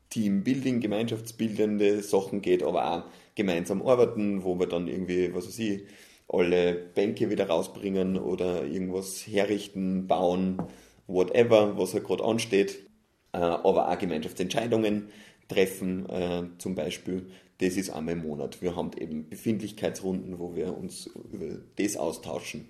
Teambuilding, 0.09 0.81
gemeinschaftsbildende 0.81 2.03
Sachen 2.03 2.41
geht, 2.41 2.63
aber 2.63 2.91
auch 2.91 3.03
gemeinsam 3.35 3.83
arbeiten, 3.83 4.45
wo 4.45 4.59
wir 4.59 4.67
dann 4.67 4.89
irgendwie, 4.89 5.35
was 5.35 5.47
weiß 5.47 5.59
ich, 5.59 5.83
alle 6.27 6.75
Bänke 6.75 7.29
wieder 7.29 7.47
rausbringen 7.47 8.17
oder 8.17 8.65
irgendwas 8.65 9.27
herrichten, 9.27 10.07
bauen, 10.07 10.63
whatever, 11.07 11.77
was 11.77 11.93
halt 11.93 12.05
gerade 12.05 12.25
ansteht. 12.25 12.79
Äh, 13.33 13.39
aber 13.39 13.91
auch 13.91 13.99
Gemeinschaftsentscheidungen 13.99 15.09
treffen, 15.49 16.09
äh, 16.09 16.45
zum 16.57 16.75
Beispiel 16.75 17.27
das 17.59 17.77
ist 17.77 17.91
einmal 17.91 18.15
im 18.15 18.23
Monat. 18.23 18.61
Wir 18.63 18.77
haben 18.77 18.91
eben 18.99 19.29
Befindlichkeitsrunden, 19.29 20.39
wo 20.39 20.55
wir 20.55 20.77
uns 20.77 21.07
über 21.33 21.59
das 21.77 21.97
austauschen. 21.97 22.69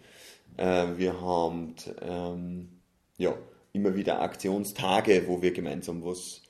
Äh, 0.57 0.87
wir 0.97 1.21
haben 1.21 1.75
ähm, 2.03 2.69
ja, 3.17 3.37
immer 3.73 3.97
wieder 3.97 4.21
Aktionstage, 4.21 5.25
wo 5.27 5.43
wir 5.43 5.53
gemeinsam 5.53 6.05
was 6.05 6.43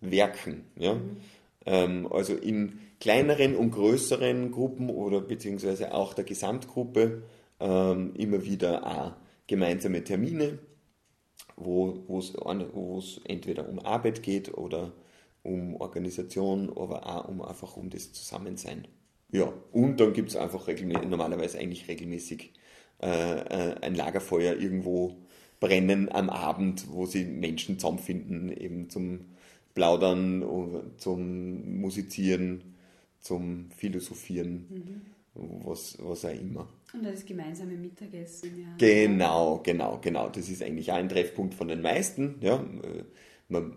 werken. 0.00 0.64
Ja? 0.76 0.94
Mhm. 0.94 1.16
Ähm, 1.66 2.08
also 2.10 2.34
in 2.34 2.78
kleineren 3.00 3.56
und 3.56 3.70
größeren 3.72 4.50
Gruppen 4.50 4.90
oder 4.90 5.20
beziehungsweise 5.20 5.94
auch 5.94 6.14
der 6.14 6.24
Gesamtgruppe 6.24 7.22
ähm, 7.58 8.14
immer 8.14 8.44
wieder 8.44 8.86
auch 8.86 9.12
gemeinsame 9.46 10.04
Termine, 10.04 10.58
wo 11.56 12.18
es 12.18 13.20
entweder 13.24 13.68
um 13.68 13.80
Arbeit 13.80 14.22
geht 14.22 14.56
oder 14.56 14.92
um 15.42 15.76
Organisation, 15.76 16.70
aber 16.70 17.06
auch 17.06 17.28
um 17.28 17.42
einfach 17.42 17.76
um 17.76 17.90
das 17.90 18.12
Zusammensein. 18.12 18.86
Ja, 19.32 19.52
und 19.72 20.00
dann 20.00 20.12
gibt 20.12 20.30
es 20.30 20.36
einfach 20.36 20.66
normalerweise 21.08 21.58
eigentlich 21.58 21.88
regelmäßig 21.88 22.52
äh, 23.00 23.06
äh, 23.06 23.74
ein 23.80 23.94
Lagerfeuer 23.94 24.56
irgendwo 24.56 25.16
brennen 25.60 26.10
am 26.10 26.30
Abend, 26.30 26.90
wo 26.90 27.06
sie 27.06 27.24
Menschen 27.24 27.78
zusammenfinden, 27.78 28.50
eben 28.50 28.90
zum 28.90 29.26
Plaudern, 29.74 30.44
zum 30.96 31.80
Musizieren, 31.80 32.74
zum 33.20 33.70
Philosophieren, 33.70 34.66
mhm. 34.68 35.02
was, 35.64 35.96
was 36.00 36.24
auch 36.24 36.34
immer. 36.34 36.68
Und 36.92 37.04
das 37.04 37.24
gemeinsame 37.24 37.74
Mittagessen, 37.74 38.58
ja. 38.58 38.74
Genau, 38.78 39.60
genau, 39.62 39.98
genau. 40.02 40.28
Das 40.28 40.48
ist 40.48 40.62
eigentlich 40.62 40.90
auch 40.90 40.96
ein 40.96 41.08
Treffpunkt 41.08 41.54
von 41.54 41.68
den 41.68 41.82
meisten. 41.82 42.36
Ja 42.40 42.64
man, 43.50 43.76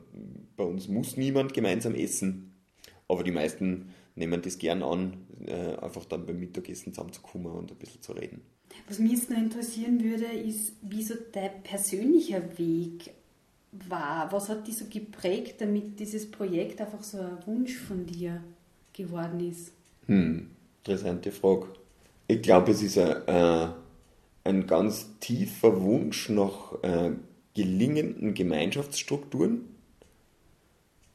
bei 0.56 0.64
uns 0.64 0.88
muss 0.88 1.18
niemand 1.18 1.54
gemeinsam 1.54 1.96
essen, 1.96 2.54
aber 3.08 3.24
die 3.24 3.32
meisten 3.32 3.90
nehmen 4.16 4.42
das 4.42 4.58
gern 4.58 4.84
an, 4.84 5.18
äh, 5.46 5.76
einfach 5.78 6.06
dann 6.06 6.26
beim 6.26 6.40
Mittagessen 6.40 6.94
zusammenzukommen 6.94 7.52
und 7.52 7.72
ein 7.72 7.78
bisschen 7.78 8.02
zu 8.02 8.14
reden. 8.14 8.42
Was 8.88 9.00
mich 9.00 9.12
jetzt 9.12 9.30
noch 9.30 9.38
interessieren 9.38 10.04
würde, 10.04 10.26
ist, 10.26 10.74
wie 10.82 11.04
so 11.04 11.16
dein 11.32 11.64
persönlicher 11.64 12.58
Weg 12.58 13.12
war. 13.90 14.32
Was 14.32 14.50
hat 14.50 14.68
dich 14.68 14.78
so 14.78 14.86
geprägt, 14.86 15.62
damit 15.62 16.00
dieses 16.00 16.30
Projekt 16.30 16.82
einfach 16.82 17.04
so 17.04 17.20
ein 17.20 17.38
Wunsch 17.46 17.76
von 17.76 18.06
dir 18.06 18.44
geworden 18.94 19.40
ist? 19.40 19.72
Hm, 20.08 20.50
interessante 20.84 21.32
Frage. 21.32 21.68
Ich 22.28 22.42
glaube, 22.42 22.72
es 22.72 22.82
ist 22.82 22.98
ein, 22.98 23.28
äh, 23.28 23.68
ein 24.44 24.68
ganz 24.68 25.08
tiefer 25.20 25.82
Wunsch 25.82 26.30
nach 26.30 26.74
äh, 26.84 27.12
gelingenden 27.56 28.34
Gemeinschaftsstrukturen, 28.34 29.62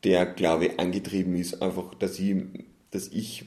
der, 0.05 0.27
glaube 0.27 0.67
ich, 0.67 0.79
angetrieben 0.79 1.35
ist, 1.37 1.61
einfach, 1.61 1.95
dass 1.95 2.19
ich, 2.19 2.37
dass 2.91 3.09
ich 3.09 3.45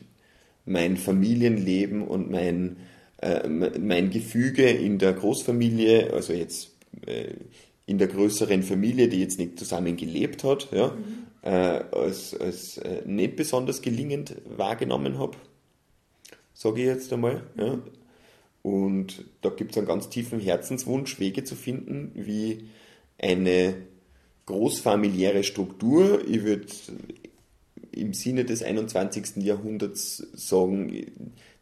mein 0.65 0.97
Familienleben 0.97 2.01
und 2.01 2.29
mein, 2.29 2.77
äh, 3.17 3.47
mein 3.47 4.09
Gefüge 4.09 4.69
in 4.69 4.99
der 4.99 5.13
Großfamilie, 5.13 6.13
also 6.13 6.33
jetzt 6.33 6.71
äh, 7.05 7.33
in 7.85 7.97
der 7.97 8.07
größeren 8.07 8.63
Familie, 8.63 9.07
die 9.07 9.21
jetzt 9.21 9.39
nicht 9.39 9.57
zusammen 9.57 9.97
gelebt 9.97 10.43
hat, 10.43 10.69
ja, 10.71 10.89
mhm. 10.89 11.27
äh, 11.41 11.49
als, 11.49 12.39
als 12.39 12.77
äh, 12.77 13.01
nicht 13.05 13.35
besonders 13.35 13.81
gelingend 13.81 14.35
wahrgenommen 14.57 15.17
habe, 15.17 15.37
sage 16.53 16.81
ich 16.81 16.87
jetzt 16.87 17.11
einmal. 17.11 17.43
Ja. 17.57 17.79
Und 18.61 19.25
da 19.41 19.49
gibt 19.49 19.71
es 19.71 19.77
einen 19.77 19.87
ganz 19.87 20.09
tiefen 20.09 20.39
Herzenswunsch, 20.39 21.19
Wege 21.19 21.43
zu 21.43 21.55
finden, 21.55 22.11
wie 22.13 22.69
eine 23.21 23.75
großfamiliäre 24.45 25.43
Struktur. 25.43 26.21
Ich 26.27 26.43
würde 26.43 26.67
im 27.91 28.13
Sinne 28.13 28.45
des 28.45 28.63
21. 28.63 29.37
Jahrhunderts 29.37 30.17
sagen, 30.33 31.11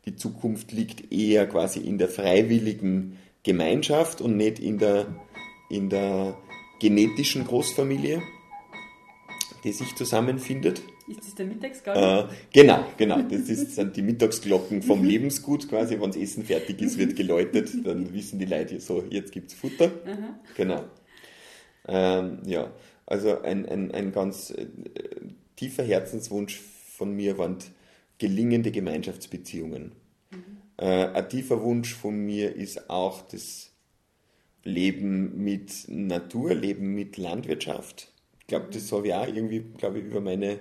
die 0.05 0.15
Zukunft 0.15 0.71
liegt 0.71 1.11
eher 1.11 1.47
quasi 1.47 1.79
in 1.79 1.97
der 1.97 2.07
freiwilligen 2.07 3.17
Gemeinschaft 3.43 4.21
und 4.21 4.37
nicht 4.37 4.59
in 4.59 4.77
der, 4.77 5.07
in 5.69 5.89
der 5.89 6.37
genetischen 6.79 7.45
Großfamilie, 7.45 8.21
die 9.63 9.71
sich 9.71 9.95
zusammenfindet. 9.95 10.81
Ist 11.07 11.25
das 11.25 11.35
der 11.35 11.47
Mittagsgarten? 11.47 12.29
Äh, 12.29 12.33
genau, 12.53 12.85
genau. 12.95 13.21
Das 13.23 13.49
ist, 13.49 13.75
sind 13.75 13.95
die 13.97 14.03
Mittagsglocken 14.03 14.83
vom 14.83 15.03
Lebensgut 15.03 15.67
quasi. 15.67 15.99
Wenn 15.99 16.11
das 16.11 16.17
Essen 16.17 16.45
fertig 16.45 16.81
ist, 16.81 16.97
wird 16.99 17.15
geläutet, 17.15 17.69
dann 17.83 18.13
wissen 18.13 18.37
die 18.37 18.45
Leute 18.45 18.79
so, 18.79 19.03
jetzt 19.09 19.31
gibt 19.31 19.51
es 19.51 19.57
Futter. 19.57 19.91
Aha. 20.05 20.39
Genau. 20.55 20.83
Ähm, 21.89 22.39
ja, 22.45 22.71
also 23.07 23.41
ein, 23.41 23.67
ein, 23.67 23.91
ein 23.91 24.11
ganz 24.11 24.51
äh, 24.51 24.67
tiefer 25.55 25.83
Herzenswunsch 25.83 26.59
von 26.59 27.15
mir 27.15 27.37
waren 27.39 27.57
gelingende 28.19 28.71
Gemeinschaftsbeziehungen. 28.71 29.93
Mhm. 30.29 30.57
Äh, 30.77 31.07
ein 31.07 31.29
tiefer 31.29 31.63
Wunsch 31.63 31.95
von 31.95 32.15
mir 32.15 32.55
ist 32.55 32.91
auch 32.91 33.23
das 33.23 33.71
Leben 34.63 35.43
mit 35.43 35.85
Natur, 35.87 36.53
Leben 36.53 36.93
mit 36.93 37.17
Landwirtschaft. 37.17 38.13
Ich 38.39 38.47
glaube, 38.47 38.67
das 38.71 38.91
habe 38.91 39.07
ich 39.07 39.13
auch 39.15 39.27
irgendwie, 39.27 39.61
glaube 39.77 39.99
ich, 39.99 40.05
über 40.05 40.21
meine, 40.21 40.59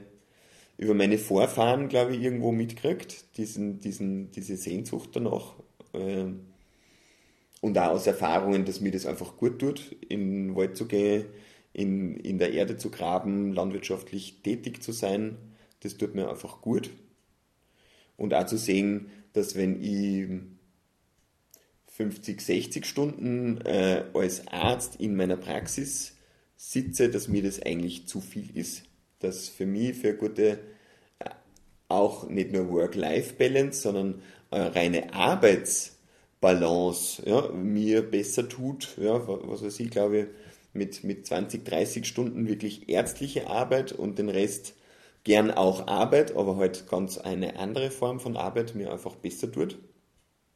über 0.79 0.95
meine 0.95 1.19
Vorfahren, 1.19 1.89
glaube 1.89 2.17
ich, 2.17 2.23
irgendwo 2.23 2.53
mitgekriegt, 2.53 3.37
diesen, 3.37 3.81
diesen, 3.81 4.31
diese 4.31 4.57
Sehnsucht 4.57 5.11
danach. 5.13 5.57
Äh, 5.93 6.27
und 7.61 7.79
auch 7.79 7.91
aus 7.91 8.07
Erfahrungen, 8.07 8.65
dass 8.65 8.81
mir 8.81 8.93
das 8.93 9.07
einfach 9.07 9.37
gut 9.37 9.59
tut, 9.59 9.93
in 10.09 10.49
den 10.49 10.57
Wald 10.57 10.77
zu 10.77 10.87
gehen, 10.87 11.27
in, 11.73 12.17
in 12.17 12.39
der 12.39 12.53
Erde 12.53 12.77
zu 12.77 12.91
graben, 12.91 13.53
landwirtschaftlich 13.53 14.43
tätig 14.43 14.83
zu 14.83 14.93
sein, 14.93 15.37
das 15.81 15.97
tut 15.97 16.15
mir 16.15 16.29
einfach 16.29 16.61
gut. 16.61 16.91
Und 18.17 18.35
auch 18.35 18.47
zu 18.47 18.59
sehen, 18.59 19.11
dass 19.33 19.55
wenn 19.55 19.83
ich 19.83 20.29
50, 21.87 22.41
60 22.41 22.87
Stunden 22.87 23.61
äh, 23.63 24.05
als 24.15 24.47
Arzt 24.49 25.01
in 25.01 25.17
meiner 25.17 25.37
Praxis 25.37 26.17
sitze, 26.57 27.09
dass 27.09 27.29
mir 27.29 27.43
das 27.43 27.63
eigentlich 27.63 28.07
zu 28.07 28.21
viel 28.21 28.57
ist. 28.57 28.85
Dass 29.21 29.49
für 29.49 29.67
mich 29.67 29.97
für 29.97 30.15
gute, 30.15 30.61
äh, 31.19 31.31
auch 31.89 32.29
nicht 32.29 32.53
nur 32.53 32.71
Work-Life-Balance, 32.71 33.81
sondern 33.81 34.23
äh, 34.51 34.61
reine 34.61 35.13
Arbeits- 35.13 35.98
Balance 36.41 37.23
ja, 37.27 37.49
mir 37.49 38.03
besser 38.03 38.49
tut. 38.49 38.97
Ja, 38.99 39.27
was 39.27 39.63
weiß 39.63 39.81
ich, 39.81 39.91
glaube 39.91 40.29
mit, 40.73 41.05
mit 41.05 41.27
20, 41.27 41.65
30 41.65 42.07
Stunden 42.07 42.47
wirklich 42.49 42.89
ärztliche 42.89 43.49
Arbeit 43.49 43.93
und 43.93 44.19
den 44.19 44.29
Rest 44.29 44.75
gern 45.25 45.51
auch 45.51 45.89
Arbeit, 45.89 46.37
aber 46.37 46.57
halt 46.57 46.89
ganz 46.89 47.19
eine 47.19 47.59
andere 47.59 47.91
Form 47.91 48.21
von 48.21 48.37
Arbeit 48.37 48.75
mir 48.75 48.93
einfach 48.93 49.17
besser 49.17 49.51
tut 49.51 49.79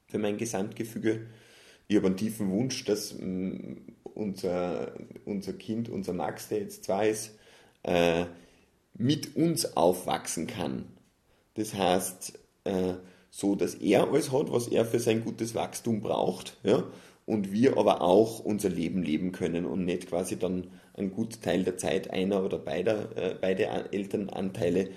für 0.08 0.18
mein 0.18 0.38
Gesamtgefüge. 0.38 1.26
Ich 1.88 1.96
habe 1.96 2.06
einen 2.06 2.16
tiefen 2.16 2.50
Wunsch, 2.50 2.84
dass 2.84 3.14
mm, 3.18 3.74
unser, 4.14 4.92
unser 5.24 5.52
Kind, 5.54 5.88
unser 5.88 6.12
Max, 6.12 6.48
der 6.48 6.60
jetzt 6.60 6.84
zwei 6.84 7.10
ist, 7.10 7.36
äh, 7.82 8.26
mit 8.94 9.36
uns 9.36 9.76
aufwachsen 9.76 10.46
kann. 10.46 10.86
Das 11.54 11.74
heißt, 11.74 12.38
äh, 12.64 12.94
so 13.34 13.54
dass 13.54 13.74
er 13.74 14.08
alles 14.08 14.30
hat, 14.30 14.52
was 14.52 14.68
er 14.68 14.84
für 14.84 15.00
sein 15.00 15.24
gutes 15.24 15.54
Wachstum 15.54 16.02
braucht, 16.02 16.58
ja, 16.62 16.84
und 17.24 17.50
wir 17.50 17.78
aber 17.78 18.02
auch 18.02 18.40
unser 18.40 18.68
Leben 18.68 19.02
leben 19.02 19.32
können 19.32 19.64
und 19.64 19.84
nicht 19.84 20.08
quasi 20.08 20.38
dann 20.38 20.68
einen 20.94 21.12
guten 21.12 21.40
Teil 21.40 21.64
der 21.64 21.78
Zeit 21.78 22.10
einer 22.10 22.44
oder 22.44 22.58
beider, 22.58 23.16
äh, 23.16 23.34
beide 23.40 23.66
Elternanteile 23.90 24.90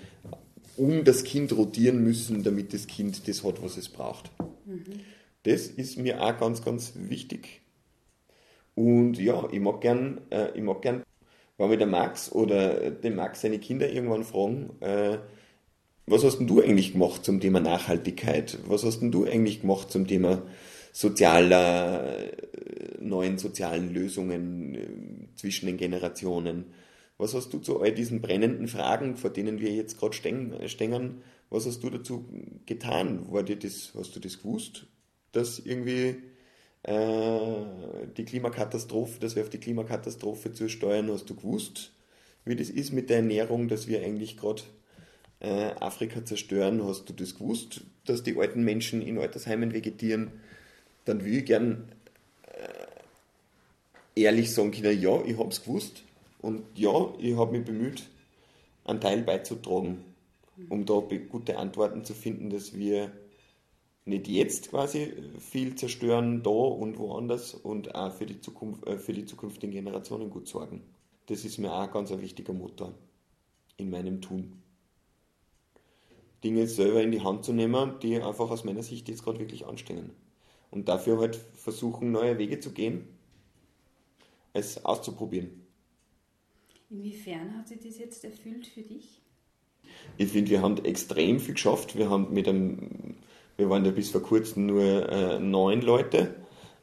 um 0.76 1.04
das 1.04 1.24
Kind 1.24 1.56
rotieren 1.56 2.02
müssen, 2.02 2.42
damit 2.42 2.74
das 2.74 2.86
Kind 2.86 3.26
das 3.26 3.42
hat, 3.42 3.62
was 3.62 3.78
es 3.78 3.88
braucht. 3.88 4.30
Mhm. 4.66 5.00
Das 5.44 5.68
ist 5.68 5.96
mir 5.96 6.22
auch 6.22 6.36
ganz, 6.36 6.62
ganz 6.62 6.92
wichtig. 6.96 7.62
Und 8.74 9.18
ja, 9.18 9.48
ich 9.50 9.60
mag 9.60 9.80
gern, 9.80 10.20
äh, 10.30 10.50
ich 10.54 10.62
mag 10.62 10.82
gern, 10.82 11.04
wenn 11.56 11.70
wir 11.70 11.78
der 11.78 11.86
Max 11.86 12.30
oder 12.30 12.90
den 12.90 13.14
Max 13.14 13.40
seine 13.40 13.58
Kinder 13.58 13.90
irgendwann 13.90 14.24
fragen, 14.24 14.70
äh, 14.80 15.18
was 16.06 16.24
hast 16.24 16.38
denn 16.38 16.46
du 16.46 16.60
eigentlich 16.60 16.92
gemacht 16.92 17.24
zum 17.24 17.40
Thema 17.40 17.60
Nachhaltigkeit? 17.60 18.58
Was 18.66 18.84
hast 18.84 19.00
denn 19.00 19.10
du 19.10 19.24
eigentlich 19.24 19.62
gemacht 19.62 19.90
zum 19.90 20.06
Thema 20.06 20.42
sozialer, 20.92 22.18
äh, 22.18 22.32
neuen 23.00 23.38
sozialen 23.38 23.92
Lösungen 23.92 24.74
äh, 24.74 25.36
zwischen 25.36 25.66
den 25.66 25.76
Generationen? 25.76 26.66
Was 27.18 27.34
hast 27.34 27.52
du 27.52 27.58
zu 27.58 27.80
all 27.80 27.92
diesen 27.92 28.20
brennenden 28.20 28.68
Fragen, 28.68 29.16
vor 29.16 29.30
denen 29.30 29.60
wir 29.60 29.72
jetzt 29.72 29.98
gerade 29.98 30.14
stängern, 30.14 31.22
was 31.50 31.66
hast 31.66 31.82
du 31.82 31.90
dazu 31.90 32.28
getan? 32.66 33.32
War 33.32 33.42
dir 33.42 33.56
das, 33.56 33.92
hast 33.96 34.14
du 34.14 34.20
das 34.20 34.38
gewusst, 34.38 34.86
dass 35.32 35.58
irgendwie 35.58 36.16
äh, 36.82 38.06
die 38.16 38.24
Klimakatastrophe, 38.24 39.18
dass 39.20 39.34
wir 39.34 39.42
auf 39.42 39.50
die 39.50 39.58
Klimakatastrophe 39.58 40.52
zusteuern, 40.52 41.10
hast 41.10 41.28
du 41.30 41.34
gewusst, 41.34 41.92
wie 42.44 42.56
das 42.56 42.70
ist 42.70 42.92
mit 42.92 43.10
der 43.10 43.18
Ernährung, 43.18 43.68
dass 43.68 43.88
wir 43.88 44.02
eigentlich 44.02 44.36
gerade 44.36 44.62
äh, 45.40 45.70
Afrika 45.80 46.24
zerstören, 46.24 46.84
hast 46.84 47.08
du 47.08 47.12
das 47.12 47.34
gewusst, 47.34 47.82
dass 48.04 48.22
die 48.22 48.36
alten 48.36 48.64
Menschen 48.64 49.02
in 49.02 49.18
Altersheimen 49.18 49.72
vegetieren, 49.72 50.32
dann 51.04 51.24
will 51.24 51.38
ich 51.38 51.44
gern 51.44 51.88
äh, 52.46 54.20
ehrlich 54.20 54.52
sagen 54.52 54.72
können, 54.72 55.00
ja, 55.00 55.22
ich 55.24 55.38
habe 55.38 55.50
es 55.50 55.62
gewusst 55.62 56.02
und 56.40 56.62
ja, 56.74 57.12
ich 57.18 57.36
habe 57.36 57.56
mich 57.56 57.64
bemüht, 57.64 58.04
einen 58.84 59.00
Teil 59.00 59.22
beizutragen, 59.22 60.04
um 60.68 60.86
da 60.86 61.02
gute 61.28 61.58
Antworten 61.58 62.04
zu 62.04 62.14
finden, 62.14 62.50
dass 62.50 62.74
wir 62.74 63.10
nicht 64.06 64.28
jetzt 64.28 64.70
quasi 64.70 65.12
viel 65.40 65.74
zerstören, 65.74 66.42
da 66.42 66.50
und 66.50 66.96
woanders 66.98 67.54
und 67.54 67.94
auch 67.94 68.12
für 68.12 68.24
die, 68.24 68.40
Zukunft, 68.40 68.86
äh, 68.86 68.98
für 68.98 69.12
die 69.12 69.26
zukünftigen 69.26 69.72
Generationen 69.72 70.30
gut 70.30 70.46
sorgen. 70.48 70.82
Das 71.26 71.44
ist 71.44 71.58
mir 71.58 71.72
auch 71.72 71.90
ganz 71.90 72.12
ein 72.12 72.22
wichtiger 72.22 72.52
Motor 72.52 72.94
in 73.76 73.90
meinem 73.90 74.20
Tun. 74.20 74.62
Dinge 76.46 76.68
selber 76.68 77.02
in 77.02 77.10
die 77.10 77.22
Hand 77.22 77.44
zu 77.44 77.52
nehmen, 77.52 77.94
die 78.02 78.22
einfach 78.22 78.50
aus 78.50 78.62
meiner 78.62 78.84
Sicht 78.84 79.08
jetzt 79.08 79.24
gerade 79.24 79.40
wirklich 79.40 79.66
anstehen. 79.66 80.12
Und 80.70 80.88
dafür 80.88 81.18
halt 81.18 81.34
versuchen, 81.34 82.12
neue 82.12 82.38
Wege 82.38 82.60
zu 82.60 82.70
gehen, 82.70 83.08
es 84.52 84.84
auszuprobieren. 84.84 85.50
Inwiefern 86.88 87.58
hat 87.58 87.66
sich 87.66 87.80
das 87.80 87.98
jetzt 87.98 88.24
erfüllt 88.24 88.68
für 88.68 88.82
dich? 88.82 89.20
Ich 90.18 90.30
finde, 90.30 90.52
wir 90.52 90.62
haben 90.62 90.76
extrem 90.84 91.40
viel 91.40 91.54
geschafft. 91.54 91.98
Wir 91.98 92.10
haben 92.10 92.32
mit 92.32 92.46
einem, 92.46 93.16
wir 93.56 93.68
waren 93.68 93.84
ja 93.84 93.90
bis 93.90 94.10
vor 94.10 94.22
kurzem 94.22 94.66
nur 94.66 95.08
äh, 95.08 95.40
neun 95.40 95.80
Leute. 95.80 96.36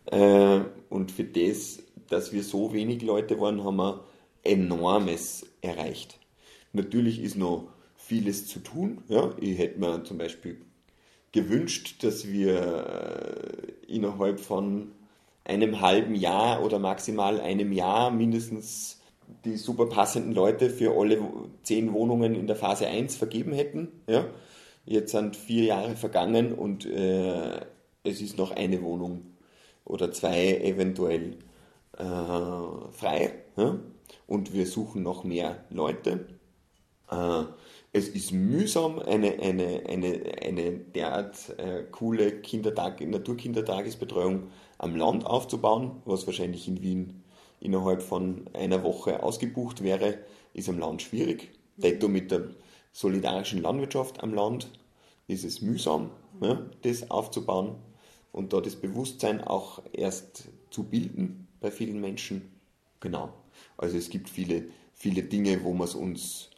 Äh, 0.08 0.60
und 0.90 1.12
für 1.12 1.24
das, 1.24 1.82
dass 2.10 2.34
wir 2.34 2.44
so 2.44 2.74
wenig 2.74 3.02
Leute 3.02 3.40
waren, 3.40 3.64
haben 3.64 3.78
wir 3.78 4.04
enormes 4.44 5.46
erreicht. 5.62 6.20
Natürlich 6.74 7.22
ist 7.22 7.38
noch 7.38 7.73
vieles 8.06 8.48
zu 8.48 8.60
tun. 8.60 9.04
Ja? 9.08 9.32
Ich 9.40 9.58
hätte 9.58 9.80
mir 9.80 10.04
zum 10.04 10.18
Beispiel 10.18 10.62
gewünscht, 11.32 12.04
dass 12.04 12.28
wir 12.28 13.68
äh, 13.88 13.92
innerhalb 13.94 14.40
von 14.40 14.92
einem 15.46 15.82
halben 15.82 16.16
Jahr 16.16 16.64
oder 16.64 16.80
maximal 16.80 17.42
einem 17.42 17.72
Jahr 17.72 18.12
mindestens 18.12 19.02
die 19.46 19.58
super 19.58 19.88
passenden 19.88 20.34
Leute 20.34 20.70
für 20.70 20.98
alle 20.98 21.22
zehn 21.64 21.94
Wohnungen 21.94 22.36
in 22.36 22.48
der 22.48 22.56
Phase 22.56 22.88
1 22.88 23.16
vergeben 23.16 23.54
hätten. 23.54 23.88
Ja? 24.08 24.26
Jetzt 24.86 25.12
sind 25.12 25.36
vier 25.36 25.64
Jahre 25.64 25.96
vergangen 25.96 26.54
und 26.54 26.86
äh, 26.86 27.62
es 28.04 28.22
ist 28.22 28.38
noch 28.38 28.52
eine 28.52 28.82
Wohnung 28.82 29.34
oder 29.86 30.12
zwei 30.12 30.58
eventuell 30.58 31.38
äh, 31.98 32.04
frei. 32.92 33.34
Ja? 33.58 33.80
Und 34.28 34.54
wir 34.54 34.68
suchen 34.68 35.04
noch 35.04 35.24
mehr 35.24 35.64
Leute. 35.70 36.28
Äh, 37.10 37.44
es 37.96 38.08
ist 38.10 38.32
mühsam, 38.32 38.98
eine, 38.98 39.40
eine, 39.40 39.84
eine, 39.88 40.22
eine 40.42 40.72
derart 40.72 41.58
äh, 41.60 41.84
coole 41.92 42.42
Kindertag, 42.42 43.00
Naturkindertagesbetreuung 43.00 44.48
am 44.80 44.96
Land 44.96 45.28
aufzubauen, 45.28 46.02
was 46.04 46.26
wahrscheinlich 46.26 46.68
in 46.68 46.82
Wien 46.82 47.24
innerhalb 47.60 48.02
von 48.02 48.50
einer 48.54 48.84
Woche 48.84 49.22
ausgebucht 49.22 49.84
wäre, 49.84 50.18
ist 50.56 50.70
am 50.70 50.80
Land 50.80 51.04
schwierig. 51.04 51.52
Detto 51.78 52.08
mit 52.08 52.32
der 52.32 52.50
solidarischen 52.92 53.62
Landwirtschaft 53.62 54.22
am 54.24 54.34
Land 54.34 54.72
ist 55.28 55.46
es 55.46 55.62
mühsam, 55.62 56.10
ja, 56.42 56.66
das 56.82 57.12
aufzubauen 57.12 57.76
und 58.32 58.54
da 58.54 58.60
das 58.60 58.76
Bewusstsein 58.76 59.40
auch 59.40 59.84
erst 59.94 60.50
zu 60.72 60.84
bilden 60.84 61.48
bei 61.62 61.70
vielen 61.70 62.02
Menschen. 62.02 62.52
Genau. 63.00 63.34
Also 63.78 63.98
es 63.98 64.10
gibt 64.10 64.30
viele, 64.30 64.66
viele 64.94 65.22
Dinge, 65.22 65.64
wo 65.64 65.74
man 65.74 65.88
es 65.88 65.94
uns 65.94 66.50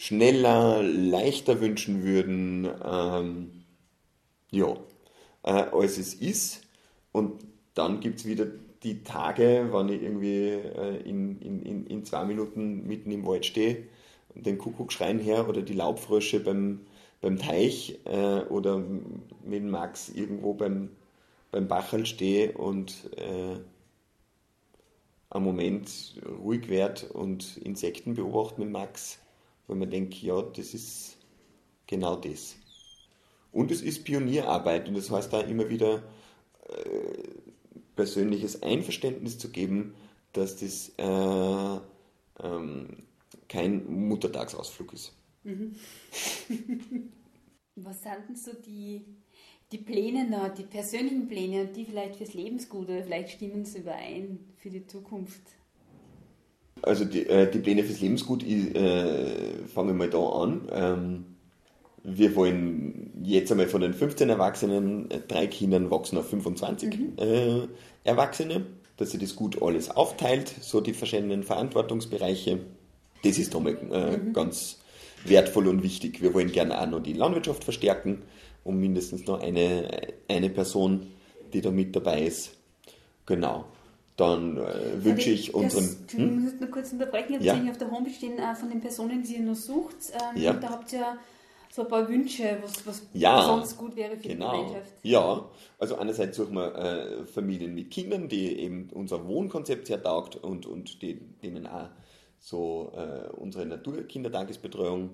schneller, 0.00 0.82
leichter 0.82 1.60
wünschen 1.60 2.02
würden, 2.02 2.66
ähm, 2.82 3.50
ja, 4.50 4.74
äh, 5.42 5.50
als 5.50 5.98
es 5.98 6.14
ist. 6.14 6.62
Und 7.12 7.44
dann 7.74 8.00
gibt 8.00 8.20
es 8.20 8.24
wieder 8.24 8.46
die 8.82 9.02
Tage, 9.02 9.68
wenn 9.70 9.90
ich 9.90 10.00
irgendwie 10.00 10.52
äh, 10.52 11.02
in, 11.02 11.38
in, 11.42 11.86
in 11.86 12.04
zwei 12.06 12.24
Minuten 12.24 12.86
mitten 12.86 13.10
im 13.10 13.26
Wald 13.26 13.44
stehe, 13.44 13.88
den 14.34 14.56
Kuckuckschreien 14.56 15.18
her 15.18 15.46
oder 15.50 15.60
die 15.60 15.74
Laubfrösche 15.74 16.40
beim, 16.40 16.80
beim 17.20 17.38
Teich 17.38 17.98
äh, 18.06 18.40
oder 18.44 18.82
mit 19.44 19.64
Max 19.64 20.08
irgendwo 20.08 20.54
beim, 20.54 20.88
beim 21.50 21.68
Bachel 21.68 22.06
stehe 22.06 22.52
und 22.52 23.10
äh, 23.18 23.60
am 25.28 25.44
Moment 25.44 26.14
ruhig 26.42 26.70
werde 26.70 27.08
und 27.08 27.58
Insekten 27.58 28.14
beobachte 28.14 28.62
mit 28.62 28.70
Max 28.70 29.18
weil 29.70 29.76
man 29.76 29.88
denkt, 29.88 30.14
ja, 30.14 30.42
das 30.42 30.74
ist 30.74 31.16
genau 31.86 32.16
das. 32.16 32.56
Und 33.52 33.70
es 33.70 33.82
ist 33.82 34.04
Pionierarbeit 34.04 34.88
und 34.88 34.96
das 34.96 35.12
heißt 35.12 35.32
da 35.32 35.42
immer 35.42 35.70
wieder 35.70 36.02
äh, 36.68 37.28
persönliches 37.94 38.64
Einverständnis 38.64 39.38
zu 39.38 39.50
geben, 39.50 39.94
dass 40.32 40.56
das 40.56 40.90
äh, 40.96 41.80
ähm, 42.44 42.88
kein 43.48 43.86
Muttertagsausflug 44.08 44.92
ist. 44.92 45.12
Mhm. 45.44 45.76
Was 47.76 48.02
sind 48.02 48.28
denn 48.28 48.36
so 48.36 48.52
die, 48.52 49.04
die 49.70 49.78
Pläne 49.78 50.28
noch, 50.28 50.52
die 50.52 50.64
persönlichen 50.64 51.28
Pläne 51.28 51.66
die 51.66 51.84
vielleicht 51.84 52.16
fürs 52.16 52.34
Lebensgute, 52.34 53.04
vielleicht 53.04 53.30
stimmen 53.30 53.64
sie 53.64 53.78
überein 53.78 54.40
für 54.56 54.70
die 54.70 54.84
Zukunft? 54.84 55.42
Also 56.82 57.04
die, 57.04 57.26
äh, 57.26 57.50
die 57.50 57.58
Pläne 57.58 57.84
fürs 57.84 58.00
Lebensgut, 58.00 58.42
ich 58.42 58.74
äh, 58.74 59.66
fange 59.72 59.92
mal 59.92 60.08
da 60.08 60.18
an. 60.18 60.68
Ähm, 60.72 61.24
wir 62.02 62.34
wollen 62.34 63.12
jetzt 63.22 63.50
einmal 63.50 63.68
von 63.68 63.82
den 63.82 63.92
15 63.92 64.30
Erwachsenen, 64.30 65.10
äh, 65.10 65.20
drei 65.26 65.46
Kindern 65.46 65.90
wachsen 65.90 66.18
auf 66.18 66.28
25 66.30 66.98
mhm. 66.98 67.12
äh, 67.18 67.68
Erwachsene, 68.04 68.66
dass 68.96 69.10
sich 69.10 69.20
das 69.20 69.36
gut 69.36 69.62
alles 69.62 69.90
aufteilt, 69.90 70.54
so 70.60 70.80
die 70.80 70.94
verschiedenen 70.94 71.42
Verantwortungsbereiche. 71.42 72.60
Das 73.22 73.38
ist 73.38 73.54
einmal 73.54 73.76
äh, 73.92 74.16
mhm. 74.16 74.32
ganz 74.32 74.78
wertvoll 75.24 75.68
und 75.68 75.82
wichtig. 75.82 76.22
Wir 76.22 76.32
wollen 76.32 76.50
gerne 76.50 76.80
auch 76.80 76.86
noch 76.86 77.00
die 77.00 77.12
Landwirtschaft 77.12 77.64
verstärken, 77.64 78.22
um 78.64 78.80
mindestens 78.80 79.26
noch 79.26 79.40
eine, 79.40 79.90
eine 80.28 80.48
Person, 80.48 81.08
die 81.52 81.60
da 81.60 81.70
mit 81.70 81.94
dabei 81.94 82.22
ist. 82.22 82.52
Genau 83.26 83.66
dann 84.20 84.58
äh, 84.58 85.04
wünsche 85.04 85.30
ich, 85.30 85.54
unseren. 85.54 85.84
Das, 86.06 86.14
hm? 86.14 86.38
Ich 86.38 86.52
muss 86.52 86.60
nur 86.60 86.70
kurz 86.70 86.92
unterbrechen. 86.92 87.38
Ich 87.40 87.48
habe 87.48 87.64
ja. 87.64 87.70
auf 87.70 87.78
der 87.78 87.90
Homepage 87.90 88.12
stehen 88.12 88.38
äh, 88.38 88.54
von 88.54 88.68
den 88.68 88.80
Personen, 88.80 89.22
die 89.22 89.36
ihr 89.36 89.42
noch 89.42 89.54
sucht. 89.54 89.96
Ähm, 90.12 90.42
ja. 90.42 90.52
Da 90.52 90.68
habt 90.68 90.92
ihr 90.92 91.16
so 91.70 91.82
ein 91.82 91.88
paar 91.88 92.08
Wünsche, 92.08 92.58
was, 92.62 92.86
was 92.86 93.06
ja, 93.14 93.42
sonst 93.42 93.78
gut 93.78 93.96
wäre 93.96 94.16
für 94.16 94.28
genau. 94.28 94.52
die 94.52 94.58
Gemeinschaft. 94.58 94.92
Ja, 95.02 95.48
also 95.78 95.96
einerseits 95.96 96.36
suchen 96.36 96.54
wir 96.54 96.74
äh, 96.74 97.26
Familien 97.26 97.74
mit 97.74 97.90
Kindern, 97.90 98.28
die 98.28 98.58
eben 98.58 98.90
unser 98.92 99.26
Wohnkonzept 99.26 99.86
sehr 99.86 100.02
taugt 100.02 100.36
und, 100.36 100.66
und 100.66 101.00
die, 101.00 101.14
denen 101.14 101.66
auch 101.66 101.88
so 102.38 102.92
äh, 102.96 103.28
unsere 103.36 103.66
Naturkindertagesbetreuung 103.66 105.10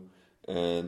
äh, 0.46 0.82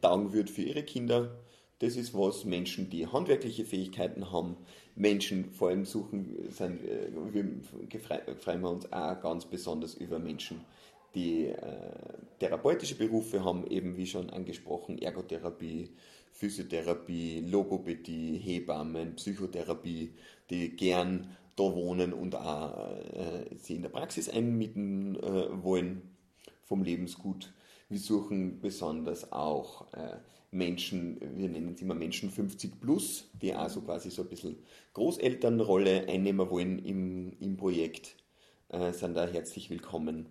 taugen 0.00 0.32
wird 0.32 0.50
für 0.50 0.62
ihre 0.62 0.82
Kinder. 0.82 1.36
Das 1.80 1.96
ist 1.96 2.14
was 2.14 2.44
Menschen, 2.44 2.90
die 2.90 3.06
handwerkliche 3.06 3.64
Fähigkeiten 3.64 4.32
haben, 4.32 4.56
Menschen 5.00 5.50
vor 5.52 5.70
allem 5.70 5.86
suchen, 5.86 6.36
sind, 6.50 6.84
äh, 6.84 7.08
wir 7.32 8.36
freuen 8.36 8.60
wir 8.60 8.70
uns 8.70 8.92
auch 8.92 9.20
ganz 9.20 9.46
besonders 9.46 9.94
über 9.94 10.18
Menschen, 10.18 10.60
die 11.14 11.46
äh, 11.46 11.56
therapeutische 12.38 12.96
Berufe 12.96 13.42
haben, 13.42 13.66
eben 13.66 13.96
wie 13.96 14.06
schon 14.06 14.28
angesprochen, 14.30 14.98
Ergotherapie, 14.98 15.90
Physiotherapie, 16.32 17.40
Logopädie, 17.40 18.38
Hebammen, 18.38 19.16
Psychotherapie, 19.16 20.12
die 20.50 20.76
gern 20.76 21.34
da 21.56 21.64
wohnen 21.64 22.12
und 22.12 22.36
auch 22.36 22.90
äh, 23.12 23.56
sie 23.56 23.76
in 23.76 23.82
der 23.82 23.88
Praxis 23.88 24.28
einmieten 24.28 25.16
äh, 25.16 25.64
wollen 25.64 26.02
vom 26.64 26.82
Lebensgut. 26.82 27.52
Wir 27.90 27.98
suchen 27.98 28.60
besonders 28.60 29.32
auch 29.32 29.92
äh, 29.94 30.18
Menschen, 30.52 31.20
wir 31.20 31.48
nennen 31.48 31.74
es 31.74 31.82
immer 31.82 31.96
Menschen 31.96 32.30
50 32.30 32.80
plus, 32.80 33.28
die 33.32 33.52
also 33.52 33.80
quasi 33.80 34.10
so 34.10 34.22
ein 34.22 34.28
bisschen 34.28 34.58
Großelternrolle 34.94 36.06
einnehmen 36.06 36.48
wollen 36.50 36.78
im, 36.78 37.36
im 37.40 37.56
Projekt, 37.56 38.14
äh, 38.68 38.92
sind 38.92 39.16
da 39.16 39.26
herzlich 39.26 39.70
willkommen. 39.70 40.28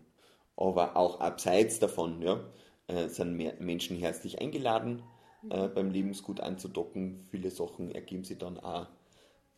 Aber 0.56 0.96
auch 0.96 1.20
abseits 1.20 1.80
davon 1.80 2.22
ja, 2.22 2.40
äh, 2.88 3.10
sind 3.10 3.36
Menschen 3.60 3.98
herzlich 3.98 4.40
eingeladen, 4.40 5.04
äh, 5.50 5.68
beim 5.68 5.92
Lebensgut 5.92 6.40
anzudocken. 6.40 7.26
Viele 7.30 7.52
Sachen 7.52 7.92
ergeben 7.92 8.24
sich 8.24 8.38
dann 8.38 8.58
auch, 8.58 8.88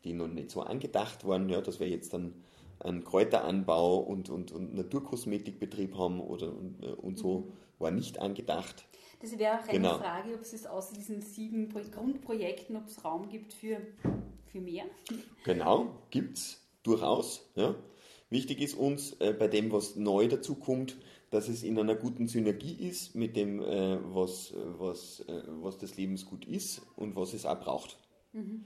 die 0.06 0.14
noch 0.14 0.28
nicht 0.28 0.50
so 0.50 0.62
angedacht 0.62 1.28
waren, 1.28 1.50
ja, 1.50 1.62
dass 1.62 1.80
wir 1.80 1.88
jetzt 1.88 2.16
dann 2.16 2.34
einen 2.80 3.04
Kräuteranbau 3.04 3.98
und, 3.98 4.32
und, 4.32 4.52
und 4.52 4.74
Naturkosmetikbetrieb 4.74 5.96
haben 5.96 6.20
oder 6.20 6.48
und, 6.48 6.84
äh, 6.84 6.94
und 6.94 7.20
so, 7.20 7.42
mhm. 7.42 7.54
War 7.82 7.92
nicht 7.92 8.20
angedacht. 8.20 8.86
Das 9.22 9.38
wäre 9.38 9.60
auch 9.60 9.64
eine 9.64 9.72
genau. 9.72 9.98
Frage, 9.98 10.34
ob 10.34 10.42
es 10.42 10.66
außer 10.66 10.96
diesen 10.96 11.22
sieben 11.22 11.70
Grundprojekten, 11.70 12.76
ob 12.76 12.88
es 12.88 13.04
Raum 13.06 13.30
gibt 13.30 13.54
für, 13.54 13.78
für 14.48 14.60
mehr. 14.60 14.86
Genau, 15.44 15.96
gibt 16.10 16.38
es 16.38 16.62
durchaus. 16.84 17.52
Ja. 17.56 17.76
Wichtig 18.30 18.62
ist 18.62 18.76
uns 18.76 19.14
äh, 19.20 19.34
bei 19.38 19.48
dem, 19.48 19.72
was 19.72 19.96
neu 19.96 20.28
dazukommt, 20.28 20.98
dass 21.30 21.50
es 21.50 21.64
in 21.64 21.78
einer 21.78 21.96
guten 21.96 22.28
Synergie 22.28 22.74
ist 22.74 23.16
mit 23.16 23.36
dem, 23.36 23.62
äh, 23.62 24.00
was, 24.14 24.54
was, 24.78 25.20
äh, 25.28 25.44
was 25.62 25.78
das 25.78 25.98
Lebensgut 25.98 26.46
ist 26.46 26.82
und 26.96 27.16
was 27.16 27.34
es 27.34 27.46
auch 27.46 27.60
braucht. 27.60 27.98
Mhm. 28.34 28.66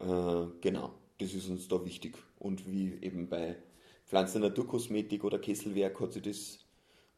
Äh, 0.00 0.46
genau, 0.60 0.92
das 1.18 1.34
ist 1.34 1.48
uns 1.48 1.68
da 1.68 1.84
wichtig. 1.84 2.16
Und 2.38 2.70
wie 2.70 2.98
eben 3.00 3.28
bei 3.28 3.56
Pflanzen 4.04 4.42
Naturkosmetik 4.42 5.24
oder 5.24 5.38
Kesselwerk 5.38 5.98
hat 6.00 6.12
sich 6.12 6.22
das 6.22 6.58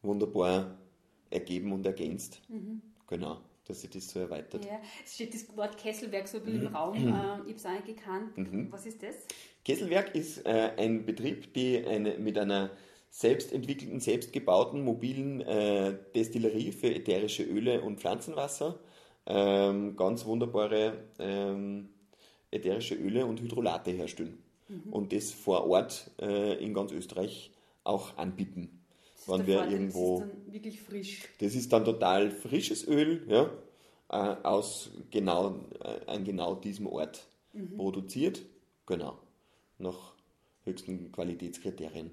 wunderbar 0.01 0.77
ergeben 1.29 1.71
und 1.71 1.85
ergänzt. 1.85 2.41
Mhm. 2.49 2.81
Genau, 3.07 3.37
dass 3.65 3.81
sich 3.81 3.89
das 3.89 4.09
so 4.09 4.19
erweitert. 4.19 4.65
Ja, 4.65 4.79
es 5.03 5.15
steht 5.15 5.33
das 5.33 5.55
Wort 5.55 5.77
Kesselwerk 5.77 6.27
so 6.27 6.37
im 6.39 6.61
mhm. 6.61 6.67
Raum. 6.67 6.99
Mhm. 6.99 7.07
Äh, 7.07 7.11
ich 7.11 7.15
habe 7.15 7.53
es 7.55 7.65
auch 7.65 7.85
gekannt. 7.85 8.37
Mhm. 8.37 8.71
Was 8.71 8.85
ist 8.85 9.01
das? 9.01 9.15
Kesselwerk 9.63 10.15
ist 10.15 10.45
äh, 10.45 10.71
ein 10.77 11.05
Betrieb, 11.05 11.53
der 11.53 11.87
eine, 11.87 12.17
mit 12.17 12.37
einer 12.37 12.71
selbst 13.09 13.51
entwickelten, 13.51 13.99
selbst 13.99 14.31
gebauten 14.31 14.83
mobilen 14.83 15.41
äh, 15.41 15.97
Destillerie 16.13 16.71
für 16.71 16.93
ätherische 16.93 17.43
Öle 17.43 17.81
und 17.81 17.99
Pflanzenwasser 17.99 18.79
ähm, 19.25 19.95
ganz 19.95 20.25
wunderbare 20.25 21.05
ähm, 21.17 21.89
ätherische 22.51 22.95
Öle 22.95 23.25
und 23.25 23.41
Hydrolate 23.41 23.91
herstellen. 23.91 24.43
Mhm. 24.67 24.93
Und 24.93 25.13
das 25.13 25.31
vor 25.31 25.67
Ort 25.67 26.11
äh, 26.19 26.63
in 26.63 26.73
ganz 26.73 26.91
Österreich 26.91 27.51
auch 27.83 28.17
anbieten 28.17 28.78
wir 29.47 29.55
Vorteil, 29.55 29.73
irgendwo. 29.73 30.19
Das 30.19 30.27
ist 30.27 30.33
dann 30.33 30.53
wirklich 30.53 30.81
frisch. 30.81 31.21
Das 31.39 31.55
ist 31.55 31.73
dann 31.73 31.85
total 31.85 32.31
frisches 32.31 32.87
Öl, 32.87 33.25
ja, 33.27 33.49
äh, 34.09 34.35
aus 34.43 34.91
genau, 35.11 35.59
äh, 35.83 36.05
an 36.07 36.23
genau 36.23 36.55
diesem 36.55 36.87
Ort 36.87 37.27
mhm. 37.53 37.77
produziert. 37.77 38.41
Genau. 38.85 39.19
Nach 39.77 40.13
höchsten 40.63 41.11
Qualitätskriterien. 41.11 42.11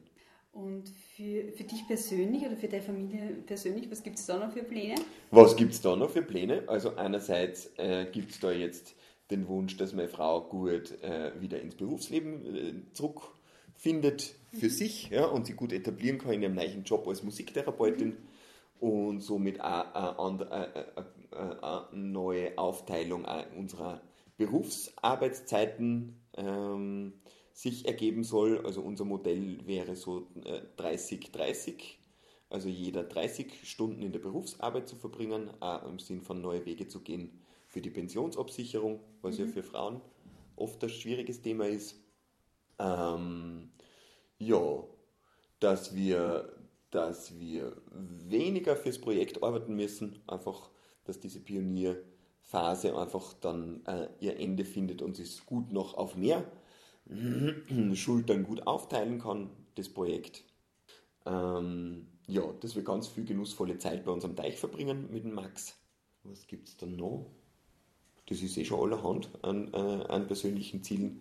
Und 0.52 0.88
für, 0.88 1.52
für 1.52 1.64
dich 1.64 1.86
persönlich 1.86 2.42
oder 2.46 2.56
für 2.56 2.68
deine 2.68 2.82
Familie 2.82 3.36
persönlich, 3.46 3.90
was 3.90 4.02
gibt 4.02 4.18
es 4.18 4.24
da 4.24 4.38
noch 4.38 4.52
für 4.52 4.62
Pläne? 4.62 4.94
Was 5.30 5.54
gibt 5.54 5.72
es 5.74 5.82
da 5.82 5.94
noch 5.94 6.08
für 6.08 6.22
Pläne? 6.22 6.62
Also 6.66 6.96
einerseits 6.96 7.72
äh, 7.76 8.06
gibt 8.10 8.30
es 8.30 8.40
da 8.40 8.50
jetzt 8.50 8.94
den 9.30 9.48
Wunsch, 9.48 9.76
dass 9.76 9.92
meine 9.92 10.08
Frau 10.08 10.40
gut 10.40 11.02
äh, 11.02 11.32
wieder 11.40 11.60
ins 11.60 11.74
Berufsleben 11.74 12.56
äh, 12.56 12.92
zurück 12.94 13.34
findet 13.76 14.34
für 14.52 14.70
sich 14.70 15.10
ja, 15.10 15.26
und 15.26 15.46
sie 15.46 15.54
gut 15.54 15.72
etablieren 15.72 16.18
kann 16.18 16.32
in 16.32 16.42
ihrem 16.42 16.54
neuen 16.54 16.84
Job 16.84 17.06
als 17.06 17.22
Musiktherapeutin 17.22 18.16
und 18.80 19.20
somit 19.20 19.60
auch 19.60 20.18
eine 20.18 21.86
neue 21.92 22.56
Aufteilung 22.58 23.26
unserer 23.56 24.00
Berufsarbeitszeiten 24.36 26.16
ähm, 26.36 27.14
sich 27.52 27.86
ergeben 27.86 28.24
soll. 28.24 28.64
Also 28.64 28.82
unser 28.82 29.04
Modell 29.04 29.66
wäre 29.66 29.96
so 29.96 30.26
30-30, 30.78 31.68
äh, 31.68 31.74
also 32.50 32.68
jeder 32.68 33.02
30 33.02 33.68
Stunden 33.68 34.02
in 34.02 34.12
der 34.12 34.20
Berufsarbeit 34.20 34.88
zu 34.88 34.96
verbringen, 34.96 35.50
auch 35.60 35.86
im 35.88 35.98
Sinn 35.98 36.22
von 36.22 36.40
neue 36.40 36.64
Wege 36.66 36.86
zu 36.86 37.00
gehen 37.00 37.40
für 37.66 37.80
die 37.80 37.90
Pensionsabsicherung, 37.90 39.00
was 39.22 39.38
mhm. 39.38 39.46
ja 39.46 39.52
für 39.52 39.62
Frauen 39.62 40.00
oft 40.54 40.82
ein 40.84 40.90
schwieriges 40.90 41.42
Thema 41.42 41.66
ist. 41.66 41.96
Ähm, 42.78 43.70
ja, 44.38 44.84
dass 45.60 45.94
wir, 45.94 46.52
dass 46.90 47.38
wir 47.38 47.76
weniger 47.90 48.76
fürs 48.76 49.00
Projekt 49.00 49.42
arbeiten 49.42 49.74
müssen, 49.74 50.22
einfach, 50.26 50.70
dass 51.04 51.20
diese 51.20 51.40
Pionierphase 51.40 52.96
einfach 52.96 53.32
dann 53.34 53.84
äh, 53.86 54.08
ihr 54.20 54.38
Ende 54.38 54.64
findet 54.64 55.02
und 55.02 55.16
sich 55.16 55.44
gut 55.46 55.72
noch 55.72 55.94
auf 55.94 56.16
mehr 56.16 56.44
Schultern 57.94 58.44
gut 58.44 58.66
aufteilen 58.66 59.20
kann, 59.20 59.50
das 59.76 59.88
Projekt. 59.88 60.44
Ähm, 61.24 62.08
ja, 62.26 62.42
dass 62.60 62.74
wir 62.74 62.82
ganz 62.82 63.08
viel 63.08 63.24
genussvolle 63.24 63.78
Zeit 63.78 64.04
bei 64.04 64.10
unserem 64.10 64.36
Teich 64.36 64.58
verbringen 64.58 65.08
mit 65.10 65.24
dem 65.24 65.32
Max. 65.34 65.76
Was 66.24 66.46
gibt 66.46 66.68
es 66.68 66.76
dann 66.76 66.96
noch? 66.96 67.30
Das 68.28 68.42
ist 68.42 68.56
eh 68.56 68.64
schon 68.64 68.80
allerhand 68.80 69.30
an, 69.42 69.72
äh, 69.72 69.76
an 69.76 70.26
persönlichen 70.26 70.82
Zielen 70.82 71.20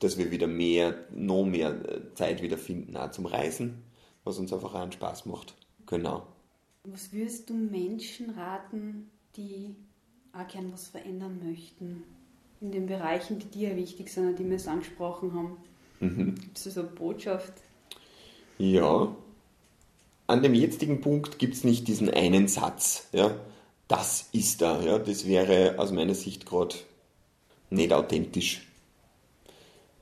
dass 0.00 0.18
wir 0.18 0.30
wieder 0.30 0.46
mehr, 0.46 0.94
noch 1.14 1.44
mehr 1.44 1.70
äh, 1.70 2.14
Zeit 2.14 2.42
wieder 2.42 2.58
finden, 2.58 2.96
auch 2.96 3.10
zum 3.10 3.26
Reisen, 3.26 3.82
was 4.24 4.38
uns 4.38 4.52
einfach 4.52 4.74
auch 4.74 4.80
einen 4.80 4.92
Spaß 4.92 5.26
macht. 5.26 5.54
Genau. 5.86 6.26
Was 6.84 7.12
würdest 7.12 7.50
du 7.50 7.54
Menschen 7.54 8.30
raten, 8.30 9.10
die 9.36 9.74
auch 10.32 10.46
gern 10.46 10.72
was 10.72 10.88
verändern 10.88 11.40
möchten? 11.44 12.04
In 12.60 12.72
den 12.72 12.86
Bereichen, 12.86 13.38
die 13.38 13.46
dir 13.46 13.76
wichtig 13.76 14.08
sind, 14.10 14.38
die 14.38 14.48
wir 14.48 14.56
es 14.56 14.68
angesprochen 14.68 15.34
haben. 15.34 15.56
Mhm. 16.00 16.34
Gibt 16.36 16.58
es 16.58 16.64
so 16.64 16.80
eine 16.80 16.88
Botschaft? 16.88 17.52
Ja. 18.58 19.14
An 20.26 20.42
dem 20.42 20.54
jetzigen 20.54 21.00
Punkt 21.00 21.38
gibt 21.38 21.54
es 21.54 21.64
nicht 21.64 21.86
diesen 21.86 22.10
einen 22.10 22.48
Satz. 22.48 23.08
Ja? 23.12 23.36
Das 23.88 24.28
ist 24.32 24.62
da. 24.62 24.80
Ja? 24.82 24.98
Das 24.98 25.26
wäre 25.26 25.78
aus 25.78 25.92
meiner 25.92 26.14
Sicht 26.14 26.46
gerade 26.46 26.76
nicht 27.70 27.92
authentisch 27.92 28.66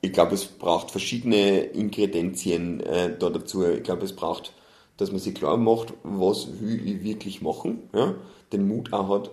ich 0.04 0.12
glaube, 0.12 0.34
es 0.34 0.44
braucht 0.44 0.90
verschiedene 0.90 1.60
Ingredienzien 1.60 2.80
äh, 2.80 3.16
da 3.18 3.30
dazu. 3.30 3.64
Ich 3.64 3.82
glaube, 3.82 4.04
es 4.04 4.14
braucht, 4.14 4.52
dass 4.98 5.10
man 5.10 5.18
sich 5.18 5.34
klar 5.34 5.56
macht, 5.56 5.94
was 6.02 6.60
will 6.60 6.86
ich 6.86 7.02
wirklich 7.02 7.40
machen, 7.40 7.88
ja? 7.94 8.14
den 8.52 8.68
Mut 8.68 8.92
auch 8.92 9.08
hat, 9.08 9.30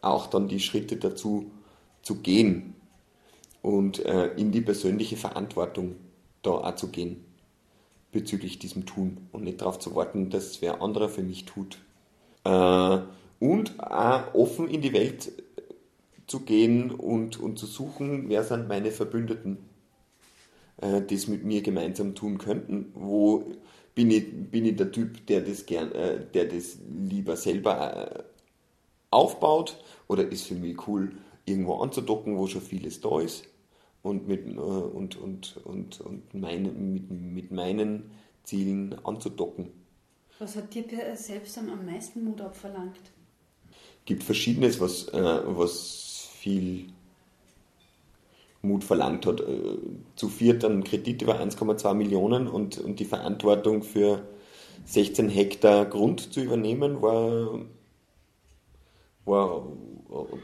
auch 0.00 0.28
dann 0.28 0.46
die 0.46 0.60
Schritte 0.60 0.96
dazu 0.96 1.50
zu 2.02 2.16
gehen 2.16 2.74
und 3.62 4.04
äh, 4.04 4.28
in 4.36 4.52
die 4.52 4.60
persönliche 4.60 5.16
Verantwortung 5.16 5.96
da 6.42 6.50
auch 6.50 6.76
zu 6.76 6.88
gehen 6.88 7.24
bezüglich 8.12 8.58
diesem 8.58 8.86
Tun 8.86 9.26
und 9.32 9.42
nicht 9.42 9.60
darauf 9.60 9.78
zu 9.78 9.94
warten, 9.96 10.30
dass 10.30 10.62
wer 10.62 10.82
anderer 10.82 11.08
für 11.08 11.22
mich 11.22 11.46
tut. 11.46 11.78
Äh, 12.44 12.98
und 13.40 13.80
auch 13.80 14.34
offen 14.34 14.68
in 14.68 14.82
die 14.82 14.92
Welt 14.92 15.32
zu 16.28 16.40
gehen 16.40 16.92
und, 16.92 17.40
und 17.40 17.58
zu 17.58 17.66
suchen, 17.66 18.28
wer 18.28 18.44
sind 18.44 18.68
meine 18.68 18.92
Verbündeten 18.92 19.58
äh, 20.82 21.02
das 21.02 21.28
mit 21.28 21.44
mir 21.44 21.62
gemeinsam 21.62 22.14
tun 22.14 22.38
könnten, 22.38 22.92
wo 22.94 23.44
bin 23.94 24.10
ich, 24.10 24.50
bin 24.50 24.66
ich 24.66 24.76
der 24.76 24.92
Typ, 24.92 25.26
der 25.26 25.40
das 25.40 25.66
gern, 25.66 25.92
äh, 25.92 26.24
der 26.34 26.46
das 26.46 26.78
lieber 27.08 27.36
selber 27.36 28.18
äh, 28.20 28.22
aufbaut 29.10 29.82
oder 30.08 30.30
ist 30.30 30.46
für 30.46 30.54
mich 30.54 30.86
cool, 30.86 31.12
irgendwo 31.46 31.76
anzudocken, 31.76 32.36
wo 32.36 32.46
schon 32.46 32.62
vieles 32.62 33.00
da 33.00 33.20
ist 33.20 33.44
und 34.02 34.28
mit, 34.28 34.46
äh, 34.46 34.58
und, 34.58 35.16
und, 35.16 35.56
und, 35.64 36.00
und 36.00 36.34
meine, 36.34 36.70
mit, 36.70 37.10
mit 37.10 37.50
meinen 37.50 38.10
Zielen 38.44 38.94
anzudocken. 39.04 39.70
Was 40.38 40.56
hat 40.56 40.74
dir 40.74 40.84
selbst 41.14 41.56
am 41.56 41.86
meisten 41.86 42.24
Mut 42.24 42.40
abverlangt? 42.40 42.98
gibt 44.04 44.22
verschiedenes, 44.22 44.80
was, 44.80 45.08
äh, 45.08 45.40
was 45.44 46.28
viel 46.34 46.86
Mut 48.62 48.84
verlangt 48.84 49.26
hat. 49.26 49.40
Äh, 49.40 49.78
zu 50.16 50.28
viert 50.28 50.64
einen 50.64 50.84
Kredit 50.84 51.22
über 51.22 51.40
1,2 51.40 51.94
Millionen 51.94 52.48
und, 52.48 52.78
und 52.78 53.00
die 53.00 53.04
Verantwortung 53.04 53.82
für 53.82 54.22
16 54.84 55.28
Hektar 55.28 55.86
Grund 55.86 56.32
zu 56.32 56.40
übernehmen, 56.40 57.02
war, 57.02 57.60
war, 59.24 59.66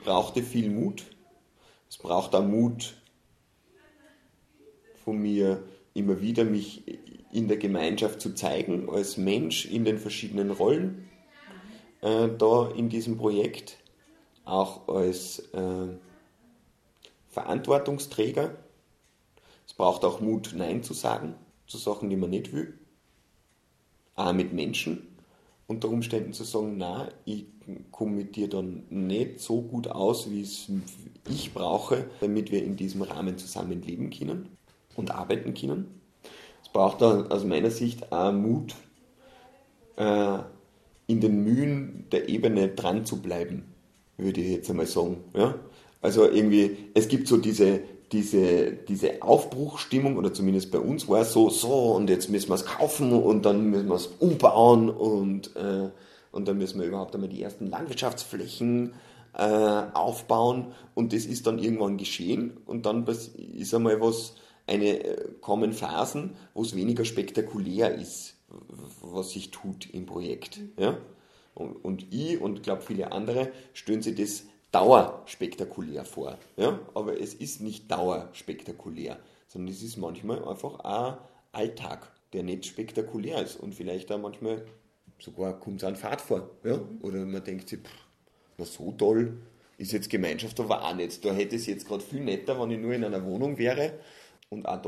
brauchte 0.04 0.42
viel 0.42 0.70
Mut 0.70 1.04
Es 1.88 1.98
braucht 1.98 2.34
auch 2.34 2.44
Mut 2.44 2.94
von 5.04 5.18
mir, 5.18 5.62
immer 5.94 6.20
wieder 6.20 6.44
mich 6.44 6.84
in 7.32 7.48
der 7.48 7.56
Gemeinschaft 7.56 8.20
zu 8.20 8.34
zeigen, 8.34 8.88
als 8.88 9.16
Mensch 9.16 9.66
in 9.66 9.84
den 9.84 9.98
verschiedenen 9.98 10.50
Rollen 10.50 11.08
äh, 12.00 12.28
da 12.36 12.70
in 12.70 12.88
diesem 12.88 13.16
Projekt, 13.16 13.78
auch 14.44 14.88
als 14.88 15.40
äh, 15.52 15.88
Verantwortungsträger. 17.38 18.56
Es 19.64 19.72
braucht 19.72 20.04
auch 20.04 20.20
Mut, 20.20 20.54
Nein 20.56 20.82
zu 20.82 20.92
sagen 20.92 21.34
zu 21.68 21.76
Sachen, 21.76 22.10
die 22.10 22.16
man 22.16 22.30
nicht 22.30 22.52
will. 22.52 22.74
Auch 24.16 24.32
mit 24.32 24.52
Menschen 24.52 25.06
unter 25.68 25.88
Umständen 25.88 26.32
zu 26.32 26.44
sagen, 26.44 26.76
na, 26.78 27.08
ich 27.26 27.44
komme 27.92 28.12
mit 28.12 28.34
dir 28.34 28.48
dann 28.48 28.84
nicht 28.88 29.40
so 29.40 29.60
gut 29.60 29.86
aus, 29.86 30.30
wie 30.30 30.40
es 30.40 30.68
ich 31.28 31.52
brauche, 31.52 32.06
damit 32.20 32.50
wir 32.50 32.64
in 32.64 32.76
diesem 32.76 33.02
Rahmen 33.02 33.36
zusammenleben 33.36 34.10
können 34.10 34.48
und 34.96 35.10
arbeiten 35.10 35.54
können. 35.54 36.00
Es 36.62 36.70
braucht 36.70 37.02
aus 37.02 37.44
meiner 37.44 37.70
Sicht 37.70 38.10
auch 38.10 38.32
Mut, 38.32 38.74
äh, 39.96 40.38
in 41.06 41.20
den 41.20 41.44
Mühen 41.44 42.06
der 42.10 42.28
Ebene 42.28 42.68
dran 42.68 43.04
zu 43.04 43.20
bleiben, 43.20 43.74
würde 44.16 44.40
ich 44.40 44.48
jetzt 44.48 44.70
einmal 44.70 44.86
sagen. 44.86 45.18
Ja? 45.34 45.54
Also 46.00 46.24
irgendwie, 46.28 46.90
es 46.94 47.08
gibt 47.08 47.28
so 47.28 47.36
diese, 47.36 47.80
diese, 48.12 48.72
diese 48.72 49.22
Aufbruchstimmung, 49.22 50.16
oder 50.16 50.32
zumindest 50.32 50.70
bei 50.70 50.78
uns 50.78 51.08
war 51.08 51.22
es 51.22 51.32
so, 51.32 51.50
so, 51.50 51.92
und 51.92 52.08
jetzt 52.08 52.30
müssen 52.30 52.48
wir 52.48 52.54
es 52.54 52.64
kaufen 52.64 53.12
und 53.12 53.44
dann 53.44 53.70
müssen 53.70 53.88
wir 53.88 53.96
es 53.96 54.06
umbauen 54.06 54.90
und, 54.90 55.54
äh, 55.56 55.90
und 56.32 56.48
dann 56.48 56.58
müssen 56.58 56.80
wir 56.80 56.86
überhaupt 56.86 57.14
einmal 57.14 57.30
die 57.30 57.42
ersten 57.42 57.66
Landwirtschaftsflächen 57.66 58.94
äh, 59.34 59.42
aufbauen 59.42 60.72
und 60.94 61.12
das 61.12 61.26
ist 61.26 61.46
dann 61.46 61.58
irgendwann 61.58 61.96
geschehen 61.96 62.58
und 62.66 62.86
dann 62.86 63.06
ist 63.06 63.74
einmal 63.74 64.00
was, 64.00 64.34
eine, 64.68 65.04
äh, 65.04 65.28
kommen 65.40 65.72
Phasen, 65.72 66.36
wo 66.54 66.62
es 66.62 66.76
weniger 66.76 67.04
spektakulär 67.04 67.94
ist, 67.94 68.36
was 69.00 69.30
sich 69.30 69.50
tut 69.50 69.88
im 69.92 70.06
Projekt. 70.06 70.60
Ja? 70.78 70.98
Und, 71.54 71.84
und 71.84 72.12
ich 72.12 72.40
und 72.40 72.62
glaube 72.62 72.82
viele 72.82 73.12
andere 73.12 73.50
stellen 73.72 74.02
sich 74.02 74.14
das 74.14 74.44
dauerspektakulär 74.72 76.04
vor. 76.04 76.38
Ja? 76.56 76.80
Aber 76.94 77.20
es 77.20 77.34
ist 77.34 77.60
nicht 77.60 77.90
dauerspektakulär, 77.90 79.18
sondern 79.46 79.72
es 79.72 79.82
ist 79.82 79.96
manchmal 79.96 80.44
einfach 80.44 80.80
ein 80.80 81.18
Alltag, 81.52 82.10
der 82.32 82.42
nicht 82.42 82.66
spektakulär 82.66 83.42
ist 83.42 83.56
und 83.56 83.74
vielleicht 83.74 84.12
auch 84.12 84.18
manchmal 84.18 84.64
sogar 85.18 85.58
kommt 85.58 85.82
es 85.82 85.84
an 85.84 85.96
Fahrt 85.96 86.20
vor. 86.20 86.50
Ja? 86.64 86.80
Oder 87.02 87.24
man 87.24 87.42
denkt 87.42 87.68
sich, 87.68 87.80
pff, 87.80 87.90
na 88.56 88.64
so 88.64 88.92
toll 88.92 89.38
ist 89.78 89.92
jetzt 89.92 90.10
Gemeinschaft 90.10 90.58
aber 90.60 90.84
auch 90.84 90.94
nicht. 90.94 91.24
Da 91.24 91.32
hätte 91.32 91.56
es 91.56 91.66
jetzt 91.66 91.86
gerade 91.86 92.02
viel 92.02 92.20
netter, 92.20 92.60
wenn 92.60 92.70
ich 92.70 92.78
nur 92.78 92.92
in 92.92 93.04
einer 93.04 93.24
Wohnung 93.24 93.58
wäre 93.58 93.94
und 94.50 94.66
auch 94.66 94.82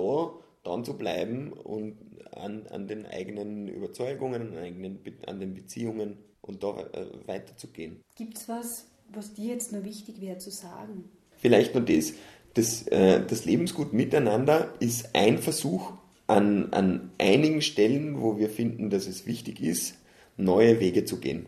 da 0.62 0.68
dran 0.68 0.84
zu 0.84 0.98
bleiben 0.98 1.52
und 1.52 1.96
an, 2.32 2.66
an 2.66 2.86
den 2.86 3.06
eigenen 3.06 3.68
Überzeugungen, 3.68 4.42
an, 4.42 4.58
eigenen, 4.58 4.98
an 5.26 5.40
den 5.40 5.54
Beziehungen 5.54 6.18
und 6.42 6.62
da 6.62 6.80
äh, 6.92 7.06
weiterzugehen. 7.26 8.02
Gibt 8.16 8.36
es 8.36 8.48
was, 8.48 8.86
was 9.14 9.34
dir 9.34 9.54
jetzt 9.54 9.72
noch 9.72 9.84
wichtig 9.84 10.20
wäre 10.20 10.38
zu 10.38 10.50
sagen? 10.50 11.04
Vielleicht 11.38 11.74
nur 11.74 11.84
das. 11.84 12.14
Das, 12.54 12.86
äh, 12.88 13.24
das 13.26 13.44
Lebensgut 13.44 13.92
miteinander 13.92 14.74
ist 14.80 15.14
ein 15.14 15.38
Versuch, 15.38 15.92
an, 16.30 16.72
an 16.72 17.10
einigen 17.18 17.60
Stellen, 17.60 18.22
wo 18.22 18.38
wir 18.38 18.48
finden, 18.48 18.88
dass 18.88 19.06
es 19.06 19.26
wichtig 19.26 19.60
ist, 19.60 19.96
neue 20.36 20.80
Wege 20.80 21.04
zu 21.04 21.18
gehen. 21.18 21.46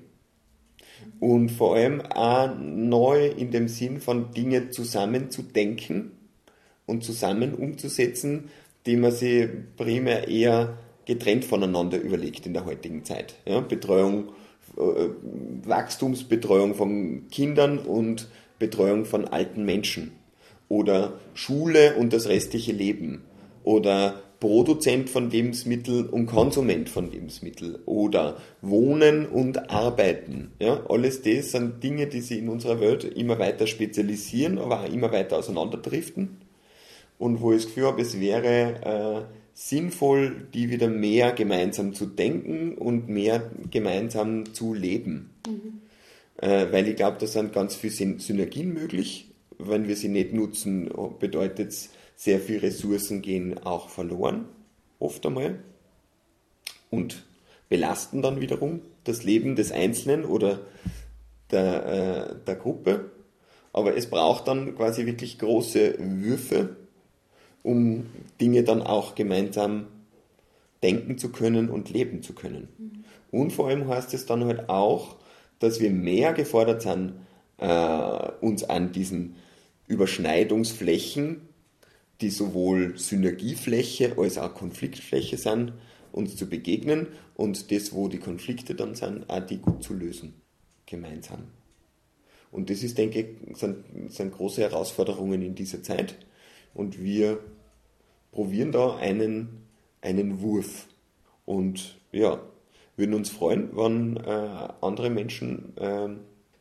Und 1.20 1.50
vor 1.50 1.76
allem 1.76 2.00
auch 2.00 2.54
neu 2.58 3.28
in 3.28 3.50
dem 3.52 3.68
Sinn 3.68 4.00
von 4.00 4.32
Dinge 4.32 4.70
zusammenzudenken 4.70 6.12
und 6.86 7.04
zusammen 7.04 7.54
umzusetzen, 7.54 8.50
die 8.86 8.96
man 8.96 9.12
sich 9.12 9.48
primär 9.76 10.28
eher 10.28 10.78
getrennt 11.04 11.44
voneinander 11.44 12.00
überlegt 12.00 12.46
in 12.46 12.52
der 12.52 12.64
heutigen 12.64 13.04
Zeit. 13.04 13.34
Ja, 13.44 13.60
Betreuung 13.60 14.32
Wachstumsbetreuung 14.76 16.74
von 16.74 17.28
Kindern 17.30 17.78
und 17.78 18.28
Betreuung 18.58 19.04
von 19.04 19.26
alten 19.26 19.64
Menschen. 19.64 20.12
Oder 20.68 21.14
Schule 21.34 21.96
und 21.96 22.12
das 22.12 22.28
restliche 22.28 22.72
Leben. 22.72 23.22
Oder 23.64 24.22
Produzent 24.42 25.08
von 25.08 25.30
Lebensmitteln 25.30 26.08
und 26.08 26.26
Konsument 26.26 26.88
von 26.88 27.12
Lebensmitteln 27.12 27.76
oder 27.86 28.38
Wohnen 28.60 29.26
und 29.26 29.70
Arbeiten. 29.70 30.50
Ja, 30.58 30.84
alles 30.88 31.22
das 31.22 31.52
sind 31.52 31.80
Dinge, 31.84 32.08
die 32.08 32.22
sich 32.22 32.40
in 32.40 32.48
unserer 32.48 32.80
Welt 32.80 33.04
immer 33.04 33.38
weiter 33.38 33.68
spezialisieren, 33.68 34.58
aber 34.58 34.80
auch 34.80 34.92
immer 34.92 35.12
weiter 35.12 35.38
auseinanderdriften. 35.38 36.38
Und 37.20 37.40
wo 37.40 37.52
ich 37.52 37.58
das 37.58 37.66
Gefühl 37.66 37.86
habe, 37.86 38.02
es 38.02 38.18
wäre 38.18 39.28
äh, 39.30 39.41
sinnvoll, 39.68 40.48
die 40.52 40.70
wieder 40.70 40.88
mehr 40.88 41.32
gemeinsam 41.32 41.94
zu 41.94 42.06
denken 42.06 42.74
und 42.76 43.08
mehr 43.08 43.50
gemeinsam 43.70 44.52
zu 44.54 44.74
leben. 44.74 45.30
Mhm. 45.46 45.80
Äh, 46.38 46.72
weil 46.72 46.88
ich 46.88 46.96
glaube, 46.96 47.18
da 47.20 47.26
sind 47.26 47.52
ganz 47.52 47.76
viele 47.76 48.18
Synergien 48.18 48.74
möglich. 48.74 49.30
Wenn 49.58 49.86
wir 49.86 49.94
sie 49.94 50.08
nicht 50.08 50.32
nutzen, 50.32 50.90
bedeutet 51.20 51.68
es, 51.68 51.90
sehr 52.16 52.40
viele 52.40 52.62
Ressourcen 52.62 53.22
gehen 53.22 53.58
auch 53.64 53.88
verloren, 53.88 54.46
oft 54.98 55.24
einmal. 55.26 55.58
Und 56.90 57.24
belasten 57.68 58.20
dann 58.20 58.40
wiederum 58.40 58.80
das 59.04 59.24
Leben 59.24 59.56
des 59.56 59.72
Einzelnen 59.72 60.24
oder 60.24 60.60
der, 61.50 61.86
äh, 61.86 62.44
der 62.46 62.56
Gruppe. 62.56 63.10
Aber 63.72 63.96
es 63.96 64.10
braucht 64.10 64.48
dann 64.48 64.76
quasi 64.76 65.06
wirklich 65.06 65.38
große 65.38 65.94
Würfe, 65.98 66.76
um 67.62 68.06
Dinge 68.40 68.64
dann 68.64 68.82
auch 68.82 69.14
gemeinsam 69.14 69.86
denken 70.82 71.18
zu 71.18 71.30
können 71.30 71.70
und 71.70 71.90
leben 71.90 72.22
zu 72.22 72.34
können. 72.34 72.68
Mhm. 72.78 73.04
Und 73.30 73.52
vor 73.52 73.68
allem 73.68 73.88
heißt 73.88 74.12
es 74.14 74.26
dann 74.26 74.44
halt 74.44 74.68
auch, 74.68 75.16
dass 75.58 75.80
wir 75.80 75.90
mehr 75.90 76.32
gefordert 76.32 76.82
sind, 76.82 77.14
äh, 77.58 78.28
uns 78.40 78.64
an 78.64 78.92
diesen 78.92 79.36
Überschneidungsflächen, 79.86 81.48
die 82.20 82.30
sowohl 82.30 82.98
Synergiefläche 82.98 84.16
als 84.18 84.38
auch 84.38 84.54
Konfliktfläche 84.54 85.36
sind, 85.36 85.72
uns 86.12 86.36
zu 86.36 86.48
begegnen 86.48 87.08
und 87.34 87.70
das, 87.70 87.92
wo 87.92 88.08
die 88.08 88.18
Konflikte 88.18 88.74
dann 88.74 88.94
sind, 88.94 89.28
auch 89.30 89.40
die 89.40 89.58
gut 89.58 89.82
zu 89.82 89.94
lösen, 89.94 90.34
gemeinsam. 90.86 91.44
Und 92.50 92.68
das 92.68 92.82
ist, 92.82 92.98
denke 92.98 93.20
ich, 93.20 93.56
sind, 93.58 93.84
sind 94.08 94.32
große 94.32 94.60
Herausforderungen 94.60 95.42
in 95.42 95.54
dieser 95.54 95.82
Zeit. 95.82 96.16
Und 96.74 97.02
wir 97.02 97.38
probieren 98.30 98.72
da 98.72 98.96
einen, 98.96 99.66
einen 100.00 100.40
Wurf. 100.40 100.88
Und 101.44 101.98
ja, 102.12 102.40
würden 102.96 103.14
uns 103.14 103.30
freuen, 103.30 103.76
wenn 103.76 104.16
äh, 104.16 104.68
andere 104.80 105.10
Menschen 105.10 105.76
äh, 105.76 106.08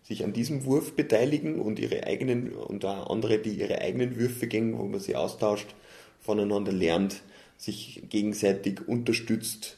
sich 0.03 0.23
an 0.23 0.33
diesem 0.33 0.65
Wurf 0.65 0.95
beteiligen 0.95 1.59
und 1.59 1.79
ihre 1.79 2.05
eigenen 2.05 2.51
und 2.53 2.83
auch 2.85 3.09
andere, 3.09 3.39
die 3.39 3.51
ihre 3.51 3.79
eigenen 3.79 4.17
Würfe 4.17 4.47
gehen, 4.47 4.77
wo 4.77 4.83
man 4.83 4.99
sie 4.99 5.15
austauscht, 5.15 5.75
voneinander 6.19 6.71
lernt, 6.71 7.21
sich 7.57 8.03
gegenseitig 8.09 8.87
unterstützt, 8.87 9.77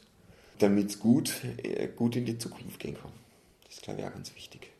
damit 0.59 0.89
es 0.89 0.99
gut, 0.99 1.41
äh, 1.63 1.87
gut 1.87 2.15
in 2.15 2.25
die 2.25 2.37
Zukunft 2.37 2.79
gehen 2.79 2.95
kann. 2.95 3.11
Das 3.65 3.75
ist, 3.75 3.83
glaube 3.83 4.01
ich, 4.01 4.07
auch 4.07 4.13
ganz 4.13 4.33
wichtig 4.35 4.72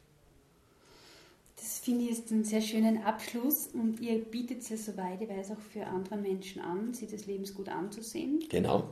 finde 1.84 2.06
ich 2.06 2.12
jetzt 2.12 2.32
einen 2.32 2.46
sehr 2.46 2.62
schönen 2.62 3.04
Abschluss 3.04 3.70
und 3.74 4.00
ihr 4.00 4.20
bietet 4.20 4.62
es 4.62 4.70
ja 4.70 4.78
soweit, 4.78 5.22
ich 5.22 5.30
weiß, 5.30 5.52
auch 5.52 5.60
für 5.60 5.86
andere 5.86 6.16
Menschen 6.16 6.62
an, 6.62 6.94
sich 6.94 7.10
das 7.10 7.26
Lebensgut 7.26 7.68
anzusehen. 7.68 8.40
Genau. 8.50 8.90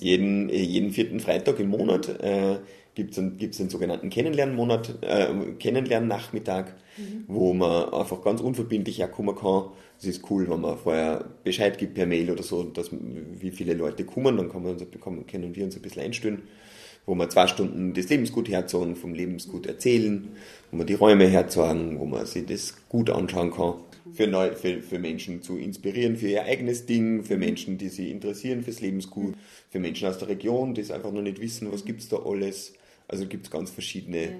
Jeden, 0.00 0.48
jeden 0.48 0.90
vierten 0.90 1.20
Freitag 1.20 1.60
im 1.60 1.68
Monat 1.68 2.08
äh, 2.08 2.58
gibt 2.94 3.12
es 3.12 3.18
einen, 3.18 3.36
gibt's 3.36 3.60
einen 3.60 3.68
sogenannten 3.68 4.08
Kennenlernmonat, 4.08 5.02
äh, 5.02 5.28
Kennenlernnachmittag, 5.58 6.72
mhm. 6.96 7.24
wo 7.28 7.52
man 7.52 7.92
einfach 7.92 8.22
ganz 8.24 8.40
unverbindlich 8.40 8.98
herkommen 8.98 9.36
kann. 9.36 9.64
Es 9.98 10.06
ist 10.06 10.30
cool, 10.30 10.48
wenn 10.48 10.62
man 10.62 10.78
vorher 10.78 11.26
Bescheid 11.44 11.76
gibt 11.76 11.94
per 11.94 12.06
Mail 12.06 12.30
oder 12.30 12.42
so, 12.42 12.62
dass, 12.62 12.90
wie 12.90 13.50
viele 13.50 13.74
Leute 13.74 14.04
kommen, 14.04 14.38
dann 14.38 14.50
kann 14.50 14.62
man 14.62 14.72
uns, 14.72 14.84
können 15.26 15.54
wir 15.54 15.64
uns 15.64 15.76
ein 15.76 15.82
bisschen 15.82 16.02
einstellen 16.02 16.42
wo 17.06 17.14
wir 17.14 17.28
zwei 17.30 17.46
Stunden 17.46 17.94
das 17.94 18.08
Lebensgut 18.08 18.48
herzogen, 18.48 18.96
vom 18.96 19.14
Lebensgut 19.14 19.66
erzählen, 19.66 20.28
wo 20.70 20.78
wir 20.78 20.84
die 20.84 20.94
Räume 20.94 21.26
herzogen, 21.26 21.98
wo 22.00 22.04
man 22.04 22.26
sich 22.26 22.44
das 22.44 22.74
gut 22.88 23.10
anschauen 23.10 23.52
kann. 23.52 23.74
Für, 24.12 24.28
neu, 24.28 24.54
für, 24.54 24.82
für 24.82 25.00
Menschen 25.00 25.42
zu 25.42 25.56
inspirieren 25.56 26.16
für 26.16 26.28
ihr 26.28 26.44
eigenes 26.44 26.86
Ding, 26.86 27.24
für 27.24 27.36
Menschen, 27.36 27.76
die 27.76 27.88
sich 27.88 28.08
interessieren 28.08 28.62
fürs 28.62 28.80
Lebensgut, 28.80 29.34
für 29.68 29.80
Menschen 29.80 30.06
aus 30.06 30.18
der 30.18 30.28
Region, 30.28 30.74
die 30.74 30.80
es 30.80 30.92
einfach 30.92 31.12
noch 31.12 31.22
nicht 31.22 31.40
wissen, 31.40 31.72
was 31.72 31.84
gibt 31.84 32.00
es 32.00 32.08
da 32.08 32.18
alles. 32.24 32.74
Also 33.08 33.26
gibt 33.26 33.46
es 33.46 33.50
ganz 33.50 33.70
verschiedene 33.70 34.36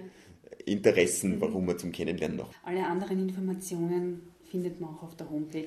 Interessen, 0.65 1.41
warum 1.41 1.67
man 1.67 1.79
zum 1.79 1.93
Kennenlernen 1.93 2.37
noch. 2.37 2.51
Alle 2.65 2.87
anderen 2.87 3.29
Informationen 3.29 4.23
findet 4.51 4.81
man 4.81 4.91
auch 4.91 5.03
auf 5.03 5.17
der 5.17 5.29
Homepage. 5.31 5.65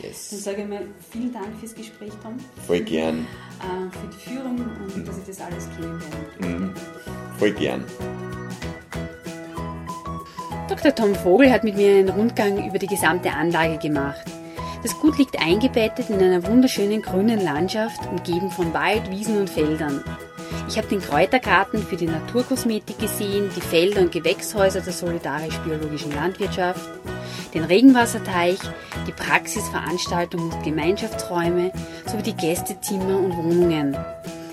Yes. 0.00 0.30
Dann 0.30 0.38
sage 0.38 0.62
ich 0.62 0.68
mal 0.68 0.86
vielen 1.10 1.32
Dank 1.32 1.48
fürs 1.60 1.74
Gespräch, 1.74 2.12
Tom. 2.22 2.38
Voll 2.66 2.80
gern. 2.80 3.26
Äh, 3.60 3.90
für 3.90 4.06
die 4.08 4.30
Führung 4.30 4.56
und 4.56 4.96
mhm. 4.96 5.04
dass 5.04 5.18
ich 5.18 5.24
das 5.24 5.40
alles 5.40 5.68
kennenlernen 5.76 6.68
mhm. 6.68 6.74
Voll 7.38 7.52
gern. 7.52 7.84
Dr. 10.68 10.94
Tom 10.94 11.14
Vogel 11.14 11.50
hat 11.50 11.64
mit 11.64 11.76
mir 11.76 11.96
einen 11.96 12.08
Rundgang 12.08 12.66
über 12.66 12.78
die 12.78 12.86
gesamte 12.86 13.30
Anlage 13.30 13.78
gemacht. 13.78 14.24
Das 14.82 14.98
Gut 14.98 15.18
liegt 15.18 15.38
eingebettet 15.38 16.10
in 16.10 16.20
einer 16.20 16.44
wunderschönen 16.46 17.02
grünen 17.02 17.40
Landschaft, 17.40 18.00
umgeben 18.10 18.50
von 18.50 18.72
Wald, 18.72 19.10
Wiesen 19.10 19.38
und 19.38 19.50
Feldern. 19.50 20.02
Ich 20.68 20.76
habe 20.76 20.88
den 20.88 21.00
Kräutergarten 21.00 21.82
für 21.82 21.96
die 21.96 22.06
Naturkosmetik 22.06 22.98
gesehen, 22.98 23.50
die 23.54 23.60
Felder 23.60 24.00
und 24.00 24.12
Gewächshäuser 24.12 24.80
der 24.80 24.92
solidarisch-biologischen 24.92 26.14
Landwirtschaft, 26.14 26.88
den 27.54 27.64
Regenwasserteich, 27.64 28.58
die 29.06 29.12
Praxisveranstaltungen 29.12 30.52
und 30.52 30.62
Gemeinschaftsräume 30.62 31.72
sowie 32.06 32.22
die 32.22 32.36
Gästezimmer 32.36 33.18
und 33.18 33.36
Wohnungen. 33.36 33.96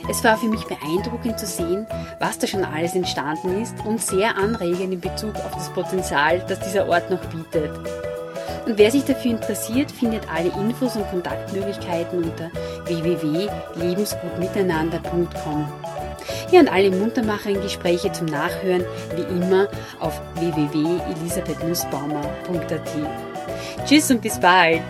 Es 0.10 0.24
war 0.24 0.38
für 0.38 0.48
mich 0.48 0.66
beeindruckend 0.66 1.38
zu 1.40 1.46
sehen, 1.46 1.86
was 2.18 2.40
da 2.40 2.48
schon 2.48 2.66
alles 2.66 2.96
entstanden 2.96 3.62
ist 3.62 3.76
und 3.86 4.02
sehr 4.02 4.36
anregend 4.38 4.94
in 4.94 5.02
Bezug 5.02 5.36
auf 5.36 5.52
das 5.54 5.70
Potenzial, 5.70 6.44
das 6.48 6.60
dieser 6.62 6.90
Ort 6.90 7.12
noch 7.12 7.24
bietet. 7.26 7.70
Und 8.66 8.78
wer 8.78 8.92
sich 8.92 9.04
dafür 9.04 9.32
interessiert, 9.32 9.92
findet 9.92 10.32
alle 10.32 10.48
Infos 10.50 10.96
und 10.96 11.10
Kontaktmöglichkeiten 11.10 12.24
unter 12.24 12.50
www.lebensgutmiteinander.com. 12.86 15.68
Ja, 16.52 16.62
und 16.62 16.70
alle 16.70 16.90
muntermachenden 16.92 17.62
Gespräche 17.62 18.12
zum 18.12 18.26
Nachhören 18.28 18.84
wie 19.16 19.22
immer 19.22 19.68
auf 20.00 20.20
www.elisabeth-baumer.at. 20.36 22.90
Tschüss 23.86 24.12
und 24.12 24.22
bis 24.22 24.40
bald! 24.40 24.82